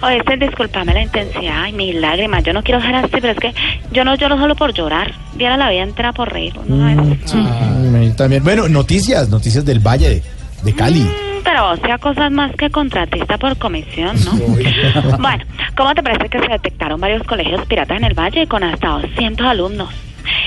[0.02, 2.44] Oye, este, discúlpame la intensidad y mis lágrimas.
[2.44, 3.54] Yo no quiero ser así, pero es que
[3.92, 5.14] yo no lloro solo por llorar.
[5.36, 6.54] Diera la vida entera por reír.
[6.66, 6.86] ¿no?
[6.86, 8.44] Ay, también.
[8.44, 10.24] Bueno, noticias, noticias del Valle de,
[10.64, 11.02] de Cali.
[11.02, 14.32] Mm, Pero vos sea cosas más que contratista por comisión, ¿no?
[15.20, 15.44] bueno,
[15.76, 19.46] ¿cómo te parece que se detectaron varios colegios piratas en el Valle con hasta 200
[19.46, 19.90] alumnos?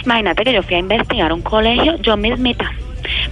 [0.04, 2.70] Imagínate que yo fui a investigar un colegio yo mismita,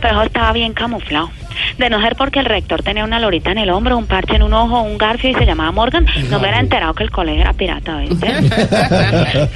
[0.00, 1.30] pero eso estaba bien camuflado.
[1.78, 4.42] De no ser porque el rector tenía una lorita en el hombro, un parche en
[4.42, 7.42] un ojo, un garfio y se llamaba Morgan, no me hubiera enterado que el colegio
[7.42, 8.28] era pirata, ¿viste?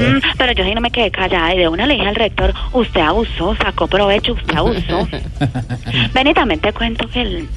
[0.02, 2.52] Mm, pero yo sí no me quedé callada y de una le dije al rector,
[2.72, 5.08] usted abusó, sacó provecho, usted abusó.
[6.14, 7.48] Ven y también te cuento que el...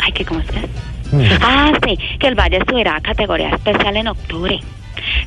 [0.00, 1.38] Ay, que cómo es que es?
[1.40, 4.60] Ah, sí, que el Valle subirá a categoría especial en octubre.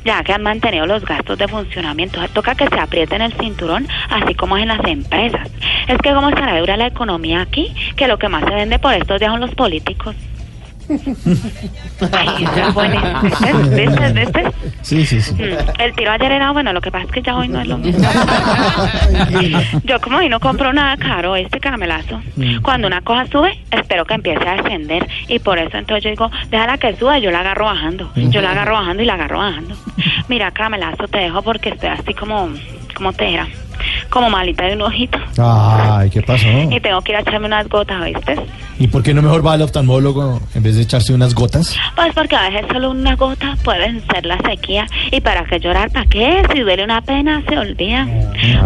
[0.04, 4.34] Ya que han mantenido los gastos de funcionamiento, toca que se aprieten el cinturón, así
[4.34, 5.48] como en las empresas.
[5.88, 8.94] Es que cómo estará dura la economía aquí, que lo que más se vende por
[8.94, 10.16] estos días son los políticos.
[12.12, 13.22] Ay, ese es bueno.
[13.22, 13.52] ¿Viste?
[13.52, 14.12] ¿Viste?
[14.12, 14.42] ¿Viste?
[14.82, 15.34] Sí, sí, sí.
[15.34, 17.68] Mm, El tiro ayer era bueno, lo que pasa es que ya hoy no es
[17.68, 18.02] lo mismo.
[19.84, 22.20] Yo como hoy no compro nada caro, este caramelazo.
[22.62, 25.08] Cuando una cosa sube, espero que empiece a descender.
[25.28, 28.10] Y por eso entonces yo digo, déjala que suba, yo la agarro bajando.
[28.14, 29.76] Yo la agarro bajando y la agarro bajando.
[30.28, 32.50] Mira, caramelazo, te dejo porque estoy así como,
[32.94, 33.48] como te era,
[34.10, 35.18] como malita de un ojito.
[35.38, 36.46] Ay, ¿qué pasó?
[36.46, 38.36] Y tengo que ir a echarme unas gotas, ¿viste?
[38.78, 41.76] ¿Y por qué no mejor va al oftalmólogo en vez de echarse unas gotas?
[41.94, 44.86] Pues porque a veces solo una gota puede vencer la sequía.
[45.10, 45.90] ¿Y para qué llorar?
[45.90, 46.42] ¿Para qué?
[46.52, 48.06] Si duele una pena, se olvida.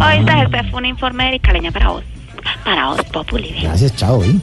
[0.07, 2.05] Oíste, este fue un informe de Erika para vos.
[2.65, 3.55] Para vos, Populi.
[3.61, 4.37] Gracias, chao, ¿eh?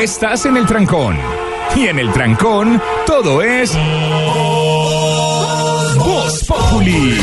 [0.00, 1.16] Estás en el trancón.
[1.74, 3.72] Y en el trancón, todo es.
[5.96, 7.18] Voz Populi.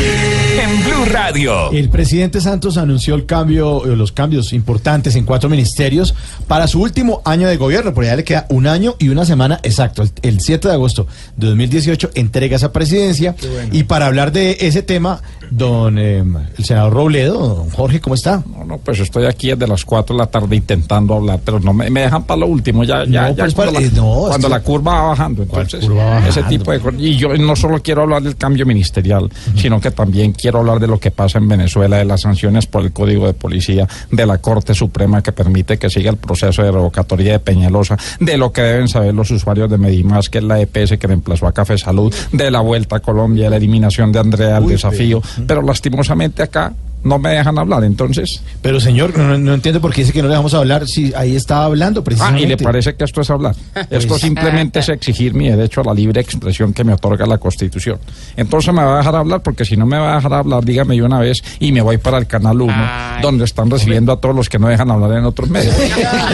[0.60, 1.72] En Blue Radio.
[1.72, 6.16] El presidente Santos anunció el cambio, eh, los cambios importantes en cuatro ministerios
[6.48, 7.94] para su último año de gobierno.
[7.94, 10.02] Por allá le queda un año y una semana exacto.
[10.02, 11.06] El, el 7 de agosto
[11.38, 13.36] de 2018 entrega esa presidencia.
[13.72, 15.22] Y para hablar de ese tema,
[15.56, 16.24] don eh,
[16.58, 18.44] el senador Robledo, don Jorge, ¿cómo está?
[18.50, 21.74] No, no, pues estoy aquí desde las 4 de la tarde intentando hablar, pero no
[21.74, 24.26] me, me dejan para lo último, ya, ya, No, ya pues, cuando, la, eh, no,
[24.28, 27.00] cuando la curva va bajando, entonces curva ese tipo de cosas.
[27.00, 30.88] Y yo no solo quiero hablar del cambio ministerial, sino que también quiero hablar de
[30.88, 34.40] lo que pasa en Venezuela, de las sanciones por el Código de Policía, de la
[34.40, 38.62] Corte Suprema que permite que siga el proceso de revocatoria de Peñalosa, de lo que
[38.62, 42.14] deben saber los usuarios de Medimás, que es la EPS que reemplazó a Café Salud,
[42.32, 46.74] de la Vuelta a Colombia, de la eliminación de Andrea Uy, desafío, pero lastimosamente acá
[47.06, 48.42] no me dejan hablar, entonces...
[48.62, 51.14] Pero señor, no, no entiendo por qué dice que no le vamos a hablar si
[51.16, 52.44] ahí estaba hablando Ah, precisamente.
[52.44, 53.54] y le parece que esto es hablar.
[53.90, 57.40] Esto Pues- simplemente es exigir mi derecho a la libre expresión que me otorga la
[57.40, 58.00] Constitución.
[58.38, 60.96] Entonces me va a dejar hablar, porque si no me va a dejar hablar, dígame
[60.96, 62.74] de una vez y me voy para el Canal 1,
[63.22, 65.76] donde están recibiendo a todos los que no dejan hablar en otros medios.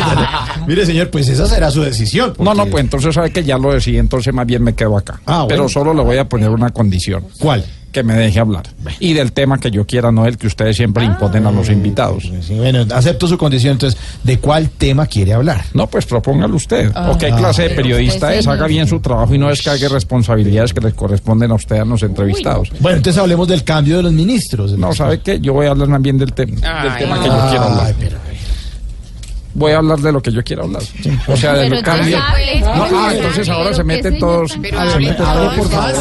[0.68, 2.34] Mire, señor, pues esa será su decisión.
[2.40, 5.20] No, no, pues entonces sabe que ya lo decidí, entonces más bien me quedo acá.
[5.26, 5.48] Ah, bueno.
[5.48, 7.24] Pero solo le voy a poner una condición.
[7.40, 7.66] ¿Cuál?
[7.92, 8.64] Que me deje hablar.
[9.00, 12.30] Y del tema que yo quiera, no el que ustedes siempre imponen a los invitados.
[12.42, 13.74] Sí, bueno, acepto su condición.
[13.74, 15.64] Entonces, ¿de cuál tema quiere hablar?
[15.74, 16.92] No, pues propóngalo usted.
[16.94, 17.12] Ah.
[17.12, 18.48] ¿O qué clase de periodista es?
[18.48, 22.04] Haga bien su trabajo y no descargue responsabilidades que le corresponden a usted a los
[22.04, 22.72] entrevistados.
[22.80, 24.78] Bueno, entonces hablemos del cambio de los ministros.
[24.78, 25.40] No, ¿sabe qué?
[25.40, 26.52] Yo voy a hablar más bien del, tema
[26.84, 27.86] del tema que yo quiero hablar.
[27.88, 28.29] Ay, pero-
[29.60, 30.82] Voy a hablar de lo que yo quiero hablar.
[31.28, 32.18] O sea, Pero del cambio.
[32.18, 34.54] No, ah, entonces ahora se meten todos.
[34.54, 35.54] se Pero meten hable, todos.
[35.56, 35.96] por favor.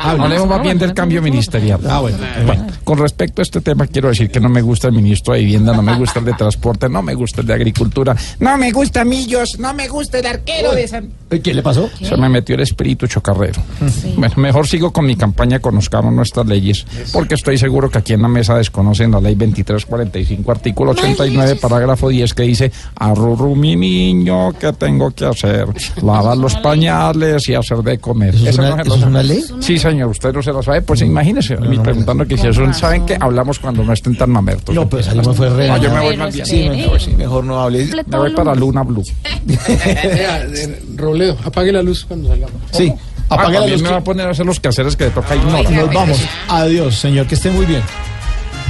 [0.00, 1.80] Hablemos más bien del cambio ministerial.
[1.86, 2.16] Ah, bueno.
[2.46, 5.40] Bueno, con respecto a este tema, quiero decir que no me gusta el ministro de
[5.40, 8.72] Vivienda, no me gusta el de Transporte, no me gusta el de Agricultura, no me
[8.72, 11.10] gusta Millos, no me gusta el arquero de San.
[11.42, 11.90] ¿Qué le pasó?
[12.00, 13.62] Se me metió el espíritu chocarrero.
[14.16, 18.22] Bueno, mejor sigo con mi campaña Conozcamos nuestras leyes, porque estoy seguro que aquí en
[18.22, 24.52] la mesa desconocen la ley 2345, artículo 89, parágrafo 10, que dice, arrurru mi niño,
[24.58, 25.66] ¿qué tengo que hacer?
[26.02, 28.34] Lavar los pañales y hacer de comer.
[28.34, 29.44] ¿Eso es Eso una- no eso es una ley?
[29.60, 32.72] Sí, señor, usted no se lo sabe, pues imagínese, a mí preguntando que si eso,
[32.72, 33.16] ¿saben qué?
[33.20, 34.74] Hablamos cuando no estén tan mamertos.
[34.74, 35.68] No, pues ahí me fue re.
[35.68, 36.46] No, yo me voy más bien.
[36.46, 37.86] Sí, sí, mejor no hable.
[38.06, 39.04] Me voy para Luna Blue.
[40.96, 42.54] Robledo, apague la luz cuando salgamos.
[42.72, 42.92] Sí,
[43.32, 43.82] Ah, apague la también luz.
[43.82, 45.62] me va a poner a hacer los quehaceres que le toca y no.
[45.62, 46.18] Nos vamos.
[46.48, 47.80] Adiós, señor, que esté muy bien.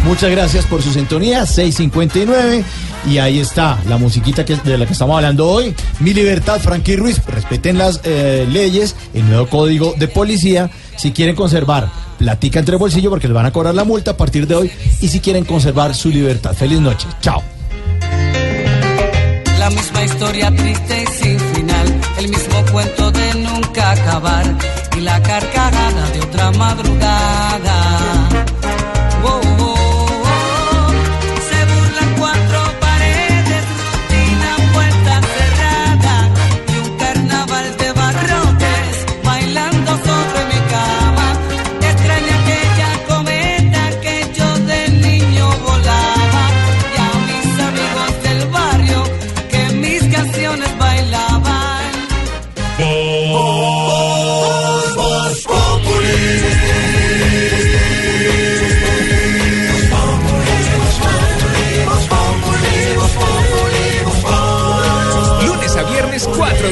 [0.04, 2.64] Muchas gracias por su sintonía, 659.
[3.08, 5.74] Y ahí está la musiquita que, de la que estamos hablando hoy.
[6.00, 7.20] Mi libertad, Frankie Ruiz.
[7.26, 10.70] Respeten las eh, leyes, el nuevo código de policía.
[10.96, 14.46] Si quieren conservar platica entre bolsillo porque les van a cobrar la multa a partir
[14.46, 14.70] de hoy.
[15.00, 16.54] Y si quieren conservar su libertad.
[16.54, 17.06] Feliz noche.
[17.20, 17.42] Chao.
[19.58, 24.56] La misma historia triste y sin final, el mismo cuento de nunca acabar
[24.96, 28.19] y la carcajada de otra madrugada.